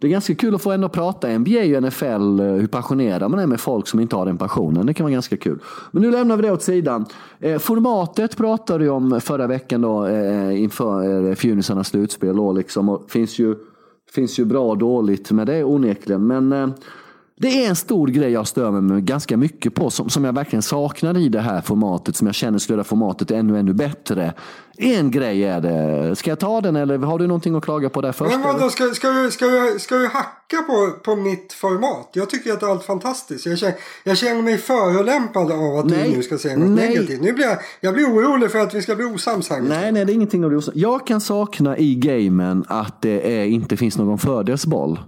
det 0.00 0.06
är 0.06 0.10
ganska 0.10 0.34
kul 0.34 0.54
att 0.54 0.62
få 0.62 0.72
ändå 0.72 0.88
prata 0.88 1.38
NBA 1.38 1.76
och 1.76 1.82
NFL, 1.82 2.40
hur 2.40 2.66
passionerad 2.66 3.30
man 3.30 3.40
är 3.40 3.46
med 3.46 3.60
folk 3.60 3.86
som 3.86 4.00
inte 4.00 4.16
har 4.16 4.26
den 4.26 4.38
passionen. 4.38 4.86
Det 4.86 4.94
kan 4.94 5.04
vara 5.04 5.12
ganska 5.12 5.36
kul. 5.36 5.58
Men 5.90 6.02
nu 6.02 6.10
lämnar 6.10 6.36
vi 6.36 6.42
det 6.42 6.50
åt 6.50 6.62
sidan. 6.62 7.06
Eh, 7.40 7.58
formatet 7.58 8.36
pratade 8.36 8.84
vi 8.84 8.90
om 8.90 9.20
förra 9.20 9.46
veckan 9.46 9.80
då, 9.80 10.06
eh, 10.06 10.62
inför 10.62 11.28
eh, 11.28 11.34
Funisarnas 11.34 11.88
slutspel. 11.88 12.36
Då, 12.36 12.52
liksom, 12.52 12.88
och 12.88 13.10
finns, 13.10 13.38
ju, 13.38 13.56
finns 14.14 14.38
ju 14.38 14.44
bra 14.44 14.68
och 14.68 14.78
dåligt 14.78 15.30
med 15.30 15.46
det 15.46 15.64
onekligen. 15.64 16.26
Men 16.26 16.52
eh, 16.52 16.68
det 17.40 17.64
är 17.64 17.68
en 17.68 17.76
stor 17.76 18.08
grej 18.08 18.30
jag 18.30 18.46
stör 18.46 18.70
mig 18.70 19.00
ganska 19.00 19.36
mycket 19.36 19.74
på, 19.74 19.90
som, 19.90 20.10
som 20.10 20.24
jag 20.24 20.32
verkligen 20.32 20.62
saknar 20.62 21.18
i 21.18 21.28
det 21.28 21.40
här 21.40 21.60
formatet, 21.60 22.16
som 22.16 22.26
jag 22.26 22.34
känner 22.34 22.58
skulle 22.58 22.76
göra 22.76 22.84
formatet 22.84 23.30
ännu, 23.30 23.58
ännu 23.58 23.72
bättre. 23.72 24.34
En 24.76 25.10
grej 25.10 25.44
är 25.44 25.60
det. 25.60 26.16
Ska 26.16 26.30
jag 26.30 26.38
ta 26.38 26.60
den 26.60 26.76
eller 26.76 26.98
har 26.98 27.18
du 27.18 27.26
någonting 27.26 27.54
att 27.54 27.64
klaga 27.64 27.90
på 27.90 28.00
där 28.00 28.12
först? 28.12 28.30
Men 28.30 28.42
vadå, 28.42 28.70
ska, 28.70 28.94
ska, 28.94 29.10
du, 29.10 29.30
ska, 29.30 29.46
du, 29.46 29.78
ska 29.78 29.94
du 29.94 30.06
hacka 30.06 30.56
på, 30.66 30.90
på 31.04 31.16
mitt 31.16 31.52
format? 31.52 32.10
Jag 32.12 32.30
tycker 32.30 32.52
att 32.52 32.60
det 32.60 32.66
är 32.66 32.70
allt 32.70 32.84
fantastiskt. 32.84 33.46
Jag 33.46 33.58
känner, 33.58 33.74
jag 34.04 34.18
känner 34.18 34.42
mig 34.42 34.58
förolämpad 34.58 35.52
av 35.52 35.76
att 35.76 35.86
nej, 35.86 36.10
du 36.10 36.16
nu 36.16 36.22
ska 36.22 36.38
säga 36.38 36.56
något 36.56 36.70
nej. 36.70 36.88
negativt. 36.88 37.22
Nu 37.22 37.32
blir 37.32 37.44
jag, 37.44 37.58
jag 37.80 37.94
blir 37.94 38.04
orolig 38.04 38.50
för 38.50 38.58
att 38.58 38.74
vi 38.74 38.82
ska 38.82 38.96
bli 38.96 39.04
osams 39.04 39.50
här. 39.50 39.60
Nej, 39.60 39.92
nej, 39.92 40.04
det 40.04 40.12
är 40.12 40.14
ingenting 40.14 40.44
att 40.44 40.50
bli 40.50 40.58
osams. 40.58 40.76
Jag 40.76 41.06
kan 41.06 41.20
sakna 41.20 41.78
i 41.78 41.94
gamen 41.94 42.64
att 42.68 43.02
det 43.02 43.40
är, 43.40 43.44
inte 43.44 43.76
finns 43.76 43.98
någon 43.98 44.18
fördelsboll. 44.18 44.98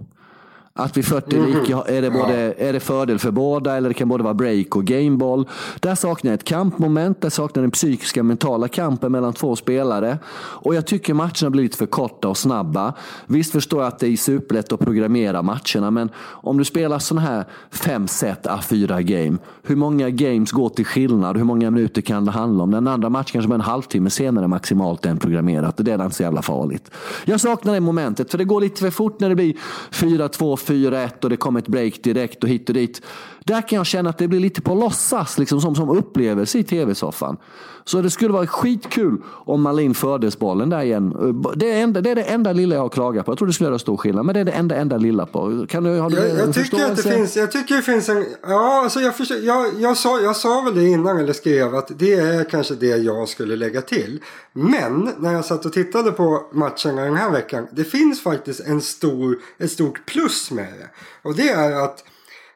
Att 0.75 0.97
vid 0.97 1.05
40 1.05 1.35
mm. 1.35 1.49
lika 1.49 1.81
är 1.81 2.01
det, 2.01 2.11
både, 2.11 2.53
är 2.57 2.73
det 2.73 2.79
fördel 2.79 3.19
för 3.19 3.31
båda 3.31 3.77
eller 3.77 3.89
det 3.89 3.93
kan 3.93 4.09
både 4.09 4.23
vara 4.23 4.33
break 4.33 4.75
och 4.75 4.85
gameball. 4.85 5.47
Där 5.79 5.95
saknar 5.95 6.31
jag 6.31 6.37
ett 6.37 6.43
kampmoment, 6.43 7.21
där 7.21 7.29
saknar 7.29 7.61
jag 7.61 7.63
den 7.63 7.71
psykiska 7.71 8.23
mentala 8.23 8.67
kampen 8.67 9.11
mellan 9.11 9.33
två 9.33 9.55
spelare. 9.55 10.17
Och 10.35 10.75
jag 10.75 10.87
tycker 10.87 11.13
matcherna 11.13 11.49
blir 11.49 11.63
lite 11.63 11.77
för 11.77 11.85
korta 11.85 12.27
och 12.27 12.37
snabba. 12.37 12.93
Visst 13.25 13.51
förstår 13.51 13.81
jag 13.81 13.87
att 13.87 13.99
det 13.99 14.07
är 14.07 14.17
superlätt 14.17 14.71
att 14.71 14.79
programmera 14.79 15.41
matcherna, 15.41 15.91
men 15.91 16.09
om 16.19 16.57
du 16.57 16.65
spelar 16.65 16.99
sådana 16.99 17.27
här 17.27 17.45
fem 17.71 18.07
set 18.07 18.45
A4 18.45 19.01
game, 19.01 19.37
hur 19.63 19.75
många 19.75 20.09
games 20.09 20.51
går 20.51 20.69
till 20.69 20.85
skillnad? 20.85 21.37
Hur 21.37 21.43
många 21.43 21.71
minuter 21.71 22.01
kan 22.01 22.25
det 22.25 22.31
handla 22.31 22.63
om? 22.63 22.71
Den 22.71 22.87
andra 22.87 23.09
matchen 23.09 23.31
kanske 23.31 23.49
bara 23.49 23.55
en 23.55 23.61
halvtimme 23.61 24.09
senare 24.09 24.47
maximalt 24.47 25.05
än 25.05 25.17
programmerat. 25.17 25.77
Det 25.77 25.91
är 25.91 26.03
inte 26.03 26.15
så 26.15 26.23
jävla 26.23 26.41
farligt. 26.41 26.91
Jag 27.25 27.41
saknar 27.41 27.73
det 27.73 27.79
momentet, 27.79 28.31
för 28.31 28.37
det 28.37 28.43
går 28.43 28.61
lite 28.61 28.79
för 28.79 28.89
fort 28.89 29.19
när 29.19 29.29
det 29.29 29.35
blir 29.35 29.53
4-2, 29.91 30.62
4-1 30.67 31.23
och 31.23 31.29
det 31.29 31.37
kom 31.37 31.55
ett 31.55 31.67
break 31.67 32.03
direkt 32.03 32.43
och 32.43 32.49
hit 32.49 32.69
och 32.69 32.75
dit. 32.75 33.01
Där 33.45 33.67
kan 33.67 33.77
jag 33.77 33.85
känna 33.85 34.09
att 34.09 34.17
det 34.17 34.27
blir 34.27 34.39
lite 34.39 34.61
på 34.61 34.75
låtsas, 34.75 35.37
liksom, 35.37 35.61
som, 35.61 35.75
som 35.75 35.89
upplevelse 35.89 36.57
i 36.57 36.63
tv-soffan. 36.63 37.37
Så 37.85 38.01
det 38.01 38.09
skulle 38.09 38.33
vara 38.33 38.47
skitkul 38.47 39.21
om 39.27 39.61
Malin 39.61 39.93
fördes 39.93 40.39
bollen 40.39 40.69
där 40.69 40.81
igen. 40.81 41.33
Det 41.55 41.71
är, 41.71 41.83
enda, 41.83 42.01
det 42.01 42.11
är 42.11 42.15
det 42.15 42.23
enda 42.23 42.53
lilla 42.53 42.75
jag 42.75 42.81
har 42.81 42.89
klagat 42.89 43.25
på. 43.25 43.31
Jag 43.31 43.37
tror 43.37 43.47
det 43.47 43.53
skulle 43.53 43.69
göra 43.69 43.79
stor 43.79 43.97
skillnad, 43.97 44.25
men 44.25 44.33
det 44.33 44.39
är 44.39 44.45
det 44.45 44.51
enda, 44.51 44.75
enda 44.75 44.97
lilla 44.97 45.25
på. 45.25 45.65
Kan 45.69 45.83
du, 45.83 45.99
har 45.99 46.09
du 46.09 46.15
jag, 46.15 46.37
jag 46.37 46.53
tycker 46.53 46.85
att 46.85 46.95
det 46.95 47.03
finns, 47.03 47.37
jag 47.37 47.51
tycker 47.51 47.75
det 47.75 47.81
finns 47.81 48.09
en, 48.09 48.25
ja 48.47 48.83
alltså 48.83 48.99
jag, 48.99 49.15
försöker, 49.15 49.47
jag, 49.47 49.67
jag, 49.79 49.97
sa, 49.97 50.19
jag 50.19 50.35
sa 50.35 50.61
väl 50.61 50.75
det 50.75 50.87
innan 50.87 51.19
eller 51.19 51.33
skrev 51.33 51.75
att 51.75 51.91
det 51.99 52.13
är 52.13 52.43
kanske 52.43 52.75
det 52.75 52.97
jag 52.97 53.29
skulle 53.29 53.55
lägga 53.55 53.81
till. 53.81 54.19
Men 54.53 55.09
när 55.17 55.33
jag 55.33 55.45
satt 55.45 55.65
och 55.65 55.73
tittade 55.73 56.11
på 56.11 56.41
matcherna 56.53 57.01
den 57.01 57.15
här 57.15 57.31
veckan. 57.31 57.67
Det 57.71 57.83
finns 57.83 58.23
faktiskt 58.23 58.59
en 58.59 58.81
stor, 58.81 59.37
ett 59.57 59.71
stort 59.71 60.05
plus 60.05 60.51
med 60.51 60.67
det. 60.79 60.89
Och 61.29 61.35
det 61.35 61.49
är 61.49 61.83
att 61.83 62.03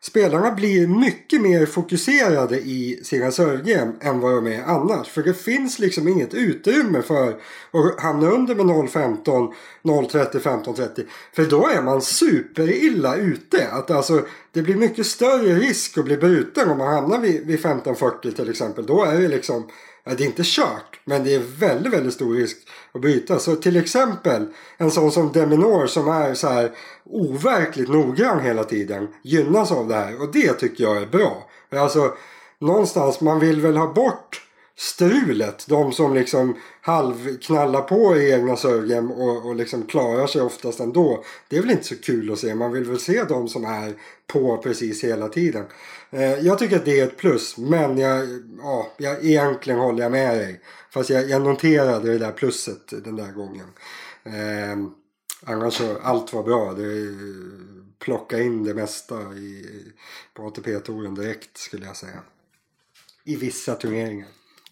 spelarna 0.08 0.52
blir 0.52 0.88
mycket 0.88 1.42
mer 1.42 1.66
fokuserade 1.66 2.60
i 2.60 3.00
sina 3.04 3.32
servegame 3.32 3.92
än 4.02 4.20
vad 4.20 4.36
de 4.36 4.48
är 4.48 4.64
annars. 4.64 5.08
För 5.08 5.24
det 5.24 5.34
finns 5.34 5.80
liksom 5.80 6.08
inget 6.08 6.34
utrymme 6.34 7.02
för 7.02 7.30
att 7.30 8.02
hamna 8.02 8.30
under 8.30 8.56
med 8.56 8.66
0-15, 8.66 9.54
0-30, 9.84 10.40
15-30. 10.40 11.06
För 11.36 11.46
då 11.46 11.68
är 11.68 11.82
man 11.82 12.02
superilla 12.02 13.16
ute. 13.16 13.68
Att 13.72 13.92
alltså, 13.92 14.26
det 14.52 14.62
blir 14.62 14.76
mycket 14.76 15.06
större 15.06 15.56
risk 15.56 15.98
att 15.98 16.06
bli 16.06 16.18
bruten 16.18 16.70
om 16.70 16.78
man 16.78 16.94
hamnar 16.94 17.20
vid, 17.20 17.46
vid 17.46 17.60
15.40 17.60 18.32
till 18.32 18.50
exempel. 18.50 18.86
Då 18.86 19.04
är 19.04 19.22
det 19.22 19.28
liksom 19.28 19.68
det 20.16 20.24
är 20.24 20.26
inte 20.26 20.44
kört, 20.46 21.00
men 21.06 21.24
det 21.24 21.34
är 21.34 21.40
väldigt, 21.40 21.94
väldigt 21.94 22.14
stor 22.14 22.36
risk 22.36 22.58
att 22.92 23.02
byta. 23.02 23.40
Så 23.40 23.56
till 23.56 23.78
exempel 23.78 24.46
en 24.78 24.92
sån 24.92 25.12
som 25.12 25.32
Deminor 25.32 25.88
som 25.88 26.08
är 26.08 26.34
så 26.34 26.48
här 26.48 26.72
overkligt 27.06 27.90
noggrann 27.90 28.40
hela 28.40 28.64
tiden 28.64 29.08
gynnas 29.22 29.72
av 29.72 29.88
det 29.88 29.96
här. 29.96 30.22
Och 30.22 30.32
det 30.32 30.54
tycker 30.54 30.84
jag 30.84 30.98
är 30.98 31.06
bra. 31.06 31.50
Alltså, 31.72 32.14
någonstans, 32.60 33.22
man 33.22 33.40
vill 33.40 33.62
väl 33.62 33.78
ha 33.78 33.94
bort 33.94 34.42
strulet. 34.78 35.66
De 35.68 35.92
som 35.92 36.14
liksom 36.14 36.56
halvknallar 36.82 37.82
på 37.82 38.18
i 38.18 38.32
egna 38.32 38.56
servegame 38.56 39.14
och, 39.14 39.46
och 39.46 39.56
liksom 39.56 39.84
klarar 39.84 40.28
sig 40.28 40.42
oftast 40.42 40.80
ändå. 40.80 41.24
Det 41.50 41.58
är 41.58 41.62
väl 41.62 41.72
inte 41.72 41.84
så 41.84 41.96
kul 41.96 42.32
att 42.32 42.40
se. 42.40 42.56
Man 42.56 42.72
vill 42.72 42.84
väl 42.84 43.00
se 43.00 43.24
de 43.24 43.48
som 43.48 43.66
är 43.66 43.94
på 44.28 44.58
precis 44.58 45.04
hela 45.04 45.28
tiden. 45.28 45.66
Eh, 46.10 46.40
jag 46.40 46.60
tycker 46.60 46.76
att 46.76 46.86
det 46.86 47.00
är 47.00 47.08
ett 47.08 47.18
plus. 47.18 47.58
Men 47.58 47.98
jag, 47.98 48.28
ja, 48.58 48.92
jag, 48.98 49.26
egentligen 49.26 49.80
håller 49.80 50.04
jag 50.04 50.12
med 50.12 50.38
dig. 50.38 50.62
Fast 50.90 51.10
jag, 51.10 51.30
jag 51.30 51.42
noterade 51.42 52.12
det 52.12 52.18
där 52.18 52.32
plusset 52.32 53.04
den 53.04 53.16
där 53.16 53.32
gången. 53.32 53.68
Eh, 54.24 54.78
annars 55.46 55.74
så 55.74 55.98
allt 55.98 56.34
var 56.34 56.44
bra. 56.44 56.74
Det, 56.74 57.08
plocka 58.00 58.40
in 58.40 58.64
det 58.64 58.74
mesta 58.74 59.34
i, 59.34 59.66
på 60.34 60.48
ATP-touren 60.48 61.16
direkt 61.16 61.58
skulle 61.58 61.86
jag 61.86 61.96
säga. 61.98 62.20
I 63.24 63.36
vissa 63.36 63.76
turneringar. 63.76 64.28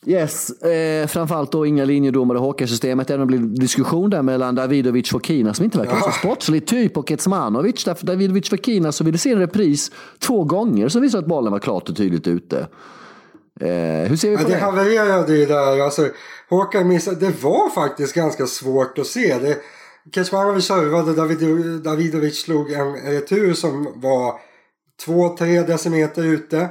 Yes, 0.07 0.49
eh, 0.49 1.07
framförallt 1.07 1.51
då 1.51 1.65
inga 1.65 1.85
linjedomare 1.85 2.37
i 2.37 2.41
hockeysystemet. 2.41 3.09
Även 3.09 3.21
om 3.21 3.31
det 3.31 3.37
blev 3.37 3.59
diskussion 3.59 4.09
där 4.09 4.21
mellan 4.21 4.55
Davidovic 4.55 5.05
och 5.05 5.11
Fokina 5.11 5.53
som 5.53 5.65
inte 5.65 5.77
verkar 5.77 5.95
ja. 5.95 6.01
så 6.01 6.11
sportslig 6.11 6.67
typ 6.67 6.97
och 6.97 7.09
Kecmanovic. 7.09 7.83
Därför 7.83 8.05
Davidovic 8.05 8.43
och 8.43 8.57
Fokina 8.57 8.91
så 8.91 9.03
ville 9.03 9.17
se 9.17 9.31
en 9.31 9.39
repris 9.39 9.91
två 10.19 10.43
gånger 10.43 10.89
som 10.89 11.01
visade 11.01 11.23
att 11.23 11.29
bollen 11.29 11.51
var 11.51 11.59
klart 11.59 11.89
och 11.89 11.97
tydligt 11.97 12.27
ute. 12.27 12.67
Eh, 13.59 14.09
hur 14.09 14.15
ser 14.15 14.29
vi 14.29 14.37
på 14.37 14.43
ja, 14.43 14.47
det? 14.47 14.53
Det 14.53 14.59
havererade 14.59 15.37
ju 15.37 15.45
där. 15.45 15.81
Alltså, 15.81 16.09
Håkan 16.49 16.87
missade. 16.87 17.17
Det 17.19 17.43
var 17.43 17.69
faktiskt 17.69 18.15
ganska 18.15 18.45
svårt 18.45 18.97
att 18.97 19.07
se. 19.07 19.37
Det, 19.41 19.57
Kecmanovic 20.15 20.65
servade, 20.65 21.13
David, 21.13 21.81
Davidovic 21.83 22.41
slog 22.41 22.71
en 22.71 22.93
retur 22.93 23.53
som 23.53 23.93
var 23.95 24.33
2-3 25.05 25.67
decimeter 25.67 26.23
ute. 26.23 26.69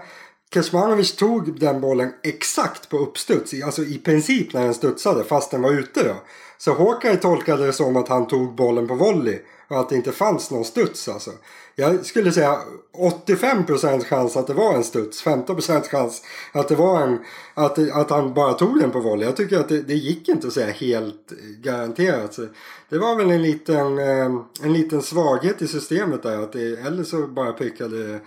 Kecmanovic 0.54 1.16
tog 1.16 1.60
den 1.60 1.80
bollen 1.80 2.12
exakt 2.22 2.88
på 2.88 2.98
uppstuds. 2.98 3.54
Alltså 3.64 3.82
i 3.82 3.98
princip 3.98 4.52
när 4.52 4.64
den 4.64 4.74
studsade 4.74 5.24
fast 5.24 5.50
den 5.50 5.62
var 5.62 5.70
ute 5.70 6.02
då. 6.02 6.14
Så 6.58 6.72
Håkan 6.72 7.16
tolkade 7.16 7.66
det 7.66 7.72
som 7.72 7.96
att 7.96 8.08
han 8.08 8.26
tog 8.26 8.54
bollen 8.54 8.88
på 8.88 8.94
volley. 8.94 9.38
Och 9.68 9.80
att 9.80 9.88
det 9.88 9.96
inte 9.96 10.12
fanns 10.12 10.50
någon 10.50 10.64
studs 10.64 11.08
alltså. 11.08 11.30
Jag 11.76 12.06
skulle 12.06 12.32
säga 12.32 12.58
85% 13.26 14.04
chans 14.04 14.36
att 14.36 14.46
det 14.46 14.54
var 14.54 14.74
en 14.74 14.84
studs. 14.84 15.24
15% 15.24 15.88
chans 15.88 16.22
att 16.52 16.68
det 16.68 16.74
var 16.74 17.02
en... 17.02 17.18
Att, 17.54 17.78
att 17.78 18.10
han 18.10 18.34
bara 18.34 18.52
tog 18.52 18.80
den 18.80 18.90
på 18.90 19.00
volley. 19.00 19.26
Jag 19.26 19.36
tycker 19.36 19.58
att 19.58 19.68
det, 19.68 19.82
det 19.82 19.94
gick 19.94 20.28
inte 20.28 20.46
att 20.46 20.52
säga 20.52 20.72
helt 20.72 21.32
garanterat. 21.58 22.34
Så 22.34 22.46
det 22.88 22.98
var 22.98 23.16
väl 23.16 23.30
en 23.30 23.42
liten, 23.42 23.98
eh, 23.98 24.30
en 24.62 24.72
liten 24.72 25.02
svaghet 25.02 25.62
i 25.62 25.68
systemet 25.68 26.22
där. 26.22 26.42
Att 26.42 26.52
det, 26.52 26.80
eller 26.86 27.04
så 27.04 27.26
bara 27.26 27.52
prickade 27.52 28.20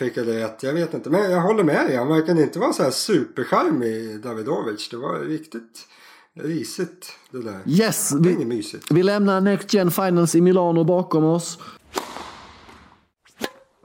prickade 0.00 0.44
rätt. 0.44 0.62
Jag 0.62 0.72
vet 0.72 0.94
inte. 0.94 1.10
Men 1.10 1.30
jag 1.30 1.40
håller 1.40 1.64
med 1.64 1.86
dig. 1.86 1.96
Han 1.96 2.08
verkade 2.08 2.42
inte 2.42 2.58
vara 2.58 2.72
så 2.72 2.82
här 2.82 2.90
supercharmig 2.90 4.20
Davidovic. 4.20 4.88
Det 4.88 4.96
var 4.96 5.18
riktigt 5.18 5.86
risigt 6.34 7.12
det 7.30 7.42
där. 7.42 7.60
Yes, 7.66 8.12
vi, 8.20 8.62
vi 8.90 9.02
lämnar 9.02 9.40
Next 9.40 9.74
Gen 9.74 9.90
Finals 9.90 10.34
i 10.34 10.40
Milano 10.40 10.84
bakom 10.84 11.24
oss. 11.24 11.58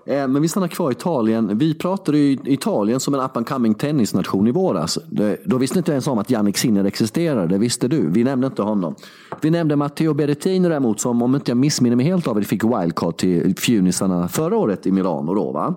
Eh, 0.07 0.27
men 0.27 0.41
vi 0.41 0.47
stannar 0.47 0.67
kvar 0.67 0.89
i 0.89 0.93
Italien. 0.93 1.57
Vi 1.57 1.73
pratade 1.73 2.17
ju 2.17 2.37
Italien 2.45 2.99
som 2.99 3.13
en 3.13 3.19
up 3.19 3.37
and 3.37 3.47
coming 3.47 3.73
tennisnation 3.73 4.47
i 4.47 4.51
våras. 4.51 4.99
Då 5.45 5.57
visste 5.57 5.77
inte 5.77 5.91
ens 5.91 6.07
om 6.07 6.17
att 6.17 6.29
Jannik 6.29 6.57
Sinner 6.57 6.85
existerade, 6.85 7.47
det 7.47 7.57
visste 7.57 7.87
du. 7.87 8.09
Vi 8.09 8.23
nämnde 8.23 8.47
inte 8.47 8.61
honom. 8.61 8.95
Vi 9.41 9.49
nämnde 9.49 9.75
Matteo 9.75 10.13
Berrettini 10.13 10.69
däremot 10.69 10.99
som, 10.99 11.21
om 11.21 11.35
inte 11.35 11.51
jag 11.51 11.57
missminner 11.57 11.95
mig 11.95 12.05
helt 12.05 12.27
av 12.27 12.39
det, 12.39 12.45
fick 12.45 12.63
wildcard 12.63 13.17
till 13.17 13.55
Funisarna 13.57 14.27
förra 14.27 14.57
året 14.57 14.87
i 14.87 14.91
Milano. 14.91 15.33
Då, 15.33 15.51
va? 15.51 15.75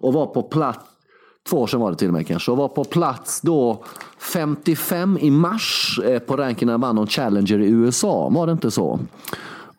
Och 0.00 0.12
var 0.12 0.26
på 0.26 0.42
plats, 0.42 0.78
två 1.48 1.56
år 1.60 1.66
sedan 1.66 1.80
var 1.80 1.90
det 1.90 1.96
till 1.96 2.08
och 2.08 2.14
med 2.14 2.26
kanske, 2.26 2.50
och 2.50 2.56
var 2.56 2.68
på 2.68 2.84
plats 2.84 3.40
då 3.40 3.84
55 4.18 5.18
i 5.20 5.30
mars 5.30 5.98
eh, 6.04 6.18
på 6.18 6.36
rankingen 6.36 6.66
när 6.66 6.72
han 6.72 6.80
vann 6.80 6.94
någon 6.94 7.06
Challenger 7.06 7.60
i 7.60 7.70
USA. 7.70 8.28
Var 8.28 8.46
det 8.46 8.52
inte 8.52 8.70
så? 8.70 9.00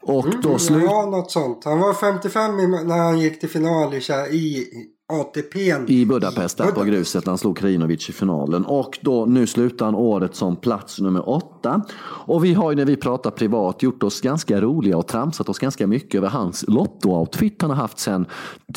Och 0.02 0.30
då 0.42 0.50
mm, 0.50 0.60
slut... 0.60 0.84
Ja, 0.84 1.06
något 1.06 1.32
sånt. 1.32 1.66
Han 1.66 1.80
var 1.80 1.94
55 1.94 2.58
när 2.58 2.98
han 2.98 3.20
gick 3.20 3.40
till 3.40 3.50
final 3.50 3.94
i, 3.94 3.98
i 3.98 4.88
ATP 5.12 5.60
i 5.88 6.06
Budapest 6.06 6.58
där 6.58 6.71
på 6.71 6.84
gruset 6.84 7.28
han 7.28 7.38
slog 7.38 7.58
Krinovic 7.58 8.10
i 8.10 8.13
finalen. 8.13 8.65
Och 8.65 9.00
då, 9.02 9.26
nu 9.26 9.47
slutar 9.47 9.86
han 9.86 9.95
året 9.95 10.36
som 10.36 10.56
plats 10.56 11.00
nummer 11.00 11.30
åtta. 11.30 11.82
Och 12.04 12.45
vi 12.45 12.54
har 12.54 12.71
ju 12.71 12.78
när 12.78 12.86
vi 12.86 12.95
pratar 12.95 13.32
privat 13.32 13.84
gjort 13.84 14.04
oss 14.04 14.21
ganska 14.21 14.62
roliga 14.62 14.97
och 14.97 15.08
tramsat 15.08 15.50
oss 15.50 15.60
ganska 15.60 15.88
mycket 15.88 16.17
över 16.17 16.30
hans 16.30 16.65
lotto-outfit 16.67 17.62
han 17.62 17.69
har 17.69 17.78
haft 17.78 18.00
sen, 18.00 18.26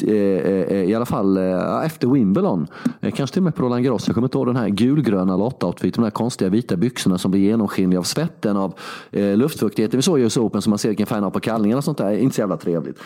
eh, 0.02 0.12
eh, 0.12 0.84
i 0.84 0.94
alla 0.94 1.06
fall 1.06 1.36
eh, 1.36 1.84
efter 1.84 2.08
Wimbledon. 2.08 2.66
Eh, 3.00 3.12
kanske 3.12 3.34
till 3.34 3.40
och 3.40 3.44
med 3.44 3.54
på 3.54 3.62
Roland 3.62 3.84
Garros. 3.84 4.06
Jag 4.06 4.14
kommer 4.14 4.26
inte 4.26 4.38
ihåg 4.38 4.46
den 4.46 4.56
här 4.56 4.68
gulgröna 4.68 5.36
lotto-outfiten, 5.36 5.94
de 5.94 6.04
här 6.04 6.10
konstiga 6.10 6.50
vita 6.50 6.76
byxorna 6.76 7.18
som 7.18 7.30
blir 7.30 7.40
genomskinliga 7.40 8.00
av 8.00 8.04
svetten, 8.04 8.56
av 8.56 8.74
eh, 9.10 9.36
luftfuktigheten. 9.36 9.98
Vi 9.98 10.02
såg 10.02 10.18
ju 10.18 10.24
i 10.26 10.28
Open 10.38 10.62
som 10.62 10.70
man 10.70 10.78
ser 10.78 10.88
vilken 10.88 11.06
färg 11.06 11.16
han 11.16 11.24
har 11.24 11.30
på 11.30 11.40
kallningarna 11.40 11.78
och 11.78 11.84
sånt 11.84 11.98
där. 11.98 12.16
Inte 12.16 12.34
så 12.34 12.40
jävla 12.40 12.56
trevligt. 12.56 12.98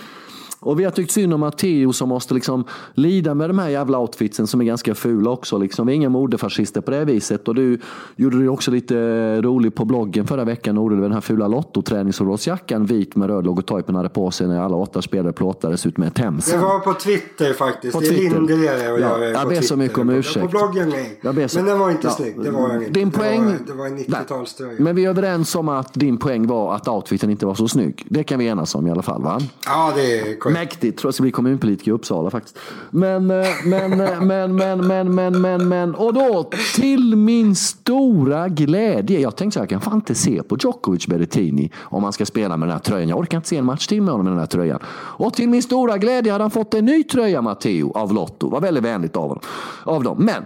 Och 0.61 0.81
vi 0.81 0.85
har 0.85 0.91
tyckt 0.91 1.11
synd 1.11 1.35
om 1.35 1.41
Matteo 1.41 1.93
som 1.93 2.09
måste 2.09 2.35
liksom 2.35 2.65
lida 2.95 3.35
med 3.35 3.51
de 3.51 3.59
här 3.59 3.69
jävla 3.69 3.99
outfitsen 3.99 4.47
som 4.47 4.61
är 4.61 4.65
ganska 4.65 4.95
fula 4.95 5.31
också. 5.31 5.59
Liksom. 5.59 5.87
Vi 5.87 5.93
är 5.93 5.97
inga 5.97 6.09
modefascister 6.09 6.81
på 6.81 6.91
det 6.91 7.05
viset. 7.05 7.49
Och 7.49 7.55
du 7.55 7.81
gjorde 8.17 8.43
det 8.43 8.49
också 8.49 8.71
lite 8.71 8.97
roligt 9.43 9.75
på 9.75 9.85
bloggen 9.85 10.27
förra 10.27 10.45
veckan. 10.45 10.77
Gjorde 10.77 10.97
du 10.97 11.03
den 11.03 11.13
här 11.13 11.21
fula 11.21 11.49
Lotto-träningsoverallsjackan 11.49 12.87
vit 12.87 13.17
med 13.17 13.29
röd 13.29 13.45
logotyp 13.45 13.87
han 13.87 13.95
hade 13.95 14.09
på 14.09 14.31
sig 14.31 14.49
när 14.49 14.61
alla 14.61 14.77
åtta 14.77 15.03
spelare 15.03 15.33
plåtades 15.33 15.87
ut 15.87 15.97
med 15.97 16.15
Themsen. 16.15 16.61
Det 16.61 16.67
var 16.67 16.79
på 16.79 16.95
Twitter 16.95 17.53
faktiskt. 17.53 17.95
På 17.95 18.01
det 18.01 18.09
är 18.09 18.13
lindrigare 18.13 18.77
att 18.77 18.83
ja, 18.83 18.99
göra 18.99 19.19
det 19.19 19.31
Jag 19.31 19.49
ber 19.49 19.61
så 19.61 19.77
mycket 19.77 19.99
om 19.99 20.11
ursäkt. 20.11 20.45
På 20.45 20.49
bloggen 20.49 20.89
nej. 20.89 21.21
Men 21.55 21.65
den 21.65 21.79
var 21.79 21.91
inte 21.91 22.07
ja. 22.07 22.13
snygg. 22.13 22.43
Det 22.43 22.51
var 22.51 22.69
den 22.69 22.83
inte. 22.83 22.93
Din 22.93 23.11
poäng... 23.11 23.55
Det 23.67 23.73
var, 23.73 23.79
var 23.79 23.87
en 23.87 23.99
90-talströja. 23.99 24.77
Men 24.79 24.97
vi 24.97 25.05
är 25.05 25.09
överens 25.09 25.55
om 25.55 25.69
att 25.69 25.95
din 25.95 26.19
poäng 26.19 26.47
var 26.47 26.75
att 26.75 26.89
outfiten 26.89 27.31
inte 27.31 27.47
var 27.47 27.55
så 27.55 27.69
snygg. 27.69 28.07
Det 28.09 28.25
kan 28.25 28.39
vi 28.39 28.47
enas 28.47 28.75
om 28.75 28.87
i 28.87 28.91
alla 28.91 29.03
fall 29.03 29.23
va? 29.23 29.41
Ja 29.65 29.93
det 29.97 30.19
är 30.19 30.35
korrekt. 30.55 30.73
Mäktigt. 30.73 30.99
Tror 30.99 31.09
jag 31.09 31.15
ska 31.15 31.23
bli 31.23 31.31
kommunpolitiker 31.31 31.91
i 31.91 31.95
Uppsala 31.95 32.31
faktiskt. 32.31 32.59
Men, 32.91 33.31
eh, 33.31 33.47
men, 33.65 34.01
eh, 34.01 34.21
men, 34.23 34.57
men, 34.57 34.87
men, 34.87 35.15
men, 35.15 35.41
men, 35.41 35.69
men. 35.69 35.95
Och 35.95 36.15
då 36.15 36.51
till 36.75 37.17
min 37.17 37.55
stora 37.55 38.49
glädje. 38.49 39.21
Jag 39.21 39.37
tänkte 39.37 39.55
så 39.55 39.61
här, 39.61 39.63
jag 39.63 39.71
kan 39.71 39.81
fan 39.81 39.95
inte 39.95 40.15
se 40.15 40.43
på 40.43 40.57
Djokovic 40.57 41.07
Berrettini 41.07 41.71
om 41.79 42.05
han 42.05 42.13
ska 42.13 42.27
spela 42.27 42.57
med 42.57 42.69
den 42.69 42.73
här 42.73 42.83
tröjan. 42.83 43.09
Jag 43.09 43.19
orkar 43.19 43.39
inte 43.39 43.49
se 43.49 43.57
en 43.57 43.65
match 43.65 43.87
till 43.87 44.03
med 44.03 44.13
honom 44.13 44.25
med 44.25 44.33
den 44.33 44.41
här 44.41 44.47
tröjan. 44.47 44.81
Och 44.91 45.35
till 45.35 45.49
min 45.49 45.63
stora 45.63 45.99
glädje 45.99 46.33
hade 46.33 46.45
han 46.45 46.51
fått 46.51 46.75
en 46.75 46.85
ny 46.85 47.03
tröja, 47.03 47.43
Matteo, 47.43 47.93
av 47.93 48.13
Lotto. 48.13 48.47
Det 48.47 48.53
var 48.53 48.61
väldigt 48.61 48.85
vänligt 48.85 49.17
av, 49.17 49.29
honom, 49.29 49.43
av 49.83 50.03
dem. 50.03 50.25
Men 50.25 50.45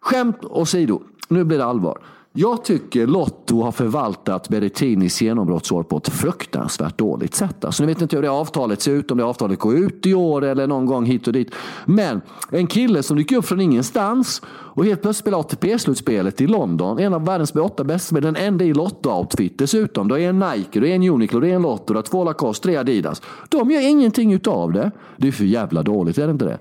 skämt 0.00 0.44
åsido, 0.44 1.02
nu 1.28 1.44
blir 1.44 1.58
det 1.58 1.64
allvar. 1.64 1.98
Jag 2.36 2.64
tycker 2.64 3.06
Lotto 3.06 3.62
har 3.62 3.72
förvaltat 3.72 4.48
Berrettinis 4.48 5.22
genombrottsår 5.22 5.82
på 5.82 5.96
ett 5.96 6.08
fruktansvärt 6.08 6.98
dåligt 6.98 7.34
sätt. 7.34 7.64
Alltså, 7.64 7.82
nu 7.82 7.86
vet 7.86 8.02
inte 8.02 8.16
hur 8.16 8.22
det 8.22 8.30
avtalet 8.30 8.82
ser 8.82 8.92
ut, 8.92 9.10
om 9.10 9.18
det 9.18 9.24
avtalet 9.24 9.58
går 9.58 9.76
ut 9.76 10.06
i 10.06 10.14
år 10.14 10.44
eller 10.44 10.66
någon 10.66 10.86
gång 10.86 11.04
hit 11.04 11.26
och 11.26 11.32
dit. 11.32 11.54
Men 11.84 12.20
en 12.50 12.66
kille 12.66 13.02
som 13.02 13.16
dyker 13.16 13.36
upp 13.36 13.44
från 13.44 13.60
ingenstans 13.60 14.42
och 14.46 14.84
helt 14.84 15.02
plötsligt 15.02 15.22
spelar 15.22 15.40
ATP-slutspelet 15.40 16.40
i 16.40 16.46
London. 16.46 16.98
En 16.98 17.14
av 17.14 17.24
världens 17.24 17.54
åtta 17.54 17.84
bästa 17.84 18.08
spelare, 18.08 18.32
den 18.32 18.44
enda 18.44 18.64
i 18.64 18.72
Lotto-outfit 18.72 19.58
dessutom. 19.58 20.08
Det 20.08 20.22
är 20.22 20.28
en 20.28 20.38
Nike, 20.38 20.80
det 20.80 20.88
är 20.88 20.94
en 20.94 21.02
Uniqlo, 21.02 21.40
det 21.40 21.48
är 21.48 21.54
en 21.54 21.62
Lotto, 21.62 21.94
det 21.94 22.00
är 22.00 22.02
två 22.02 22.24
Lacoste, 22.24 22.62
tre 22.62 22.76
Adidas. 22.76 23.22
De 23.48 23.70
gör 23.70 23.80
ingenting 23.80 24.32
utav 24.32 24.72
det. 24.72 24.90
Det 25.16 25.28
är 25.28 25.32
för 25.32 25.44
jävla 25.44 25.82
dåligt, 25.82 26.18
är 26.18 26.26
det 26.26 26.32
inte 26.32 26.44
det? 26.44 26.58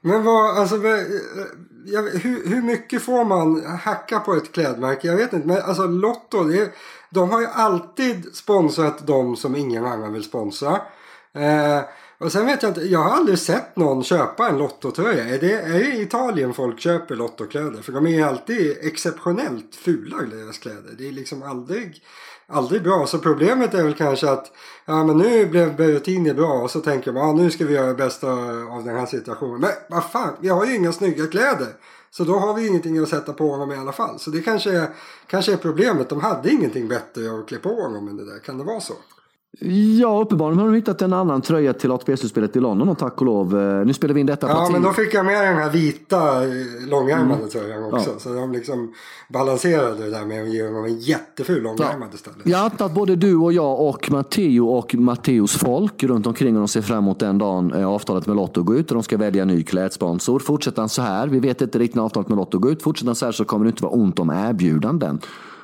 Men 0.00 0.24
vad, 0.24 0.58
alltså 0.58 0.76
jag, 1.92 2.02
hur, 2.02 2.48
hur 2.48 2.62
mycket 2.62 3.02
får 3.02 3.24
man 3.24 3.64
hacka 3.66 4.20
på 4.20 4.34
ett 4.34 4.52
klädmärke? 4.52 5.06
Jag 5.06 5.16
vet 5.16 5.32
inte. 5.32 5.46
Men 5.46 5.62
alltså 5.62 5.86
Lotto, 5.86 6.44
det, 6.44 6.72
de 7.10 7.30
har 7.30 7.40
ju 7.40 7.46
alltid 7.46 8.34
sponsrat 8.34 9.06
de 9.06 9.36
som 9.36 9.56
ingen 9.56 9.84
annan 9.84 10.12
vill 10.12 10.24
sponsra. 10.24 10.80
Eh, 11.32 11.80
och 12.18 12.32
sen 12.32 12.46
vet 12.46 12.62
jag 12.62 12.70
inte, 12.70 12.80
jag 12.80 12.98
har 12.98 13.10
aldrig 13.10 13.38
sett 13.38 13.76
någon 13.76 14.04
köpa 14.04 14.48
en 14.48 14.58
Lottotröja. 14.58 15.24
Är 15.24 15.38
det, 15.38 15.52
är 15.52 15.72
det 15.72 15.92
i 15.94 16.02
Italien 16.02 16.54
folk 16.54 16.80
köper 16.80 17.16
Lottokläder? 17.16 17.82
För 17.82 17.92
de 17.92 18.06
är 18.06 18.10
ju 18.10 18.22
alltid 18.22 18.76
exceptionellt 18.80 19.74
fula 19.74 20.16
deras 20.16 20.58
kläder. 20.58 20.94
Det 20.98 21.08
är 21.08 21.12
liksom 21.12 21.42
aldrig 21.42 22.02
aldrig 22.48 22.82
bra. 22.82 23.06
Så 23.06 23.18
problemet 23.18 23.74
är 23.74 23.82
väl 23.82 23.94
kanske 23.94 24.30
att 24.30 24.52
ja, 24.84 25.04
men 25.04 25.18
nu 25.18 25.46
blev 25.46 25.76
Berrettini 25.76 26.34
bra 26.34 26.52
och 26.52 26.70
så 26.70 26.80
tänker 26.80 27.12
man 27.12 27.26
ja, 27.26 27.32
nu 27.32 27.50
ska 27.50 27.64
vi 27.64 27.74
göra 27.74 27.86
det 27.86 27.94
bästa 27.94 28.30
av 28.70 28.82
den 28.84 28.96
här 28.96 29.06
situationen. 29.06 29.60
Men 29.60 29.70
vad 29.88 30.04
fan, 30.04 30.36
vi 30.40 30.48
har 30.48 30.66
ju 30.66 30.76
inga 30.76 30.92
snygga 30.92 31.26
kläder. 31.26 31.68
Så 32.10 32.24
då 32.24 32.38
har 32.38 32.54
vi 32.54 32.66
ingenting 32.66 32.98
att 32.98 33.08
sätta 33.08 33.32
på 33.32 33.50
honom 33.50 33.72
i 33.72 33.76
alla 33.76 33.92
fall. 33.92 34.18
Så 34.18 34.30
det 34.30 34.40
kanske 34.40 34.70
är, 34.70 34.88
kanske 35.26 35.52
är 35.52 35.56
problemet. 35.56 36.08
De 36.08 36.20
hade 36.20 36.50
ingenting 36.50 36.88
bättre 36.88 37.38
att 37.38 37.48
klä 37.48 37.58
på 37.58 37.82
honom 37.82 38.08
än 38.08 38.16
det 38.16 38.24
där. 38.24 38.38
Kan 38.38 38.58
det 38.58 38.64
vara 38.64 38.80
så? 38.80 38.94
Ja, 40.00 40.20
uppenbarligen 40.20 40.58
har 40.58 40.66
de 40.66 40.74
hittat 40.74 41.02
en 41.02 41.12
annan 41.12 41.42
tröja 41.42 41.72
till 41.72 41.90
ATP-slutspelet 41.90 42.56
i 42.56 42.60
London 42.60 42.88
och 42.88 42.98
tack 42.98 43.20
och 43.20 43.26
lov. 43.26 43.58
Eh, 43.60 43.86
nu 43.86 43.92
spelar 43.92 44.14
vi 44.14 44.20
in 44.20 44.26
detta 44.26 44.48
Ja, 44.48 44.68
men 44.72 44.82
då 44.82 44.92
fick 44.92 45.14
jag 45.14 45.26
med 45.26 45.46
den 45.46 45.56
här 45.56 45.70
vita 45.70 46.44
eh, 46.44 46.50
långärmade 46.88 47.34
mm. 47.34 47.48
tröjan 47.48 47.84
också. 47.84 48.10
Ja. 48.10 48.18
Så 48.18 48.34
de 48.34 48.52
liksom 48.52 48.94
balanserade 49.28 50.04
det 50.04 50.10
där 50.10 50.24
med 50.24 50.42
att 50.42 50.48
ge 50.48 50.66
honom 50.66 50.84
en 50.84 50.98
jätteful 50.98 51.62
långärmad 51.62 52.08
ja. 52.10 52.14
istället. 52.14 52.38
Jag 52.44 52.60
antar 52.60 52.86
att 52.86 52.94
både 52.94 53.16
du 53.16 53.36
och 53.36 53.52
jag 53.52 53.80
och 53.80 54.10
Matteo 54.10 54.68
och 54.68 54.94
Matteos 54.94 55.56
folk 55.56 56.04
runt 56.04 56.26
omkring 56.26 56.56
och 56.56 56.60
de 56.60 56.68
ser 56.68 56.82
fram 56.82 56.98
emot 56.98 57.20
den 57.20 57.38
dagen 57.38 57.72
eh, 57.72 57.88
avtalet 57.88 58.26
med 58.26 58.36
Lotto 58.36 58.62
går 58.62 58.76
ut 58.76 58.90
och 58.90 58.94
de 58.94 59.02
ska 59.02 59.16
välja 59.16 59.44
ny 59.44 59.62
klädsponsor. 59.62 60.38
Fortsätter 60.38 60.82
han 60.82 60.88
så 60.88 61.02
här, 61.02 61.28
vi 61.28 61.40
vet 61.40 61.62
inte 61.62 61.78
riktigt 61.78 61.96
när 61.96 62.02
avtalet 62.02 62.28
med 62.28 62.38
Lotto 62.38 62.58
går 62.58 62.72
ut, 62.72 62.82
fortsätter 62.82 63.08
han 63.08 63.16
så 63.16 63.24
här 63.24 63.32
så 63.32 63.44
kommer 63.44 63.64
det 63.64 63.68
inte 63.68 63.82
vara 63.82 63.94
ont 63.94 64.18
om 64.18 64.30
erbjudanden. 64.30 65.20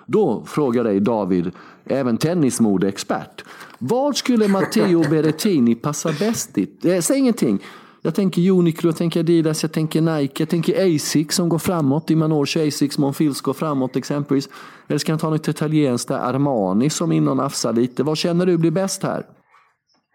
Då 0.07 0.45
frågar 0.47 0.85
dig 0.85 1.01
David, 1.01 1.51
även 1.85 2.17
tennismodeexpert. 2.17 3.45
Vad 3.79 4.17
skulle 4.17 4.49
Matteo 4.49 5.03
Berrettini 5.11 5.75
passa 5.75 6.13
bäst 6.13 6.59
i? 6.59 6.71
Eh, 6.85 7.01
säg 7.01 7.19
ingenting. 7.19 7.63
Jag 8.03 8.15
tänker 8.15 8.51
Uniqlo, 8.51 8.89
jag 8.89 8.97
tänker 8.97 9.21
Adidas, 9.21 9.63
jag 9.63 9.73
tänker 9.73 10.01
Nike, 10.01 10.43
jag 10.43 10.49
tänker 10.49 10.97
Asics 10.97 11.37
som 11.37 11.49
går 11.49 11.59
framåt. 11.59 12.11
I 12.11 12.17
Manor 12.17 12.43
Asics, 12.43 12.99
Monfils 12.99 13.41
går 13.41 13.53
framåt 13.53 13.97
exempelvis. 13.97 14.49
Eller 14.89 14.99
ska 14.99 15.13
han 15.13 15.19
ta 15.19 15.31
något 15.31 15.49
italienskt 15.49 16.09
där, 16.09 16.19
Armani 16.19 16.91
som 16.91 17.13
in 17.13 17.29
och 17.29 17.37
nafsar 17.37 17.73
lite. 17.73 18.03
Vad 18.03 18.19
känner 18.19 18.47
du 18.47 18.59
blir 18.59 18.71
bäst 18.71 19.03
här? 19.03 19.27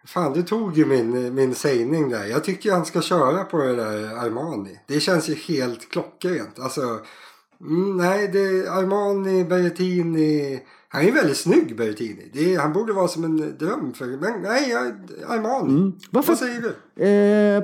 Fan, 0.05 0.33
du 0.33 0.43
tog 0.43 0.77
ju 0.77 0.85
min, 0.85 1.35
min 1.35 1.55
sägning 1.55 2.09
där. 2.09 2.25
Jag 2.25 2.43
tycker 2.43 2.71
han 2.71 2.85
ska 2.85 3.01
köra 3.01 3.43
på 3.43 3.57
det 3.57 3.75
där 3.75 4.25
Armani. 4.25 4.79
Det 4.87 4.99
känns 4.99 5.29
ju 5.29 5.35
helt 5.35 5.89
klockrent. 5.91 6.59
Alltså, 6.59 6.81
mm, 7.61 7.97
nej, 7.97 8.29
det 8.33 8.39
är 8.39 8.79
Armani, 8.79 9.43
Berrettini. 9.43 10.59
Han 10.89 11.01
är 11.01 11.11
väldigt 11.11 11.37
snygg 11.37 11.77
Berrettini. 11.77 12.31
Det 12.33 12.55
han 12.55 12.73
borde 12.73 12.93
vara 12.93 13.07
som 13.07 13.23
en 13.23 13.57
dröm 13.57 13.93
för... 13.93 14.05
Men 14.05 14.41
nej, 14.41 14.73
Armani. 15.27 15.73
Mm. 15.73 15.93
Varför? 16.11 16.31
Vad 16.31 16.39
säger 16.39 16.61
du? 16.61 17.03
Eh, 17.05 17.63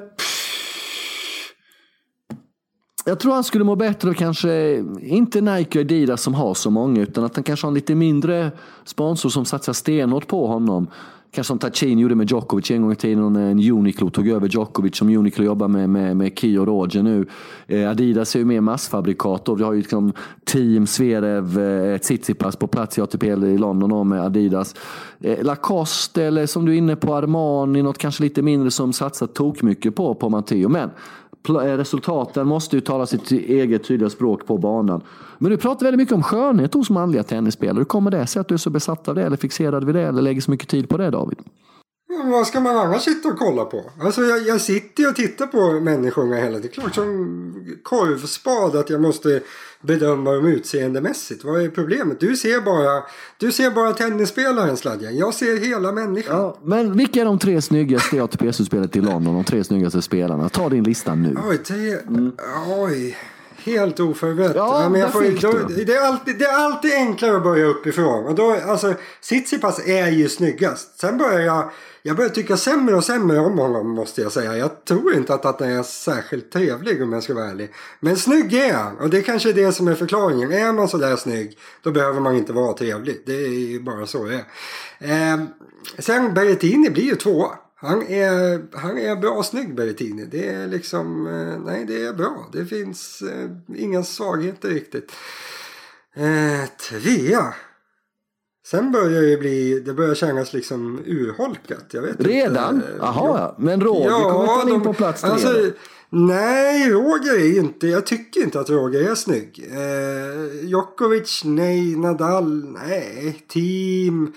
jag 3.07 3.19
tror 3.19 3.33
han 3.33 3.43
skulle 3.43 3.63
må 3.63 3.75
bättre 3.75 4.09
av 4.09 4.13
kanske, 4.13 4.83
inte 5.01 5.41
Nike 5.41 5.79
och 5.79 5.85
Adidas 5.85 6.21
som 6.21 6.33
har 6.33 6.53
så 6.53 6.69
många, 6.69 7.01
utan 7.01 7.23
att 7.23 7.35
han 7.35 7.43
kanske 7.43 7.65
har 7.65 7.69
en 7.69 7.75
lite 7.75 7.95
mindre 7.95 8.51
sponsor 8.85 9.29
som 9.29 9.45
satsar 9.45 9.73
stenhårt 9.73 10.27
på 10.27 10.47
honom. 10.47 10.87
Kanske 11.35 11.47
som 11.47 11.59
Tachin 11.59 11.99
gjorde 11.99 12.15
med 12.15 12.31
Djokovic 12.31 12.71
en 12.71 12.81
gång 12.81 12.91
i 12.91 12.95
tiden 12.95 13.33
när 13.33 13.51
en 13.51 13.71
Uniqlo 13.71 14.09
tog 14.09 14.27
över 14.27 14.47
Djokovic 14.47 14.97
som 14.97 15.09
Uniqlo 15.09 15.45
jobbar 15.45 15.67
med, 15.67 15.89
med, 15.89 16.17
med 16.17 16.39
Kio 16.39 16.59
och 16.59 16.67
Roger 16.67 17.03
nu. 17.03 17.25
Eh, 17.67 17.89
Adidas 17.89 18.35
är 18.35 18.39
ju 18.39 18.45
mer 18.45 18.61
massfabrikat 18.61 19.49
och 19.49 19.59
vi 19.59 19.63
har 19.63 19.73
ju 19.73 19.79
liksom 19.79 20.13
Team, 20.45 20.87
Zverev, 20.87 21.59
eh, 21.59 21.97
Tsitsipas 21.97 22.55
på 22.55 22.67
plats 22.67 22.97
i 22.97 23.01
ATP 23.01 23.27
i 23.27 23.57
London 23.57 23.91
och 23.91 24.07
med 24.07 24.21
Adidas. 24.21 24.75
Eh, 25.19 25.43
Lacoste 25.43 26.23
eller 26.23 26.45
som 26.45 26.65
du 26.65 26.73
är 26.73 26.77
inne 26.77 26.95
på 26.95 27.15
Armani, 27.15 27.81
något 27.81 27.97
kanske 27.97 28.23
lite 28.23 28.41
mindre 28.41 28.71
som 28.71 28.93
satsar 28.93 29.27
tok 29.27 29.61
mycket 29.61 29.95
på, 29.95 30.15
på 30.15 30.29
Matteo. 30.29 30.69
Men 30.69 30.89
Eh, 31.49 31.53
resultaten 31.53 32.47
måste 32.47 32.75
ju 32.75 32.81
tala 32.81 33.05
sitt 33.05 33.31
eget 33.31 33.83
tydliga 33.83 34.09
språk 34.09 34.45
på 34.45 34.57
banan. 34.57 35.01
Men 35.37 35.51
du 35.51 35.57
pratar 35.57 35.85
väldigt 35.85 35.99
mycket 35.99 36.15
om 36.15 36.23
skönhet 36.23 36.73
hos 36.73 36.89
manliga 36.89 37.23
tennisspelare. 37.23 37.77
Hur 37.77 37.85
kommer 37.85 38.11
det 38.11 38.27
sig 38.27 38.39
att 38.39 38.47
du 38.47 38.53
är 38.53 38.59
så 38.59 38.69
besatt 38.69 39.07
av 39.07 39.15
det 39.15 39.23
eller 39.23 39.37
fixerad 39.37 39.83
vid 39.83 39.95
det 39.95 40.01
eller 40.01 40.21
lägger 40.21 40.41
så 40.41 40.51
mycket 40.51 40.69
tid 40.69 40.89
på 40.89 40.97
det 40.97 41.09
David? 41.09 41.37
Vad 42.07 42.47
ska 42.47 42.59
man 42.59 42.77
annars 42.77 43.01
sitta 43.01 43.27
och 43.27 43.37
kolla 43.37 43.65
på? 43.65 43.91
Alltså 44.01 44.21
jag, 44.21 44.47
jag 44.47 44.61
sitter 44.61 45.03
ju 45.03 45.09
och 45.09 45.15
tittar 45.15 45.47
på 45.47 45.79
människorna 45.79 46.35
hela 46.35 46.55
tiden. 46.55 46.71
Klart 46.71 46.95
som 46.95 47.77
korvspad 47.83 48.75
att 48.75 48.89
jag 48.89 49.01
måste 49.01 49.41
bedöma 49.81 50.31
dem 50.31 50.45
utseendemässigt. 50.45 51.43
Vad 51.43 51.61
är 51.61 51.69
problemet? 51.69 52.19
Du 52.19 52.37
ser 52.37 52.61
bara, 52.61 53.03
du 53.37 53.51
ser 53.51 53.71
bara 53.71 53.93
tennisspelaren 53.93 54.77
Sladjan. 54.77 55.17
Jag 55.17 55.33
ser 55.33 55.57
hela 55.57 55.91
människan. 55.91 56.35
Ja, 56.35 56.59
men 56.63 56.97
vilka 56.97 57.21
är 57.21 57.25
de 57.25 57.39
tre 57.39 57.61
snyggaste 57.61 58.15
i 58.15 58.19
ATP-slutspelet 58.19 58.95
i 58.95 59.01
London? 59.01 59.35
De 59.35 59.43
tre 59.43 59.63
snyggaste 59.63 60.01
spelarna. 60.01 60.49
Ta 60.49 60.69
din 60.69 60.83
lista 60.83 61.15
nu. 61.15 61.37
Oj, 61.49 61.57
tre... 61.57 61.93
Mm. 61.93 62.31
Oj. 62.67 63.17
Helt 63.65 63.99
oförberett. 63.99 64.55
Ja, 64.55 64.89
men 64.89 65.01
jag 65.01 65.11
får, 65.11 65.41
då, 65.41 65.67
det, 65.85 65.93
är 65.93 66.01
alltid, 66.01 66.39
det 66.39 66.45
är 66.45 66.57
alltid 66.65 66.93
enklare 66.93 67.37
att 67.37 67.43
börja 67.43 67.65
uppifrån. 67.65 68.25
Och 68.25 68.35
då, 68.35 68.57
alltså, 68.67 68.93
Tsitsipas 69.21 69.87
är 69.87 70.07
ju 70.07 70.29
snyggast. 70.29 70.99
Sen 70.99 71.17
börjar 71.17 71.39
jag 71.39 71.71
jag 72.07 72.17
börjar 72.17 72.29
tycka 72.29 72.57
sämre 72.57 72.95
och 72.95 73.03
sämre 73.03 73.39
om 73.39 73.57
honom 73.59 73.89
måste 73.89 74.21
jag 74.21 74.31
säga. 74.31 74.57
Jag 74.57 74.85
tror 74.85 75.13
inte 75.13 75.33
att, 75.33 75.45
att 75.45 75.59
han 75.59 75.69
är 75.69 75.83
särskilt 75.83 76.51
trevlig 76.51 77.03
om 77.03 77.13
jag 77.13 77.23
ska 77.23 77.33
vara 77.33 77.49
ärlig. 77.49 77.73
Men 77.99 78.17
snygg 78.17 78.53
är 78.53 78.73
han 78.73 78.97
och 78.97 79.09
det 79.09 79.21
kanske 79.21 79.49
är 79.49 79.53
det 79.53 79.71
som 79.71 79.87
är 79.87 79.95
förklaringen. 79.95 80.51
Är 80.51 80.73
man 80.73 80.87
sådär 80.87 81.15
snygg 81.15 81.57
då 81.81 81.91
behöver 81.91 82.19
man 82.19 82.35
inte 82.35 82.53
vara 82.53 82.73
trevlig. 82.73 83.23
Det 83.25 83.33
är 83.33 83.49
ju 83.49 83.79
bara 83.79 84.07
så 84.07 84.23
det 84.25 84.45
är. 84.99 85.33
Eh, 85.33 85.45
sen 85.99 86.33
Berrettini 86.33 86.89
blir 86.89 87.03
ju 87.03 87.15
två. 87.15 87.51
Han 87.85 88.01
är, 88.07 88.61
han 88.77 88.97
är 88.97 89.15
bra 89.15 89.43
snygg 89.43 89.75
Berrettini. 89.75 90.25
Det 90.31 90.49
är 90.49 90.67
liksom, 90.67 91.27
eh, 91.27 91.59
nej 91.65 91.85
det 91.85 92.05
är 92.05 92.13
bra. 92.13 92.49
Det 92.53 92.65
finns 92.65 93.21
eh, 93.21 93.49
inga 93.77 94.03
svagheter 94.03 94.69
riktigt. 94.69 95.11
Eh, 96.15 96.69
trea. 96.89 97.53
Sen 98.65 98.91
börjar 98.91 99.21
det 99.21 99.37
bli, 99.37 99.79
det 99.79 99.93
börjar 99.93 100.15
kännas 100.15 100.53
liksom 100.53 100.99
urholkat. 101.05 101.85
Jag 101.91 102.01
vet 102.01 102.21
Redan? 102.21 102.75
Inte. 102.75 102.87
Jaha 102.99 103.39
ja. 103.39 103.55
Men 103.59 103.81
Roger, 103.81 104.09
ja, 104.09 104.31
kommer 104.31 104.61
inte 104.61 104.73
in 104.73 104.81
på 104.81 104.93
plats 104.93 105.21
tre? 105.21 105.31
Alltså, 105.31 105.71
nej, 106.09 106.89
Roger 106.89 107.39
är 107.39 107.57
inte, 107.57 107.87
jag 107.87 108.05
tycker 108.05 108.41
inte 108.41 108.59
att 108.59 108.69
Roger 108.69 109.11
är 109.11 109.15
snygg. 109.15 109.67
Eh, 109.71 110.67
Djokovic, 110.69 111.41
nej. 111.45 111.95
Nadal, 111.95 112.65
nej. 112.65 113.45
Team. 113.47 114.33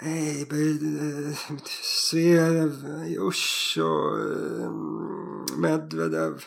Nej, 0.00 0.42
eh, 0.42 1.34
Zverev, 1.82 2.72
usch 3.18 3.78
och 3.80 4.18
eh, 4.18 4.72
Medvedev. 5.56 6.44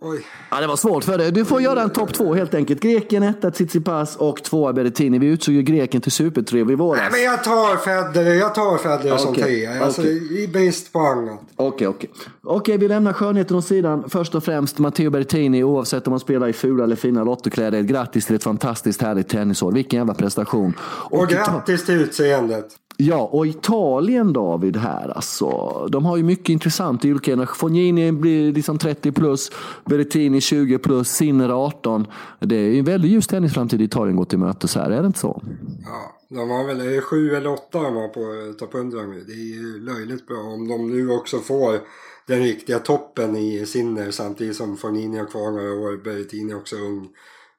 Oj. 0.00 0.26
Ja, 0.50 0.60
det 0.60 0.66
var 0.66 0.76
svårt 0.76 1.04
för 1.04 1.18
dig. 1.18 1.32
Du 1.32 1.44
får 1.44 1.60
göra 1.60 1.82
en 1.82 1.90
topp 1.90 2.14
två 2.14 2.34
helt 2.34 2.54
enkelt. 2.54 2.80
Greken 2.80 3.22
etta, 3.22 3.50
Tsitsipas 3.50 4.16
och 4.16 4.42
tvåa 4.42 4.72
Berrettini. 4.72 5.18
Vi 5.18 5.26
utsåg 5.26 5.54
ju 5.54 5.62
greken 5.62 6.00
till 6.00 6.12
supertrev 6.12 6.70
i 6.70 6.74
våras. 6.74 7.00
Nej, 7.00 7.10
men 7.12 7.22
jag 7.22 7.44
tar 7.44 7.76
Federer, 7.76 8.34
jag 8.34 8.54
tar 8.54 8.78
Federer 8.78 9.12
okay. 9.12 9.18
som 9.18 9.34
trea. 9.34 9.84
Alltså, 9.84 10.00
okay. 10.00 10.42
i 10.42 10.48
brist 10.48 10.92
på 10.92 10.98
annat. 10.98 11.40
Okej, 11.56 11.88
okay, 11.88 12.08
okej. 12.10 12.10
Okej, 12.42 12.78
vi 12.78 12.88
lämnar 12.88 13.12
skönheten 13.12 13.56
åt 13.56 13.64
sidan. 13.64 14.10
Först 14.10 14.34
och 14.34 14.44
främst 14.44 14.78
Matteo 14.78 15.10
Berrettini, 15.10 15.64
oavsett 15.64 16.06
om 16.06 16.10
man 16.10 16.20
spelar 16.20 16.48
i 16.48 16.52
fula 16.52 16.84
eller 16.84 16.96
fina 16.96 17.24
lottokläder. 17.24 17.82
Grattis 17.82 18.26
till 18.26 18.36
ett 18.36 18.44
fantastiskt 18.44 19.02
härligt 19.02 19.28
tennisår. 19.28 19.72
Vilken 19.72 19.98
jävla 19.98 20.14
prestation. 20.14 20.74
Och, 20.80 21.18
och 21.18 21.28
grattis 21.28 21.86
till 21.86 22.00
utseendet. 22.00 22.66
Ja, 23.00 23.28
och 23.32 23.46
Italien 23.46 24.32
David 24.32 24.76
här 24.76 25.08
alltså. 25.08 25.48
De 25.90 26.04
har 26.04 26.16
ju 26.16 26.22
mycket 26.22 26.48
intressant 26.48 27.04
i 27.04 27.10
olika 27.10 27.46
Fognini 27.46 28.12
blir 28.12 28.52
liksom 28.52 28.78
30 28.78 29.12
plus, 29.12 29.50
Berrettini 29.84 30.40
20 30.40 30.78
plus, 30.78 31.08
Sinner 31.08 31.48
18. 31.48 32.06
Det 32.40 32.56
är 32.56 32.70
ju 32.70 32.78
en 32.78 32.84
väldigt 32.84 33.10
ljus 33.10 33.26
tennisframtid 33.26 33.80
Italien 33.80 34.16
går 34.16 34.24
till 34.24 34.38
mötes 34.38 34.74
här, 34.74 34.90
är 34.90 35.00
det 35.00 35.06
inte 35.06 35.18
så? 35.18 35.42
Ja, 35.84 36.16
de 36.28 36.48
var 36.48 36.66
väl 36.66 37.00
sju 37.00 37.34
eller 37.34 37.52
åtta 37.52 37.82
de 37.82 37.94
var 37.94 38.08
på 38.08 38.54
topp 38.58 38.74
100 38.74 39.02
nu. 39.02 39.24
Det 39.26 39.32
är 39.32 39.54
ju 39.54 39.80
löjligt 39.80 40.26
bra 40.26 40.38
om 40.38 40.68
de 40.68 40.90
nu 40.90 41.10
också 41.10 41.38
får 41.38 41.80
den 42.26 42.42
riktiga 42.42 42.78
toppen 42.78 43.36
i 43.36 43.66
Sinner 43.66 44.10
samtidigt 44.10 44.56
som 44.56 44.76
Fognini 44.76 45.18
har 45.18 45.26
kvar 45.26 45.50
några 45.50 45.72
år, 45.72 46.04
Berrettini 46.04 46.54
också 46.54 46.76
ung. 46.76 47.08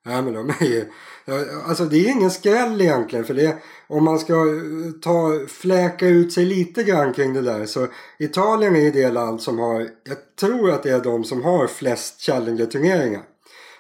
Nej 0.05 0.21
men 0.21 0.33
de 0.33 0.49
är 0.49 0.65
ju, 0.65 0.85
alltså 1.67 1.85
det 1.85 1.97
är 1.97 2.11
ingen 2.11 2.31
skräll 2.31 2.81
egentligen 2.81 3.25
för 3.25 3.33
det 3.33 3.57
om 3.87 4.03
man 4.03 4.19
ska 4.19 4.33
eh, 4.33 4.91
ta, 5.01 5.39
fläka 5.47 6.07
ut 6.07 6.33
sig 6.33 6.45
lite 6.45 6.83
grann 6.83 7.13
kring 7.13 7.33
det 7.33 7.41
där 7.41 7.65
så 7.65 7.87
Italien 8.19 8.75
är 8.75 8.79
ju 8.79 8.91
det 8.91 9.11
land 9.11 9.41
som 9.41 9.59
har, 9.59 9.79
jag 9.79 10.17
tror 10.39 10.71
att 10.71 10.83
det 10.83 10.91
är 10.91 11.03
de 11.03 11.23
som 11.23 11.43
har 11.43 11.67
flest 11.67 12.21
Challenger-turneringar. 12.21 13.23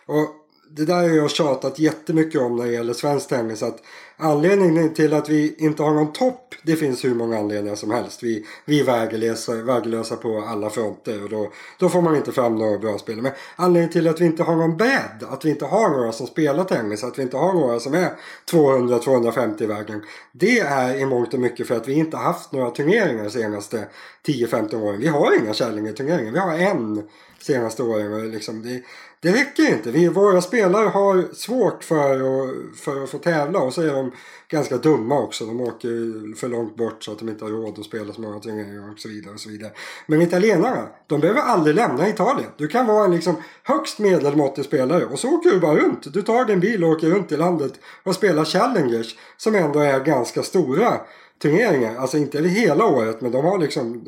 Och 0.05 0.38
det 0.71 0.85
där 0.85 0.95
har 0.95 1.15
jag 1.15 1.31
tjatat 1.31 1.79
jättemycket 1.79 2.41
om 2.41 2.55
när 2.55 2.65
det 2.65 2.71
gäller 2.71 2.93
svensk 2.93 3.29
tennis. 3.29 3.63
Att 3.63 3.77
anledningen 4.17 4.93
till 4.93 5.13
att 5.13 5.29
vi 5.29 5.55
inte 5.57 5.83
har 5.83 5.93
någon 5.93 6.13
topp, 6.13 6.55
det 6.63 6.75
finns 6.75 7.05
hur 7.05 7.15
många 7.15 7.37
anledningar 7.37 7.75
som 7.75 7.91
helst. 7.91 8.23
Vi, 8.23 8.45
vi 8.65 8.79
är 8.79 8.83
väglösa 8.83 9.53
vägerlösa 9.53 10.15
på 10.15 10.43
alla 10.47 10.69
fronter 10.69 11.23
och 11.23 11.29
då, 11.29 11.51
då 11.79 11.89
får 11.89 12.01
man 12.01 12.15
inte 12.15 12.31
fram 12.31 12.55
några 12.55 12.77
bra 12.77 12.97
spelare. 12.97 13.21
Men 13.21 13.31
anledningen 13.55 13.91
till 13.91 14.07
att 14.07 14.21
vi 14.21 14.25
inte 14.25 14.43
har 14.43 14.55
någon 14.55 14.77
bredd, 14.77 15.23
att 15.29 15.45
vi 15.45 15.49
inte 15.49 15.65
har 15.65 15.89
några 15.89 16.11
som 16.11 16.27
spelar 16.27 16.63
tennis, 16.63 17.03
att 17.03 17.19
vi 17.19 17.21
inte 17.21 17.37
har 17.37 17.53
några 17.53 17.79
som 17.79 17.93
är 17.93 18.11
200-250 18.51 19.63
i 19.63 19.65
vägen. 19.65 20.01
Det 20.31 20.59
är 20.59 20.95
i 20.95 21.05
mångt 21.05 21.33
och 21.33 21.39
mycket 21.39 21.67
för 21.67 21.75
att 21.75 21.87
vi 21.87 21.93
inte 21.93 22.17
haft 22.17 22.51
några 22.51 22.71
turneringar 22.71 23.23
de 23.23 23.29
senaste 23.29 23.87
10-15 24.27 24.81
åren. 24.81 24.99
Vi 24.99 25.07
har 25.07 25.39
inga 25.39 25.53
Challenger-turneringar, 25.53 26.31
vi 26.31 26.39
har 26.39 26.57
en 26.57 27.09
senaste 27.41 27.83
åren. 27.83 28.31
Liksom 28.31 28.63
det, 28.63 28.83
det 29.21 29.31
räcker 29.31 29.69
inte. 29.69 29.91
Vi, 29.91 30.07
våra 30.07 30.41
spelare 30.41 30.89
har 30.89 31.33
svårt 31.33 31.83
för 31.83 32.13
att, 32.13 32.79
för 32.79 33.03
att 33.03 33.09
få 33.09 33.17
tävla 33.17 33.59
och 33.59 33.73
så 33.73 33.81
är 33.81 33.93
de 33.93 34.11
ganska 34.49 34.77
dumma 34.77 35.19
också. 35.19 35.45
De 35.45 35.61
åker 35.61 36.35
för 36.35 36.47
långt 36.47 36.75
bort 36.75 37.03
så 37.03 37.11
att 37.11 37.19
de 37.19 37.29
inte 37.29 37.45
har 37.45 37.51
råd 37.51 37.79
att 37.79 37.85
spela 37.85 38.13
så 38.13 38.21
många 38.21 38.39
turneringar 38.39 38.91
och 38.91 38.99
så 38.99 39.09
vidare. 39.09 39.33
Och 39.33 39.39
så 39.39 39.49
vidare. 39.49 39.71
Men 40.07 40.21
italienarna, 40.21 40.87
de 41.07 41.19
behöver 41.19 41.41
aldrig 41.41 41.75
lämna 41.75 42.09
Italien. 42.09 42.49
Du 42.57 42.67
kan 42.67 42.85
vara 42.85 43.05
en 43.05 43.11
liksom 43.11 43.35
högst 43.63 43.99
medelmåttig 43.99 44.65
spelare 44.65 45.05
och 45.05 45.19
så 45.19 45.29
åker 45.29 45.49
du 45.49 45.59
bara 45.59 45.75
runt. 45.75 46.13
Du 46.13 46.21
tar 46.21 46.45
din 46.45 46.59
bil 46.59 46.83
och 46.83 46.89
åker 46.89 47.07
runt 47.09 47.31
i 47.31 47.37
landet 47.37 47.73
och 48.03 48.15
spelar 48.15 48.45
Challengers 48.45 49.15
som 49.37 49.55
ändå 49.55 49.79
är 49.79 49.99
ganska 49.99 50.43
stora 50.43 50.99
turneringar. 51.41 51.95
Alltså 51.95 52.17
inte 52.17 52.37
över 52.37 52.49
hela 52.49 52.85
året 52.85 53.21
men 53.21 53.31
de 53.31 53.45
har 53.45 53.57
liksom 53.57 54.01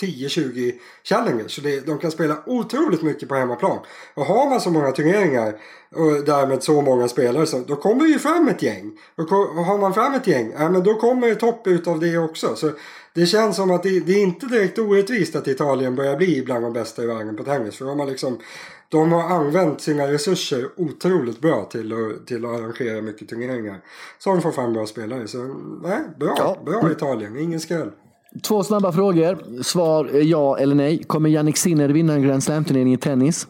10-20 0.00 0.72
challengers. 1.04 1.54
Så 1.56 1.60
det, 1.60 1.86
de 1.86 1.98
kan 1.98 2.10
spela 2.10 2.42
otroligt 2.46 3.02
mycket 3.02 3.28
på 3.28 3.34
hemmaplan. 3.34 3.78
Och 4.14 4.24
har 4.24 4.50
man 4.50 4.60
så 4.60 4.70
många 4.70 4.92
turneringar 4.92 5.54
och 5.94 6.24
därmed 6.24 6.62
så 6.62 6.82
många 6.82 7.08
spelare 7.08 7.46
så 7.46 7.58
då 7.58 7.76
kommer 7.76 8.04
ju 8.04 8.18
fram 8.18 8.48
ett 8.48 8.62
gäng. 8.62 8.92
Och 9.16 9.24
har 9.64 9.78
man 9.78 9.94
fram 9.94 10.14
ett 10.14 10.26
gäng, 10.26 10.52
ja 10.58 10.68
men 10.70 10.82
då 10.82 10.94
kommer 10.94 11.28
det 11.28 11.34
topp 11.34 11.66
utav 11.66 12.00
det 12.00 12.18
också. 12.18 12.56
Så 12.56 12.70
det 13.14 13.26
känns 13.26 13.56
som 13.56 13.70
att 13.70 13.82
det, 13.82 14.00
det, 14.00 14.12
är 14.12 14.22
inte 14.22 14.46
direkt 14.46 14.78
orättvist 14.78 15.36
att 15.36 15.48
Italien 15.48 15.94
börjar 15.94 16.16
bli 16.16 16.42
bland 16.42 16.64
de 16.64 16.72
bästa 16.72 17.02
i 17.02 17.06
världen 17.06 17.36
på 17.36 17.44
tennis. 17.44 17.76
För 17.76 17.84
de 17.84 18.00
har 18.00 18.06
liksom 18.06 18.38
de 18.94 19.12
har 19.12 19.22
använt 19.22 19.80
sina 19.80 20.06
resurser 20.12 20.68
otroligt 20.76 21.40
bra 21.40 21.64
till 21.64 21.92
att, 21.92 22.26
till 22.26 22.44
att 22.44 22.50
arrangera 22.50 23.02
mycket 23.02 23.28
turneringar. 23.28 23.80
Så 24.18 24.30
de 24.30 24.42
får 24.42 24.52
fram 24.52 24.72
bra 24.72 24.86
spelare. 24.86 25.28
Så 25.28 25.38
nej, 25.82 26.00
bra. 26.18 26.34
Ja. 26.38 26.56
Bra 26.64 26.92
Italien, 26.92 27.38
ingen 27.38 27.60
skräll. 27.60 27.90
Två 28.42 28.64
snabba 28.64 28.92
frågor. 28.92 29.62
Svar 29.62 30.10
ja 30.12 30.58
eller 30.58 30.74
nej. 30.74 31.04
Kommer 31.04 31.30
Jannik 31.30 31.56
Sinner 31.56 31.88
vinna 31.88 32.12
en 32.12 32.22
Grand 32.22 32.42
Slam-turnering 32.42 32.92
i 32.92 32.98
tennis? 32.98 33.48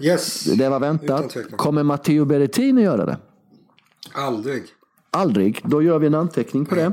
Yes. 0.00 0.44
Det 0.44 0.68
var 0.68 0.80
väntat. 0.80 1.36
Kommer 1.56 1.82
Matteo 1.82 2.24
Berrettini 2.24 2.82
göra 2.82 3.06
det? 3.06 3.16
Aldrig. 4.12 4.62
Aldrig. 5.10 5.60
Då 5.64 5.82
gör 5.82 5.98
vi 5.98 6.06
en 6.06 6.14
anteckning 6.14 6.66
på 6.66 6.74
det. 6.74 6.92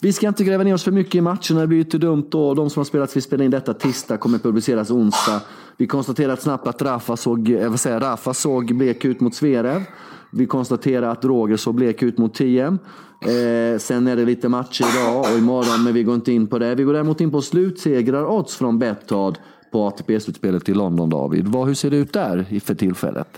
Vi 0.00 0.12
ska 0.12 0.28
inte 0.28 0.44
gräva 0.44 0.64
ner 0.64 0.74
oss 0.74 0.84
för 0.84 0.92
mycket 0.92 1.14
i 1.14 1.20
matcherna, 1.20 1.60
det 1.60 1.66
blir 1.66 1.78
lite 1.78 1.98
dumt. 1.98 2.30
Och 2.32 2.56
de 2.56 2.70
som 2.70 2.80
har 2.80 2.84
spelat, 2.84 3.16
vi 3.16 3.20
spelar 3.20 3.44
in 3.44 3.50
detta 3.50 3.74
tisdag, 3.74 4.16
kommer 4.16 4.38
publiceras 4.38 4.90
onsdag. 4.90 5.40
Vi 5.76 5.86
konstaterar 5.86 6.36
snabbt 6.36 6.66
att 6.66 6.82
Rafa 6.82 7.16
såg, 7.16 7.48
jag 7.48 7.70
vill 7.70 7.78
säga, 7.78 8.00
Rafa 8.00 8.34
såg 8.34 8.74
blek 8.74 9.04
ut 9.04 9.20
mot 9.20 9.34
Zverev. 9.34 9.82
Vi 10.30 10.46
konstaterar 10.46 11.08
att 11.08 11.24
Roger 11.24 11.56
såg 11.56 11.74
blek 11.74 12.02
ut 12.02 12.18
mot 12.18 12.34
Tiem. 12.34 12.78
Eh, 13.20 13.78
sen 13.78 14.06
är 14.06 14.16
det 14.16 14.24
lite 14.24 14.48
matcher 14.48 14.84
idag 14.94 15.20
och 15.20 15.38
imorgon, 15.38 15.84
men 15.84 15.94
vi 15.94 16.02
går 16.02 16.14
inte 16.14 16.32
in 16.32 16.46
på 16.46 16.58
det. 16.58 16.74
Vi 16.74 16.82
går 16.82 16.92
däremot 16.92 17.20
in 17.20 17.30
på 17.30 17.42
slutsegrar 17.42 18.26
odds 18.26 18.56
från 18.56 18.78
Betthard 18.78 19.38
på 19.72 19.86
ATP-slutspelet 19.86 20.68
i 20.68 20.74
London, 20.74 21.10
David. 21.10 21.48
Vad, 21.48 21.66
hur 21.66 21.74
ser 21.74 21.90
det 21.90 21.96
ut 21.96 22.12
där 22.12 22.60
för 22.64 22.74
tillfället? 22.74 23.28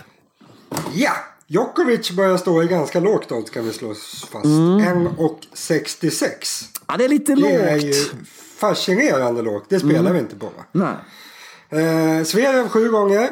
Ja, 0.93 1.11
Djokovic 1.47 2.11
börjar 2.11 2.37
stå 2.37 2.63
i 2.63 2.67
ganska 2.67 2.99
lågt 2.99 3.31
odds 3.31 3.49
kan 3.49 3.65
vi 3.65 3.71
slå 3.73 3.93
fast. 4.31 4.45
Mm. 4.45 5.07
1,66. 5.07 6.29
Ja, 6.87 6.97
det 6.97 7.05
är 7.05 7.09
lite 7.09 7.35
det 7.35 7.41
lågt. 7.41 7.51
Det 7.51 7.69
är 7.69 7.77
ju 7.77 7.93
fascinerande 8.57 9.41
lågt. 9.41 9.65
Det 9.69 9.79
spelar 9.79 9.99
mm. 9.99 10.13
vi 10.13 10.19
inte 10.19 10.35
på 10.35 10.45
va? 10.45 10.63
Nej. 10.71 10.95
Eh, 11.69 12.23
Zverev 12.23 12.67
sju 12.69 12.89
gånger. 12.89 13.29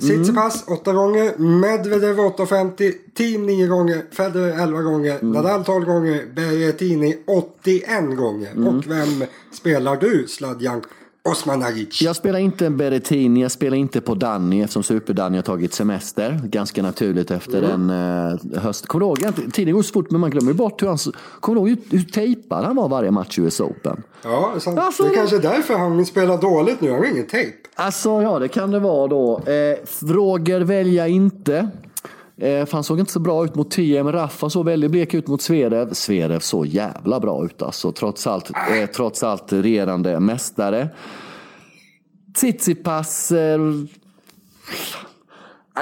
Tsitsipas 0.00 0.66
mm. 0.68 0.78
åtta 0.78 0.92
gånger. 0.92 1.38
Medvedev 1.38 2.18
8,50. 2.18 2.92
Team 3.14 3.46
nio 3.46 3.66
gånger. 3.66 4.02
Federer 4.10 4.62
11 4.62 4.82
gånger. 4.82 5.18
Mm. 5.22 5.32
Nadal 5.32 5.64
12 5.64 5.84
gånger. 5.84 6.26
Berrettini 6.34 7.18
81 7.26 8.16
gånger. 8.16 8.50
Mm. 8.50 8.68
Och 8.68 8.86
vem 8.86 9.24
spelar 9.52 9.96
du 9.96 10.26
Sladjan? 10.28 10.82
Osman 11.22 11.62
Agic. 11.62 12.02
Jag 12.02 12.16
spelar 12.16 12.38
inte 12.38 12.70
Berrettini, 12.70 13.42
jag 13.42 13.50
spelar 13.50 13.76
inte 13.76 14.00
på 14.00 14.14
Danny 14.14 14.62
eftersom 14.62 14.82
Super-Danny 14.82 15.36
har 15.38 15.42
tagit 15.42 15.74
semester. 15.74 16.40
Ganska 16.44 16.82
naturligt 16.82 17.30
efter 17.30 17.62
mm. 17.62 17.90
en 17.90 18.32
uh, 18.54 18.58
höst. 18.60 18.86
Kommer 18.86 19.16
du 19.16 19.22
ihåg, 19.22 19.52
tiden 19.52 19.74
går 19.74 19.82
så 19.82 19.92
fort 19.92 20.10
men 20.10 20.20
man 20.20 20.30
glömmer 20.30 20.52
bort 20.52 20.82
hur 20.82 20.88
han, 20.88 20.98
kommer 21.40 21.60
du 21.60 21.70
ihåg 21.70 21.78
hur, 21.90 21.98
hur 21.98 22.04
tejpad 22.04 22.64
han 22.64 22.76
var 22.76 22.88
varje 22.88 23.10
match 23.10 23.38
i 23.38 23.42
US 23.42 23.60
Open? 23.60 24.02
Ja, 24.24 24.54
sant. 24.58 24.78
Alltså, 24.78 25.02
det 25.02 25.10
är 25.10 25.14
kanske 25.14 25.36
är 25.36 25.40
därför 25.40 25.74
han 25.74 26.06
spelar 26.06 26.40
dåligt 26.40 26.80
nu, 26.80 26.90
han 26.90 26.98
har 26.98 27.06
ingen 27.06 27.26
tejp. 27.26 27.56
Alltså 27.74 28.22
ja, 28.22 28.38
det 28.38 28.48
kan 28.48 28.70
det 28.70 28.78
vara 28.78 29.06
då. 29.06 29.38
Eh, 29.38 30.06
Roger 30.06 30.60
välja 30.60 31.08
inte. 31.08 31.68
Eh, 32.40 32.66
för 32.66 32.72
han 32.72 32.84
såg 32.84 33.00
inte 33.00 33.12
så 33.12 33.20
bra 33.20 33.44
ut 33.44 33.54
mot 33.54 33.70
TM. 33.70 34.12
Raffa 34.12 34.50
såg 34.50 34.64
väldigt 34.64 34.90
blek 34.90 35.14
ut 35.14 35.26
mot 35.26 35.42
Zverev. 35.42 35.92
Zverev 35.92 36.40
såg 36.40 36.66
jävla 36.66 37.20
bra 37.20 37.44
ut 37.44 37.62
alltså. 37.62 37.92
Trots 37.92 38.26
allt, 38.26 38.50
eh, 38.50 38.90
trots 38.94 39.22
allt 39.22 39.52
regerande 39.52 40.20
mästare. 40.20 40.88
Tsitsipas. 42.34 43.32
Eh, 43.32 43.60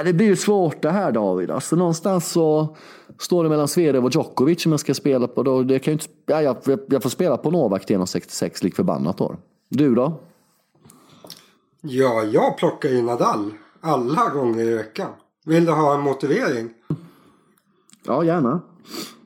det 0.05 0.13
blir 0.13 0.27
ju 0.27 0.35
svårt 0.35 0.81
det 0.81 0.91
här 0.91 1.11
David. 1.11 1.51
Alltså 1.51 1.75
någonstans 1.75 2.31
så 2.31 2.75
står 3.19 3.43
det 3.43 3.49
mellan 3.49 3.67
Zverev 3.67 4.05
och 4.05 4.11
Djokovic 4.15 4.61
som 4.61 4.71
jag 4.71 4.79
ska 4.79 4.93
spela 4.93 5.27
på. 5.27 5.43
Då, 5.43 5.63
det 5.63 5.79
kan 5.79 5.93
inte, 5.93 6.05
ja, 6.25 6.41
jag, 6.41 6.57
jag 6.89 7.03
får 7.03 7.09
spela 7.09 7.37
på 7.37 7.51
Novak 7.51 7.85
till 7.85 7.97
1,66 7.97 8.63
lik 8.63 8.75
förbannat 8.75 9.17
då. 9.17 9.35
Du 9.69 9.95
då? 9.95 10.19
Ja, 11.81 12.23
jag 12.23 12.57
plockar 12.57 12.89
ju 12.89 13.01
Nadal 13.01 13.51
alla 13.81 14.29
gånger 14.29 14.63
i 14.63 14.73
veckan. 14.73 15.09
Vill 15.47 15.65
du 15.65 15.71
ha 15.71 15.93
en 15.93 16.01
motivering? 16.01 16.69
Ja, 18.03 18.23
gärna. 18.23 18.61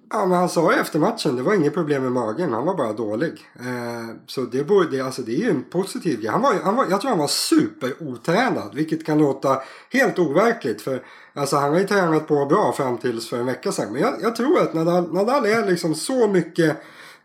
Ja, 0.10 0.25
men 0.25 0.38
han 0.38 0.49
sa 0.49 0.73
ju 0.73 0.79
efter 0.79 0.99
matchen, 0.99 1.36
det 1.36 1.41
var 1.41 1.53
inget 1.53 1.73
problem 1.73 2.03
med 2.03 2.12
magen, 2.12 2.53
han 2.53 2.65
var 2.65 2.77
bara 2.77 2.93
dålig. 2.93 3.31
Eh, 3.60 4.15
så 4.27 4.41
det, 4.41 4.63
borde, 4.63 5.05
alltså, 5.05 5.21
det 5.21 5.31
är 5.31 5.38
ju 5.38 5.49
en 5.49 5.63
positiv 5.63 6.19
grej. 6.19 6.31
Han 6.31 6.41
var, 6.41 6.53
han 6.63 6.75
var, 6.75 6.86
jag 6.89 7.01
tror 7.01 7.10
han 7.10 7.19
var 7.19 7.27
superotränad, 7.27 8.75
vilket 8.75 9.05
kan 9.05 9.17
låta 9.17 9.62
helt 9.89 10.19
overkligt. 10.19 10.81
För 10.81 11.03
alltså, 11.34 11.55
han 11.55 11.71
har 11.71 11.79
ju 11.79 11.88
tränat 11.88 12.27
på 12.27 12.45
bra 12.45 12.71
fram 12.71 12.97
tills 12.97 13.29
för 13.29 13.39
en 13.39 13.45
vecka 13.45 13.71
sedan. 13.71 13.93
Men 13.93 14.01
jag, 14.01 14.13
jag 14.21 14.36
tror 14.36 14.62
att 14.62 14.73
Nadal, 14.73 15.13
Nadal 15.13 15.45
är 15.45 15.65
liksom 15.65 15.95
så 15.95 16.27
mycket 16.27 16.77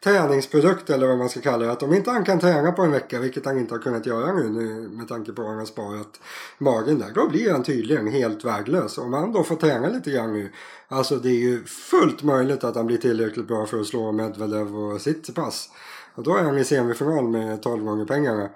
träningsprodukt 0.04 0.90
eller 0.90 1.06
vad 1.06 1.18
man 1.18 1.28
ska 1.28 1.40
kalla 1.40 1.64
det. 1.64 1.72
Att 1.72 1.82
om 1.82 1.94
inte 1.94 2.10
han 2.10 2.24
kan 2.24 2.40
träna 2.40 2.72
på 2.72 2.82
en 2.82 2.90
vecka, 2.90 3.20
vilket 3.20 3.46
han 3.46 3.58
inte 3.58 3.74
har 3.74 3.80
kunnat 3.80 4.06
göra 4.06 4.32
nu, 4.32 4.48
nu 4.48 4.88
med 4.88 5.08
tanke 5.08 5.32
på 5.32 5.42
att 5.42 5.48
han 5.48 5.58
har 5.58 5.64
sparat 5.64 6.20
magen 6.58 6.98
där. 6.98 7.10
Då 7.14 7.28
blir 7.28 7.52
han 7.52 7.62
tydligen 7.62 8.08
helt 8.08 8.44
värdelös. 8.44 8.98
Om 8.98 9.12
han 9.12 9.32
då 9.32 9.42
får 9.42 9.56
träna 9.56 9.88
lite 9.88 10.10
grann 10.10 10.32
nu. 10.32 10.52
Alltså 10.88 11.16
det 11.16 11.28
är 11.28 11.40
ju 11.40 11.64
fullt 11.64 12.22
möjligt 12.22 12.64
att 12.64 12.76
han 12.76 12.86
blir 12.86 12.98
tillräckligt 12.98 13.48
bra 13.48 13.66
för 13.66 13.80
att 13.80 13.86
slå 13.86 14.12
Medvedev 14.12 14.76
och 14.76 15.00
sitt 15.00 15.34
pass 15.34 15.70
Och 16.14 16.22
då 16.22 16.36
är 16.36 16.42
han 16.42 16.58
i 16.58 16.64
semifinal 16.64 17.28
med 17.28 17.62
12 17.62 17.84
gånger 17.84 18.04
pengarna. 18.04 18.50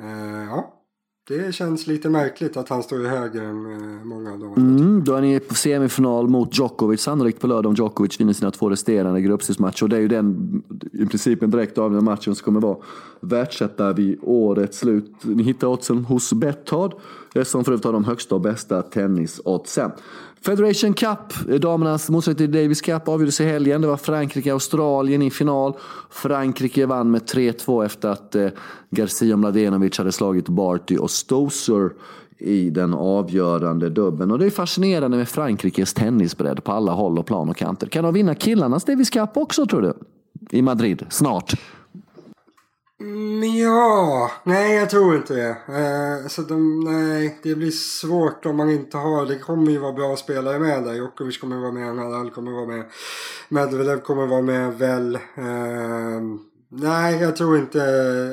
Uh, 0.00 0.44
ja, 0.50 0.81
det 1.28 1.54
känns 1.54 1.86
lite 1.86 2.08
märkligt 2.08 2.56
att 2.56 2.68
han 2.68 2.82
står 2.82 2.98
högre 2.98 3.44
än 3.44 3.72
eh, 3.72 4.04
många 4.04 4.32
av 4.32 4.38
dem. 4.38 4.54
Mm, 4.56 5.04
då 5.04 5.14
är 5.14 5.20
ni 5.20 5.40
på 5.40 5.54
semifinal 5.54 6.28
mot 6.28 6.58
Djokovic 6.58 7.00
sannolikt 7.00 7.40
på 7.40 7.46
lördag 7.46 7.70
om 7.70 7.74
Djokovic 7.74 8.20
vinner 8.20 8.32
sina 8.32 8.50
två 8.50 8.70
resterande 8.70 9.20
gruppspelsmatcher. 9.20 9.82
Och 9.82 9.88
det 9.88 9.96
är 9.96 10.00
ju 10.00 10.08
den 10.08 10.62
i 10.92 11.06
princip 11.06 11.42
en 11.42 11.50
direkt 11.50 11.78
avgörande 11.78 12.10
matchen 12.10 12.34
som 12.34 12.44
kommer 12.44 12.60
vara 12.60 12.76
världsetta 13.20 13.92
vid 13.92 14.18
årets 14.22 14.78
slut. 14.78 15.12
Ni 15.22 15.42
hittar 15.42 15.66
oddsen 15.66 16.04
hos 16.04 16.32
Betthard 16.32 16.94
som 17.44 17.64
förut 17.64 17.84
har 17.84 17.92
de 17.92 18.04
högsta 18.04 18.34
och 18.34 18.40
bästa 18.40 18.82
tennisoddsen. 18.82 19.90
Federation 20.44 20.94
Cup, 20.94 21.48
eh, 21.48 21.54
damernas 21.54 22.10
motsvarighet 22.10 22.38
till 22.38 22.62
Davis 22.62 22.80
Cup, 22.80 23.08
avgjordes 23.08 23.40
i 23.40 23.44
helgen. 23.44 23.80
Det 23.80 23.86
var 23.86 23.96
Frankrike-Australien 23.96 25.22
i 25.22 25.30
final. 25.30 25.76
Frankrike 26.10 26.86
vann 26.86 27.10
med 27.10 27.26
3-2 27.26 27.84
efter 27.84 28.08
att 28.08 28.34
eh, 28.34 28.48
Garcia 28.90 29.36
Mladenovic 29.36 29.98
hade 29.98 30.12
slagit 30.12 30.48
Barty 30.48 30.96
och 30.96 31.10
Stoser 31.10 31.90
i 32.38 32.70
den 32.70 32.94
avgörande 32.94 33.90
dubben. 33.90 34.30
Och 34.30 34.38
det 34.38 34.46
är 34.46 34.50
fascinerande 34.50 35.16
med 35.16 35.28
Frankrikes 35.28 35.94
tennisbredd 35.94 36.64
på 36.64 36.72
alla 36.72 36.92
håll 36.92 37.18
och 37.18 37.26
plan 37.26 37.48
och 37.48 37.56
kanter. 37.56 37.86
Kan 37.86 38.04
de 38.04 38.14
vinna 38.14 38.34
killarnas 38.34 38.84
Davis 38.84 39.10
Cup 39.10 39.36
också 39.36 39.66
tror 39.66 39.82
du? 39.82 39.94
I 40.50 40.62
Madrid, 40.62 41.06
snart. 41.10 41.54
Mm, 43.02 43.58
ja, 43.58 44.30
nej 44.44 44.74
jag 44.74 44.90
tror 44.90 45.16
inte 45.16 45.34
det. 45.34 45.48
Eh, 45.50 46.28
så 46.28 46.42
de, 46.42 46.80
nej, 46.80 47.38
det 47.42 47.54
blir 47.54 47.70
svårt 47.70 48.46
om 48.46 48.56
man 48.56 48.70
inte 48.70 48.96
har, 48.96 49.26
det 49.26 49.38
kommer 49.38 49.72
ju 49.72 49.78
vara 49.78 49.92
bra 49.92 50.16
spelare 50.16 50.58
med 50.58 50.84
där. 50.84 50.94
Djokovic 50.94 51.38
kommer 51.38 51.56
vara 51.56 51.72
med, 51.72 51.96
Nadal 51.96 52.30
kommer 52.30 52.52
vara 52.52 52.66
med, 52.66 52.84
Medvedev 53.48 54.00
kommer 54.00 54.26
vara 54.26 54.42
med 54.42 54.78
väl. 54.78 55.14
Eh, 55.14 56.22
nej, 56.68 57.22
jag 57.22 57.36
tror 57.36 57.58
inte, 57.58 57.82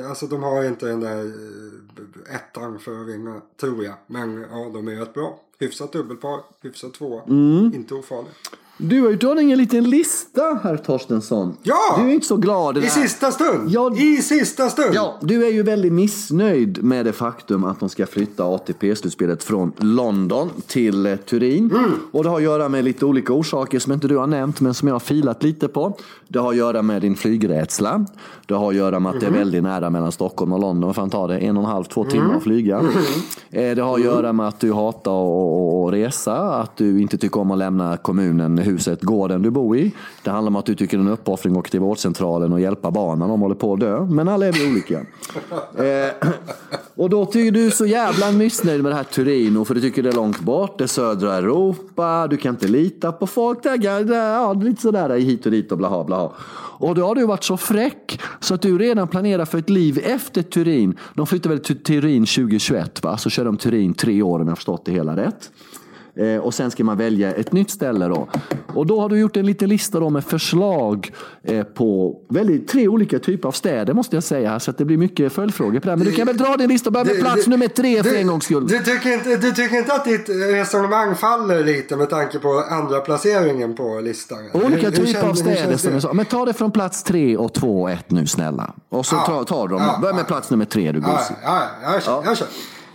alltså 0.08 0.26
de 0.26 0.42
har 0.42 0.64
inte 0.64 0.86
den 0.86 1.00
där 1.00 1.24
eh, 1.24 2.34
ettan 2.34 2.78
för 2.78 3.00
att 3.00 3.06
vinna, 3.06 3.40
tror 3.60 3.84
jag. 3.84 3.94
Men 4.06 4.46
ja, 4.50 4.70
de 4.74 4.88
är 4.88 4.96
rätt 4.96 5.14
bra. 5.14 5.40
Hyfsat 5.58 5.92
dubbelpar, 5.92 6.40
hyfsat 6.62 6.94
två. 6.94 7.20
Mm. 7.28 7.72
Inte 7.74 7.94
ofarligt. 7.94 8.50
Du 8.82 9.00
har 9.00 9.10
ju 9.10 9.16
dragit 9.16 9.52
en 9.52 9.58
liten 9.58 9.90
lista, 9.90 10.60
herr 10.62 10.76
Torstensson. 10.76 11.56
Ja! 11.62 11.96
Du 11.98 12.10
är 12.10 12.14
inte 12.14 12.26
så 12.26 12.36
glad. 12.36 12.78
I 12.78 12.88
sista 12.88 13.32
stund. 13.32 13.70
Ja, 13.70 13.96
I 13.96 14.16
sista 14.16 14.68
stund. 14.70 14.94
Ja, 14.94 15.18
du 15.20 15.46
är 15.46 15.50
ju 15.50 15.62
väldigt 15.62 15.92
missnöjd 15.92 16.84
med 16.84 17.04
det 17.04 17.12
faktum 17.12 17.64
att 17.64 17.80
de 17.80 17.88
ska 17.88 18.06
flytta 18.06 18.44
ATP-slutspelet 18.44 19.44
från 19.44 19.72
London 19.76 20.50
till 20.66 21.06
eh, 21.06 21.16
Turin. 21.16 21.70
Mm. 21.70 21.90
Och 22.12 22.22
det 22.22 22.28
har 22.28 22.36
att 22.36 22.42
göra 22.42 22.68
med 22.68 22.84
lite 22.84 23.06
olika 23.06 23.32
orsaker 23.32 23.78
som 23.78 23.92
inte 23.92 24.08
du 24.08 24.16
har 24.16 24.26
nämnt, 24.26 24.60
men 24.60 24.74
som 24.74 24.88
jag 24.88 24.94
har 24.94 25.00
filat 25.00 25.42
lite 25.42 25.68
på. 25.68 25.96
Det 26.28 26.38
har 26.38 26.50
att 26.50 26.56
göra 26.56 26.82
med 26.82 27.02
din 27.02 27.16
flygrädsla. 27.16 28.06
Det 28.46 28.54
har 28.54 28.68
att 28.68 28.76
göra 28.76 29.00
med 29.00 29.10
att 29.10 29.14
mm. 29.14 29.20
det 29.20 29.26
är 29.26 29.30
mhm. 29.30 29.38
väldigt 29.38 29.62
nära 29.62 29.90
mellan 29.90 30.12
Stockholm 30.12 30.52
och 30.52 30.60
London. 30.60 30.88
Vad 30.88 30.96
fan 30.96 31.10
tar 31.10 31.28
det? 31.28 31.38
En 31.38 31.56
och 31.56 31.64
en 31.64 31.70
halv, 31.70 31.84
två 31.84 32.04
timmar 32.04 32.24
mm. 32.24 32.36
att 32.36 32.42
flyga. 32.42 32.78
Mm. 32.78 33.76
Det 33.76 33.82
har 33.82 33.94
att 33.94 34.04
göra 34.04 34.32
med 34.32 34.48
att 34.48 34.60
du 34.60 34.72
hatar 34.72 35.86
att 35.86 35.92
resa. 35.92 36.54
Att 36.54 36.76
du 36.76 37.00
inte 37.00 37.18
tycker 37.18 37.40
om 37.40 37.50
att 37.50 37.58
lämna 37.58 37.96
kommunen 37.96 38.58
huset, 38.70 39.02
gården 39.02 39.42
du 39.42 39.50
bor 39.50 39.76
i. 39.76 39.92
Det 40.24 40.30
handlar 40.30 40.50
om 40.50 40.56
att 40.56 40.66
du 40.66 40.74
tycker 40.74 40.96
det 40.96 41.02
är 41.02 41.06
en 41.06 41.12
uppoffring 41.12 41.52
att 41.52 41.58
åka 41.58 41.70
till 41.70 41.80
vårdcentralen 41.80 42.52
och 42.52 42.60
hjälpa 42.60 42.90
barnen. 42.90 43.28
De 43.28 43.40
håller 43.40 43.54
på 43.54 43.72
att 43.72 43.80
dö. 43.80 44.04
Men 44.04 44.28
alla 44.28 44.46
är 44.46 44.52
vi 44.52 44.70
olika. 44.70 44.98
eh, 44.98 46.28
och 46.94 47.10
då 47.10 47.26
tycker 47.26 47.50
du 47.52 47.66
är 47.66 47.70
så 47.70 47.86
jävla 47.86 48.32
missnöjd 48.32 48.82
med 48.82 48.92
det 48.92 48.96
här 48.96 49.04
Turino. 49.04 49.64
För 49.64 49.74
du 49.74 49.80
tycker 49.80 50.02
det 50.02 50.08
är 50.08 50.12
långt 50.12 50.40
bort. 50.40 50.78
Det 50.78 50.84
är 50.84 50.88
södra 50.88 51.34
Europa. 51.34 52.26
Du 52.26 52.36
kan 52.36 52.54
inte 52.54 52.68
lita 52.68 53.12
på 53.12 53.26
folk. 53.26 53.62
Där, 53.62 54.04
där, 54.04 54.32
ja, 54.34 54.52
lite 54.52 54.82
sådär 54.82 55.18
hit 55.18 55.46
och 55.46 55.52
dit 55.52 55.72
och 55.72 55.78
blaha 55.78 56.04
blaha. 56.04 56.30
Och 56.80 56.94
då 56.94 57.06
har 57.06 57.14
du 57.14 57.26
varit 57.26 57.44
så 57.44 57.56
fräck 57.56 58.20
så 58.40 58.54
att 58.54 58.62
du 58.62 58.78
redan 58.78 59.08
planerar 59.08 59.44
för 59.44 59.58
ett 59.58 59.70
liv 59.70 60.00
efter 60.04 60.42
Turin. 60.42 60.98
De 61.14 61.26
flyttar 61.26 61.50
väl 61.50 61.58
till 61.60 61.82
Turin 61.82 62.26
2021 62.26 63.02
va? 63.02 63.16
Så 63.16 63.30
kör 63.30 63.44
de 63.44 63.56
Turin 63.56 63.94
tre 63.94 64.22
år 64.22 64.38
om 64.40 64.46
jag 64.46 64.50
har 64.50 64.56
förstått 64.56 64.84
det 64.84 64.92
hela 64.92 65.16
rätt. 65.16 65.50
Eh, 66.16 66.36
och 66.36 66.54
sen 66.54 66.70
ska 66.70 66.84
man 66.84 66.96
välja 66.96 67.34
ett 67.34 67.52
nytt 67.52 67.70
ställe. 67.70 68.08
Då. 68.08 68.28
Och 68.74 68.86
då 68.86 69.00
har 69.00 69.08
du 69.08 69.18
gjort 69.18 69.36
en 69.36 69.46
liten 69.46 69.68
lista 69.68 70.00
då 70.00 70.10
med 70.10 70.24
förslag 70.24 71.12
eh, 71.42 71.64
på 71.64 72.20
väldigt, 72.28 72.68
tre 72.68 72.88
olika 72.88 73.18
typer 73.18 73.48
av 73.48 73.52
städer 73.52 73.94
måste 73.94 74.16
jag 74.16 74.22
säga. 74.22 74.60
Så 74.60 74.70
att 74.70 74.78
det 74.78 74.84
blir 74.84 74.96
mycket 74.96 75.32
följdfrågor 75.32 75.80
på 75.80 75.88
det. 75.88 75.96
Men 75.96 76.06
du 76.06 76.12
kan 76.12 76.26
väl 76.26 76.36
dra 76.36 76.56
din 76.56 76.68
lista 76.68 76.88
och 76.88 76.92
börja 76.92 77.04
med 77.04 77.20
plats 77.20 77.44
du, 77.44 77.50
nummer 77.50 77.68
tre 77.68 78.02
för 78.02 78.14
en 78.14 78.26
gångs 78.26 78.44
skull. 78.44 78.66
Du 78.66 78.78
tycker, 78.78 79.12
inte, 79.14 79.36
du 79.36 79.52
tycker 79.52 79.76
inte 79.76 79.92
att 79.92 80.04
ditt 80.04 80.28
resonemang 80.28 81.14
faller 81.14 81.64
lite 81.64 81.96
med 81.96 82.10
tanke 82.10 82.38
på 82.38 82.64
andra 82.70 83.00
placeringen 83.00 83.74
på 83.74 84.00
listan? 84.00 84.38
Olika 84.52 84.90
typer 84.90 85.28
av 85.28 85.34
städer 85.34 85.76
som 85.76 85.92
jag 85.92 86.02
sa. 86.02 86.12
Men 86.12 86.26
ta 86.26 86.44
det 86.44 86.52
från 86.52 86.70
plats 86.70 87.02
tre 87.02 87.36
och 87.36 87.54
två 87.54 87.82
och 87.82 87.90
ett 87.90 88.10
nu 88.10 88.26
snälla. 88.26 88.74
Och 88.88 89.06
så 89.06 89.16
ja, 89.16 89.44
tar 89.44 89.68
du 89.68 89.74
dem. 89.74 89.82
Ja, 89.86 89.98
Börja 90.00 90.14
med 90.14 90.26
plats 90.26 90.50
nummer 90.50 90.64
tre 90.64 90.92
du 90.92 91.00
gosig. 91.00 91.36
Ja, 91.42 91.62
ja, 91.82 91.92
jag 91.92 92.02
kör. 92.02 92.22
Jag 92.24 92.36
kör. 92.36 92.48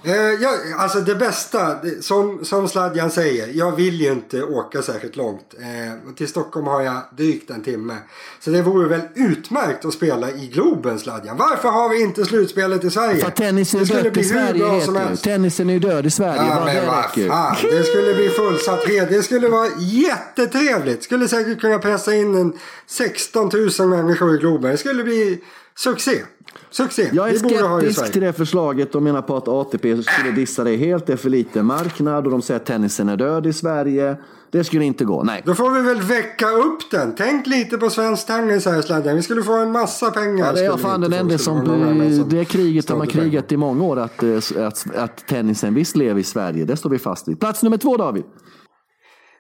Eh, 0.06 0.14
ja, 0.16 0.50
alltså 0.78 1.00
det 1.00 1.16
bästa, 1.16 1.76
som, 2.02 2.46
som 2.46 2.68
Sladjan 2.68 3.12
säger, 3.12 3.50
jag 3.54 3.76
vill 3.76 4.02
ju 4.02 4.12
inte 4.12 4.44
åka 4.44 4.82
särskilt 4.82 5.16
långt. 5.16 5.54
Eh, 5.60 6.14
till 6.16 6.28
Stockholm 6.28 6.68
har 6.68 6.82
jag 6.82 7.02
drygt 7.18 7.50
en 7.50 7.64
timme. 7.64 7.96
Så 8.40 8.50
det 8.50 8.62
vore 8.62 8.88
väl 8.88 9.02
utmärkt 9.16 9.86
att 9.86 9.94
spela 9.94 10.32
i 10.32 10.48
Globen 10.54 11.00
Sladjan. 11.00 11.38
Varför 11.38 11.70
har 11.70 11.90
vi 11.90 12.02
inte 12.02 12.26
slutspelet 12.26 12.84
i 12.84 12.92
Sverige? 12.92 13.24
För 13.24 13.32
tennisen 13.32 13.82
är 13.82 13.86
död 13.86 14.18
i 14.18 14.24
Sverige 14.24 14.70
heter 14.70 15.16
Tennisen 15.16 15.70
är 15.70 15.80
död 15.80 16.06
i 16.06 16.12
Sverige. 16.12 16.42
Ja, 16.50 16.66
men 16.66 16.76
det 16.76 16.88
vad 16.88 17.28
fan. 17.28 17.56
Det 17.62 17.84
skulle 17.84 18.14
bli 18.14 18.30
fullsatt. 18.30 18.86
Det 18.86 19.24
skulle 19.24 19.50
vara 19.50 19.70
jättetrevligt. 19.80 21.04
Skulle 21.04 21.28
säkert 21.28 21.62
kunna 21.62 21.80
pressa 21.80 22.16
in 22.16 22.36
en 22.36 22.54
16 22.88 23.50
000 23.80 23.88
människor 23.88 24.36
i 24.36 24.38
Globen. 24.38 24.72
Det 24.72 24.78
skulle 24.78 25.04
bli 25.04 25.42
succé. 25.76 26.24
Succé. 26.70 27.10
Jag 27.14 27.30
är 27.30 27.38
skeptisk 27.38 28.12
till 28.12 28.22
det 28.22 28.34
förslaget 28.34 28.96
och 28.96 29.04
menar 29.04 29.22
på 29.22 29.38
att 29.38 29.48
ATP 29.48 30.04
skulle 30.04 30.32
dissa 30.32 30.64
det 30.64 30.76
helt. 30.76 31.06
Det 31.06 31.14
är 31.14 31.18
för 31.18 31.30
liten 31.30 31.66
marknad 31.66 32.26
och 32.26 32.32
de 32.32 32.42
säger 32.42 32.60
att 32.60 32.66
tennisen 32.66 33.10
är 33.10 33.18
död 33.18 33.48
i 33.48 33.54
Sverige. 33.54 34.18
Det 34.52 34.64
skulle 34.64 34.86
inte 34.86 35.06
gå, 35.06 35.24
nej. 35.24 35.42
Då 35.46 35.56
får 35.56 35.72
vi 35.72 35.82
väl 35.82 36.02
väcka 36.02 36.50
upp 36.50 36.92
den. 36.92 37.16
Tänk 37.18 37.48
lite 37.48 37.78
på 37.78 37.90
svensk 37.90 38.28
tennis 38.28 38.66
här 38.66 38.82
sladden. 38.82 39.16
Vi 39.16 39.22
skulle 39.22 39.44
få 39.44 39.54
en 39.54 39.72
massa 39.72 40.12
pengar. 40.12 40.46
Ja, 40.46 40.52
det 40.52 40.60
är 40.60 40.66
jag 40.66 40.80
fan 40.80 41.02
den 41.02 41.14
enda 41.14 41.38
som... 41.38 42.28
Det 42.30 42.46
kriget 42.46 42.90
har 42.90 42.98
man 42.98 43.08
krigat 43.08 43.52
i 43.52 43.58
många 43.58 43.84
år. 43.84 44.00
Att, 44.00 44.24
eh, 44.24 44.38
att, 44.68 44.96
att 44.96 45.28
tennisen 45.28 45.74
visst 45.74 45.96
lever 45.96 46.22
i 46.22 46.24
Sverige. 46.24 46.66
Det 46.66 46.78
står 46.78 46.90
vi 46.90 47.00
fast 47.00 47.28
vid. 47.28 47.40
Plats 47.40 47.64
nummer 47.64 47.78
två 47.78 47.98
David. 47.98 48.24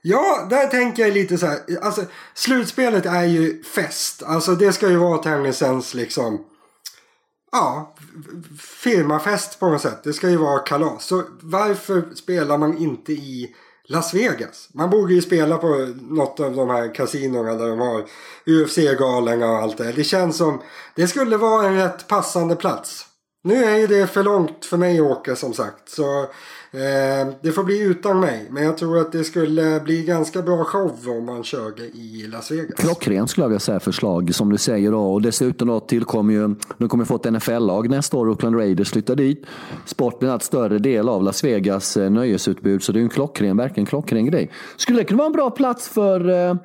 Ja, 0.01 0.47
där 0.49 0.67
tänker 0.67 1.03
jag 1.03 1.13
lite 1.13 1.37
så 1.37 1.45
här. 1.45 1.57
Alltså, 1.81 2.01
slutspelet 2.33 3.05
är 3.05 3.23
ju 3.23 3.63
fest. 3.63 4.23
Alltså 4.25 4.51
det 4.51 4.71
ska 4.71 4.89
ju 4.89 4.97
vara 4.97 5.17
tennisens 5.17 5.93
liksom 5.93 6.39
ja, 7.51 7.95
firmafest 8.59 9.59
på 9.59 9.69
något 9.69 9.81
sätt. 9.81 10.03
Det 10.03 10.13
ska 10.13 10.29
ju 10.29 10.37
vara 10.37 10.59
kalas. 10.59 11.05
Så 11.05 11.23
varför 11.41 12.15
spelar 12.15 12.57
man 12.57 12.77
inte 12.77 13.13
i 13.13 13.55
Las 13.87 14.13
Vegas? 14.13 14.69
Man 14.73 14.89
borde 14.89 15.13
ju 15.13 15.21
spela 15.21 15.57
på 15.57 15.93
något 16.01 16.39
av 16.39 16.55
de 16.55 16.69
här 16.69 16.95
kasinorna 16.95 17.53
där 17.53 17.67
de 17.67 17.79
har 17.79 18.05
UFC-galorna 18.45 19.51
och 19.51 19.57
allt 19.57 19.77
det. 19.77 19.91
Det 19.91 20.03
känns 20.03 20.37
som 20.37 20.61
det 20.95 21.07
skulle 21.07 21.37
vara 21.37 21.67
en 21.67 21.75
rätt 21.75 22.07
passande 22.07 22.55
plats. 22.55 23.05
Nu 23.45 23.63
är 23.63 23.77
ju 23.77 23.87
det 23.87 24.07
för 24.07 24.23
långt 24.23 24.65
för 24.65 24.77
mig 24.77 24.99
att 24.99 25.05
åka 25.05 25.35
som 25.35 25.53
sagt. 25.53 25.89
Så 25.89 26.27
Eh, 26.75 27.27
det 27.41 27.51
får 27.51 27.63
bli 27.63 27.81
utan 27.81 28.19
mig. 28.19 28.47
Men 28.49 28.63
jag 28.63 28.77
tror 28.77 28.97
att 28.97 29.11
det 29.11 29.23
skulle 29.23 29.79
bli 29.79 30.03
ganska 30.03 30.41
bra 30.41 30.63
show 30.63 30.99
om 31.07 31.25
man 31.25 31.43
körde 31.43 31.83
i 31.83 32.27
Las 32.27 32.51
Vegas. 32.51 32.79
Klockrent 32.79 33.29
skulle 33.29 33.43
jag 33.43 33.49
vilja 33.49 33.59
säga 33.59 33.79
förslag 33.79 34.35
som 34.35 34.49
du 34.49 34.57
säger. 34.57 34.91
Då. 34.91 35.13
Och 35.13 35.21
dessutom 35.21 35.67
då 35.67 35.79
tillkommer 35.79 36.33
ju, 36.33 36.55
nu 36.77 36.87
kommer 36.87 37.03
vi 37.03 37.07
få 37.07 37.15
ett 37.15 37.33
NFL-lag 37.33 37.89
nästa 37.89 38.17
år. 38.17 38.29
Oakland 38.29 38.55
Raiders 38.55 38.91
flyttar 38.91 39.15
dit. 39.15 39.45
Sport 39.85 40.19
blir 40.19 40.29
en 40.29 40.33
allt 40.33 40.43
större 40.43 40.79
del 40.79 41.09
av 41.09 41.23
Las 41.23 41.43
Vegas 41.43 41.97
eh, 41.97 42.09
nöjesutbud. 42.09 42.83
Så 42.83 42.91
det 42.91 42.99
är 42.99 43.01
en 43.01 43.09
klockren, 43.09 43.57
verkligen 43.57 43.85
klockren 43.85 44.25
grej. 44.25 44.51
Skulle 44.77 44.97
det 44.97 45.03
kunna 45.03 45.17
vara 45.17 45.27
en 45.27 45.33
bra 45.33 45.49
plats 45.49 45.87
för, 45.87 46.29
eh, 46.29 46.55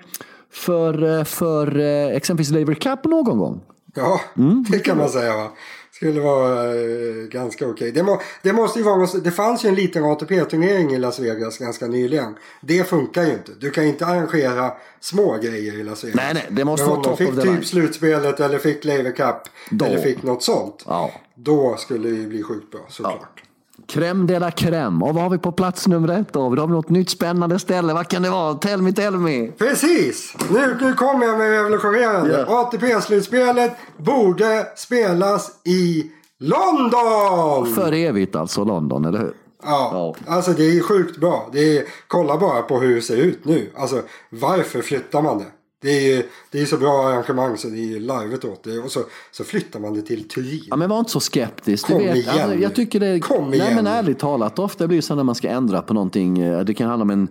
för, 0.51 1.25
för, 1.25 1.25
för 1.25 1.79
exempelvis 2.11 2.51
Laver 2.51 2.75
Cup 2.75 3.05
någon 3.05 3.39
gång? 3.39 3.61
Ja, 3.95 4.21
mm. 4.37 4.65
det 4.71 4.79
kan 4.79 4.99
man 4.99 5.09
säga. 5.09 5.37
Va? 5.37 5.51
Skulle 5.93 6.21
vara 6.21 6.75
eh, 6.75 7.15
ganska 7.31 7.67
okej. 7.69 7.93
Det, 7.93 8.03
må, 8.03 8.21
det 8.43 8.53
måste 8.53 8.79
ju 8.79 8.85
vara 8.85 8.97
något- 8.97 9.25
Det 9.25 9.31
fanns 9.31 9.65
ju 9.65 9.69
en 9.69 9.75
liten 9.75 10.05
ATP-turnering 10.05 10.93
i 10.95 10.99
Las 10.99 11.19
Vegas 11.19 11.59
ganska 11.59 11.87
nyligen. 11.87 12.35
Det 12.61 12.85
funkar 12.85 13.23
ju 13.23 13.33
inte. 13.33 13.53
Du 13.61 13.71
kan 13.71 13.85
inte 13.85 14.07
arrangera 14.07 14.73
små 15.01 15.37
grejer 15.43 15.75
i 15.75 15.83
Las 15.85 16.05
Vegas. 16.05 16.17
Nej, 16.17 16.35
nej, 16.35 16.47
det 16.51 16.65
måste 16.65 16.87
Men 16.87 16.91
vara 16.91 17.03
de 17.03 17.09
top 17.09 17.19
fick 17.19 17.35
typ 17.35 17.45
line. 17.45 17.63
slutspelet 17.65 18.41
eller 18.41 18.59
fick 18.59 18.85
Laver 18.85 19.13
Cup. 19.13 19.37
Då. 19.71 19.85
Eller 19.85 19.99
fick 19.99 20.23
något 20.23 20.43
sånt. 20.43 20.83
Ja. 20.87 21.11
Då 21.35 21.77
skulle 21.79 22.09
det 22.09 22.17
ju 22.17 22.27
bli 22.29 22.43
sjukt 22.43 22.71
bra 22.71 22.81
såklart. 22.89 23.43
Crème 23.91 24.27
de 24.27 24.39
la 24.39 24.51
crème. 24.51 25.03
Och 25.03 25.15
vad 25.15 25.23
har 25.23 25.31
vi 25.31 25.39
på 25.39 25.53
plats 25.53 25.87
nummer 25.87 26.09
ett 26.21 26.33
David? 26.33 26.59
Har 26.59 26.67
vi 26.67 26.73
något 26.73 26.89
nytt 26.89 27.11
spännande 27.11 27.59
ställe? 27.59 27.95
Vad 27.95 28.09
kan 28.09 28.23
det 28.23 28.31
vara? 28.31 28.55
Tell 28.55 28.83
me, 28.83 28.93
tell 28.93 29.17
me. 29.17 29.51
Precis! 29.51 30.35
Nu, 30.51 30.77
nu 30.81 30.95
kommer 30.95 31.27
jag 31.27 31.39
med 31.39 31.51
revolutionerande. 31.51 32.45
Ja. 32.49 32.61
ATP-slutspelet 32.61 33.77
borde 33.97 34.67
spelas 34.77 35.51
i 35.65 36.11
London! 36.39 37.75
För 37.75 37.93
evigt 37.93 38.37
alltså, 38.37 38.65
London, 38.65 39.05
eller 39.05 39.19
hur? 39.19 39.33
Ja, 39.63 40.15
alltså 40.27 40.51
det 40.53 40.79
är 40.79 40.83
sjukt 40.83 41.21
bra. 41.21 41.49
Det 41.53 41.79
är, 41.79 41.85
kolla 42.07 42.39
bara 42.39 42.63
på 42.63 42.81
hur 42.81 42.95
det 42.95 43.03
ser 43.03 43.17
ut 43.17 43.45
nu. 43.45 43.71
Alltså 43.77 44.03
varför 44.31 44.83
flyttar 44.83 45.23
man 45.23 45.39
det? 45.39 45.47
Det 45.83 45.89
är 45.91 46.17
ju 46.17 46.23
det 46.51 46.61
är 46.61 46.67
så 46.67 46.77
bra 46.77 47.09
arrangemang 47.09 47.57
så 47.57 47.69
det 47.69 47.77
är 47.79 47.87
ju 47.87 47.99
livet 48.01 48.45
åt 48.45 48.65
det. 48.65 48.79
Och 48.79 48.91
så, 48.91 49.01
så 49.33 49.45
flyttar 49.45 49.81
man 49.81 49.95
det 49.95 50.03
till 50.03 50.29
Turin. 50.29 50.63
Ja, 50.71 50.77
men 50.77 50.89
var 50.91 50.99
inte 50.99 51.11
så 51.11 51.21
skeptisk. 51.21 51.87
Du 51.87 51.93
Kom 51.93 52.03
vet, 52.03 52.17
igen 52.17 52.29
alltså, 52.41 52.55
jag 52.59 52.75
tycker 52.75 53.01
det, 53.01 53.21
Kom 53.21 53.51
Nej, 53.51 53.59
igen 53.61 53.75
men 53.75 53.87
ärligt 53.87 54.19
talat, 54.19 54.59
ofta 54.59 54.87
blir 54.87 54.97
det 54.99 55.03
så 55.03 55.15
när 55.15 55.25
man 55.25 55.35
ska 55.35 55.49
ändra 55.49 55.83
på 55.83 55.95
någonting. 55.95 56.39
eh, 56.39 56.61
Det 56.61 56.75
kan 56.75 56.89
handla 56.89 57.03
om 57.03 57.11
en 57.11 57.29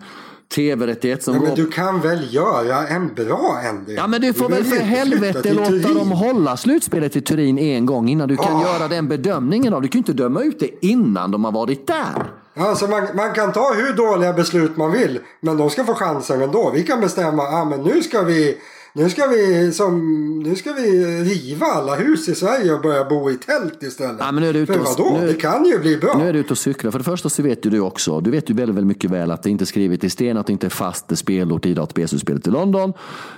tv-rättighet 0.55 1.23
som 1.23 1.33
Ja, 1.33 1.39
går... 1.39 1.47
men 1.47 1.55
du 1.55 1.67
kan 1.67 2.01
väl 2.01 2.33
göra 2.33 2.87
en 2.87 3.13
bra 3.13 3.61
ändring? 3.69 3.95
Ja 3.97 4.07
men 4.07 4.21
du 4.21 4.33
får 4.33 4.49
väl 4.49 4.63
behöver 4.63 4.77
för 4.79 4.85
helvete 4.85 5.53
låta 5.53 5.69
Turin. 5.69 5.97
dem 5.97 6.11
hålla 6.11 6.57
slutspelet 6.57 7.15
i 7.15 7.21
Turin 7.21 7.59
en 7.59 7.85
gång 7.85 8.09
innan 8.09 8.27
du 8.27 8.37
kan 8.37 8.55
Ah. 8.55 8.61
göra 8.63 8.87
den 8.87 9.07
bedömningen 9.07 9.73
av. 9.73 9.81
Du 9.81 9.87
kan 9.87 9.99
ju 9.99 10.01
inte 10.01 10.13
döma 10.23 10.41
ut 10.43 10.59
det 10.59 10.85
innan 10.85 11.31
de 11.31 11.43
har 11.43 11.51
varit 11.51 11.87
där. 11.87 12.31
Alltså 12.59 12.87
man, 12.87 13.07
man 13.13 13.33
kan 13.33 13.51
ta 13.51 13.73
hur 13.73 13.93
dåliga 13.93 14.33
beslut 14.33 14.77
man 14.77 14.91
vill. 14.91 15.19
Men 15.39 15.57
de 15.57 15.69
ska 15.69 15.85
få 15.85 15.93
chansen 15.93 16.41
ändå. 16.41 16.71
Vi 16.73 16.83
kan 16.83 17.01
bestämma 17.01 17.43
ah, 17.43 17.65
men 17.65 17.81
nu 17.81 18.03
ska 18.03 18.21
vi 18.21 18.57
nu 18.93 19.09
ska, 19.09 19.27
vi 19.27 19.71
som, 19.73 19.99
nu 20.39 20.55
ska 20.55 20.73
vi 20.73 21.05
riva 21.23 21.65
alla 21.65 21.95
hus 21.95 22.29
i 22.29 22.35
Sverige 22.35 22.73
och 22.73 22.81
börja 22.81 23.05
bo 23.05 23.31
i 23.31 23.35
tält 23.35 23.83
istället. 23.83 24.15
Ja, 24.19 24.31
men 24.31 24.43
nu 24.43 24.49
är 24.49 24.53
det 24.53 24.59
ute 24.59 24.73
För 24.73 24.79
vadå? 24.79 25.17
nu- 25.21 25.27
Det 25.27 25.33
kan 25.33 25.65
ju 25.65 25.79
bli 25.79 25.97
bra. 25.97 26.17
Nu 26.17 26.29
är 26.29 26.33
du 26.33 26.39
ute 26.39 26.53
och 26.53 26.57
cyklar. 26.57 26.91
För 26.91 26.99
det 26.99 27.05
första 27.05 27.29
så 27.29 27.41
vet 27.43 27.65
ju 27.65 27.69
du 27.69 27.79
också, 27.79 28.19
du 28.21 28.31
vet 28.31 28.49
ju 28.49 28.53
väldigt, 28.53 28.75
väldigt 28.75 28.87
mycket 28.87 29.11
väl 29.11 29.31
att 29.31 29.43
det 29.43 29.49
inte 29.49 29.63
är 29.63 29.65
skrivet 29.65 30.03
i 30.03 30.09
sten, 30.09 30.37
att 30.37 30.45
det 30.47 30.53
inte 30.53 30.67
är 30.67 30.69
fast 30.69 31.17
spelort 31.17 31.65
i 31.65 31.79
ATP-slutspelet 31.79 32.47
i 32.47 32.51
London. 32.51 32.93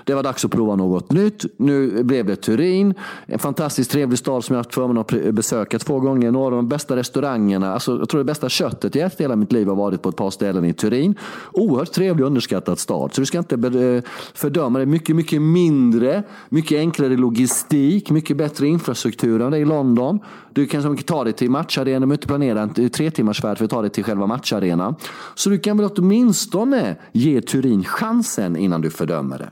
Det 0.06 0.14
var 0.14 0.24
dags 0.24 0.46
att 0.46 0.52
prova 0.52 0.76
något 0.76 1.12
nytt. 1.12 1.46
Nu 1.58 2.04
blev 2.04 2.26
det 2.26 2.36
Turin. 2.36 2.94
En 3.26 3.40
fantastiskt 3.40 3.92
trevlig 3.92 4.20
stad 4.20 4.44
som 4.44 4.54
jag 4.56 4.60
haft 4.64 4.74
förmånen 4.74 4.98
att 5.02 5.34
besöka 5.36 5.80
två 5.80 6.00
gånger. 6.00 6.32
Några 6.32 6.46
av 6.46 6.52
de 6.52 6.70
bästa 6.70 6.96
restaurangerna, 6.96 7.74
alltså, 7.74 7.98
jag 7.98 8.10
tror 8.10 8.18
det 8.20 8.26
bästa 8.26 8.50
köttet 8.50 8.96
jag 8.96 9.06
ätit 9.08 9.22
hela 9.22 9.36
mitt 9.36 9.52
liv 9.52 9.68
har 9.68 9.76
varit 9.76 10.02
på 10.02 10.10
ett 10.10 10.16
par 10.16 10.32
ställen 10.32 10.66
i 10.66 10.74
Turin. 10.74 11.16
Oerhört 11.54 11.92
trevlig 11.92 12.22
och 12.24 12.28
underskattad 12.28 12.80
stad. 12.80 13.14
Så 13.14 13.22
du 13.22 13.26
ska 13.26 13.38
inte 13.38 13.58
be- 13.58 14.02
fördöma 14.34 14.80
det. 14.80 14.86
Mycket, 14.86 15.16
mycket 15.16 15.41
mindre, 15.42 16.24
mycket 16.50 16.78
enklare 16.78 17.18
logistik, 17.18 18.10
mycket 18.10 18.38
bättre 18.38 18.68
infrastruktur 18.68 19.42
än 19.42 19.52
det 19.52 19.58
i 19.58 19.66
London. 19.66 20.20
Du 20.54 20.66
kan 20.66 20.98
ta 20.98 21.24
dig 21.24 21.34
till 21.34 21.52
matcharenan, 21.52 22.04
om 22.04 22.12
inte 22.12 22.28
planera 22.28 22.62
en 22.62 22.90
tre 22.90 23.12
timmars 23.12 23.42
färd 23.42 23.58
för 23.58 23.66
att 23.66 23.72
ta 23.72 23.82
dig 23.82 23.90
till 23.90 24.04
själva 24.04 24.28
matcharenan. 24.28 24.96
Så 25.36 25.50
du 25.50 25.60
kan 25.60 25.78
väl 25.78 25.90
åtminstone 25.96 26.96
ge 27.12 27.42
Turin 27.42 27.84
chansen 27.84 28.56
innan 28.56 28.82
du 28.82 28.90
fördömer 28.90 29.38
det. 29.38 29.50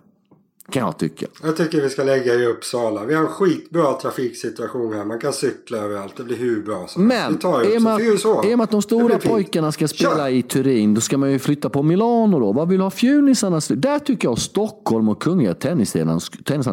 Kan 0.72 0.86
jag 0.86 0.98
tycka. 0.98 1.26
Jag 1.44 1.58
tycker 1.58 1.82
vi 1.82 1.90
ska 1.90 2.04
lägga 2.04 2.34
i 2.36 2.46
Uppsala. 2.46 3.06
Vi 3.06 3.14
har 3.14 3.22
en 3.22 3.28
skitbra 3.30 3.94
trafiksituation 3.94 4.94
här. 4.94 5.06
Man 5.06 5.20
kan 5.20 5.34
cykla 5.34 5.78
överallt. 5.78 6.14
Det 6.18 6.24
blir 6.24 6.38
hur 6.38 6.62
bra 6.64 6.88
som. 6.88 7.08
Men 7.08 7.34
Vi 7.34 7.40
tar 7.40 7.62
i 7.64 7.66
att- 7.66 8.46
i 8.46 8.54
och 8.54 8.58
med 8.58 8.62
att 8.64 8.72
de 8.72 8.82
stora 8.82 9.18
pojkarna 9.20 9.72
ska 9.72 9.88
spela 9.88 10.16
Kör. 10.16 10.28
i 10.30 10.42
Turin, 10.42 10.94
då 10.94 11.02
ska 11.02 11.18
man 11.18 11.32
ju 11.32 11.40
flytta 11.40 11.70
på 11.70 11.84
Milano 11.84 12.40
då. 12.40 12.52
Vad 12.54 12.70
vill 12.70 12.82
ha 12.82 12.90
fjunisarnas? 12.92 13.68
Där 13.68 14.00
tycker 14.00 14.28
jag 14.28 14.38
Stockholm 14.38 15.10
och 15.10 15.22
Kungliga 15.22 15.54
Tennishallen 15.54 16.20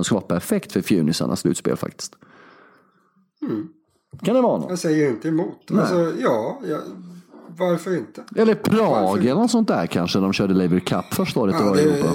ska 0.04 0.14
vara 0.14 0.24
perfekt 0.24 0.72
för 0.72 0.80
fjunisarnas 0.80 1.40
slutspel 1.40 1.76
faktiskt. 1.76 2.12
Kan 4.24 4.34
det 4.34 4.40
vara 4.42 4.58
något? 4.58 4.70
Jag 4.70 4.78
säger 4.78 5.08
inte 5.08 5.28
emot. 5.28 5.70
Alltså, 5.70 6.12
ja, 6.20 6.60
ja, 6.70 6.78
varför 7.58 7.96
inte? 7.96 8.24
Eller 8.36 8.54
Prag 8.54 9.18
eller 9.24 9.34
något 9.34 9.50
sånt 9.50 9.68
där 9.68 9.86
kanske. 9.86 10.18
De 10.18 10.32
körde 10.32 10.54
Laver 10.54 10.80
Cup 10.80 11.14
första 11.14 11.40
året 11.40 11.54
det 11.58 11.64
Ja, 11.64 11.70
var 11.70 11.76
i 11.78 11.82
Europa. 11.82 12.08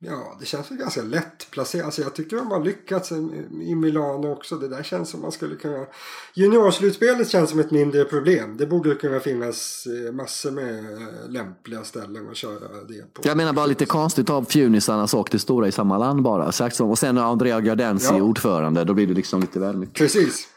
Ja, 0.00 0.36
det 0.40 0.46
känns 0.46 0.70
väl 0.70 0.78
ganska 0.78 1.02
lätt 1.02 1.50
placerat. 1.50 1.84
Alltså, 1.84 2.02
jag 2.02 2.14
tycker 2.14 2.36
de 2.36 2.46
har 2.50 2.64
lyckats 2.64 3.12
i- 3.12 3.74
Milano 3.74 4.32
också. 4.32 4.56
Det 4.56 4.68
där 4.68 4.82
känns 4.82 5.10
som 5.10 5.20
man 5.22 5.32
skulle 5.32 5.56
kunna... 5.56 5.86
Juniorslutspelet 6.34 7.28
känns 7.28 7.50
som 7.50 7.60
ett 7.60 7.70
mindre 7.70 8.04
problem. 8.04 8.56
Det 8.56 8.66
borde 8.66 8.94
kunna 8.94 9.20
finnas 9.20 9.86
eh, 10.06 10.12
massor 10.12 10.50
med 10.50 10.78
eh, 10.78 11.28
lämpliga 11.28 11.84
ställen 11.84 12.28
att 12.30 12.36
köra 12.36 12.84
det 12.88 13.14
på. 13.14 13.22
Jag 13.24 13.36
menar 13.36 13.52
bara 13.52 13.66
lite 13.66 13.86
konstigt 13.86 14.30
av 14.30 14.44
fjunisarnas 14.44 15.14
och 15.14 15.28
det 15.32 15.38
stora 15.38 15.68
i 15.68 15.72
samma 15.72 15.98
land 15.98 16.22
bara. 16.22 16.52
Sagt 16.52 16.76
som- 16.76 16.90
Och 16.90 16.98
sen 16.98 17.18
Andrea 17.18 17.60
Gardensi 17.60 18.06
Ja. 18.14 18.22
ordförande. 18.22 18.84
Då 18.84 18.94
blir 18.94 19.06
det 19.06 19.14
liksom 19.14 19.40
lite 19.40 19.60
väl 19.60 19.76
mycket. 19.76 19.96
Precis. 19.96 20.48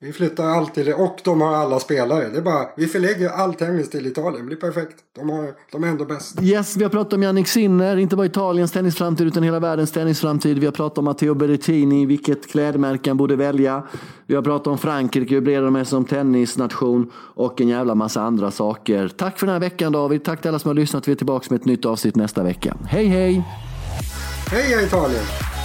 Vi 0.00 0.12
flyttar 0.12 0.44
allt 0.44 0.74
till 0.74 0.86
det. 0.86 0.94
Och 0.94 1.20
de 1.24 1.40
har 1.40 1.54
alla 1.54 1.80
spelare. 1.80 2.28
Det 2.28 2.38
är 2.38 2.42
bara, 2.42 2.66
vi 2.76 2.86
förlägger 2.86 3.28
all 3.28 3.54
tennis 3.54 3.90
till 3.90 4.06
Italien. 4.06 4.40
Det 4.40 4.46
blir 4.46 4.56
perfekt. 4.56 4.96
De, 5.16 5.30
har, 5.30 5.54
de 5.72 5.84
är 5.84 5.88
ändå 5.88 6.04
bäst. 6.04 6.42
Yes, 6.42 6.76
vi 6.76 6.82
har 6.82 6.90
pratat 6.90 7.12
om 7.12 7.22
Jannik 7.22 7.48
Sinner, 7.48 7.96
inte 7.96 8.16
bara 8.16 8.26
Italiens 8.26 8.72
tennisframtid 8.72 9.26
utan 9.26 9.42
hela 9.42 9.60
världens 9.60 9.92
tennisframtid. 9.92 10.58
Vi 10.58 10.66
har 10.66 10.72
pratat 10.72 10.98
om 10.98 11.04
Matteo 11.04 11.34
Berrettini, 11.34 12.06
vilket 12.06 12.50
klädmärke 12.50 13.10
han 13.10 13.16
borde 13.16 13.36
välja. 13.36 13.82
Vi 14.26 14.34
har 14.34 14.42
pratat 14.42 14.66
om 14.66 14.78
Frankrike, 14.78 15.34
hur 15.34 15.40
blir 15.40 15.62
de 15.62 15.76
är 15.76 15.84
som 15.84 16.04
tennisnation 16.04 17.12
och 17.34 17.60
en 17.60 17.68
jävla 17.68 17.94
massa 17.94 18.22
andra 18.22 18.50
saker. 18.50 19.08
Tack 19.08 19.38
för 19.38 19.46
den 19.46 19.52
här 19.52 19.60
veckan 19.60 19.92
David, 19.92 20.24
tack 20.24 20.40
till 20.40 20.48
alla 20.48 20.58
som 20.58 20.68
har 20.68 20.74
lyssnat. 20.74 21.08
Vi 21.08 21.12
är 21.12 21.16
tillbaka 21.16 21.46
med 21.50 21.60
ett 21.60 21.66
nytt 21.66 21.84
avsnitt 21.84 22.16
nästa 22.16 22.42
vecka. 22.42 22.76
Hej 22.88 23.06
hej! 23.06 23.44
Hej 24.50 24.84
Italien! 24.84 25.55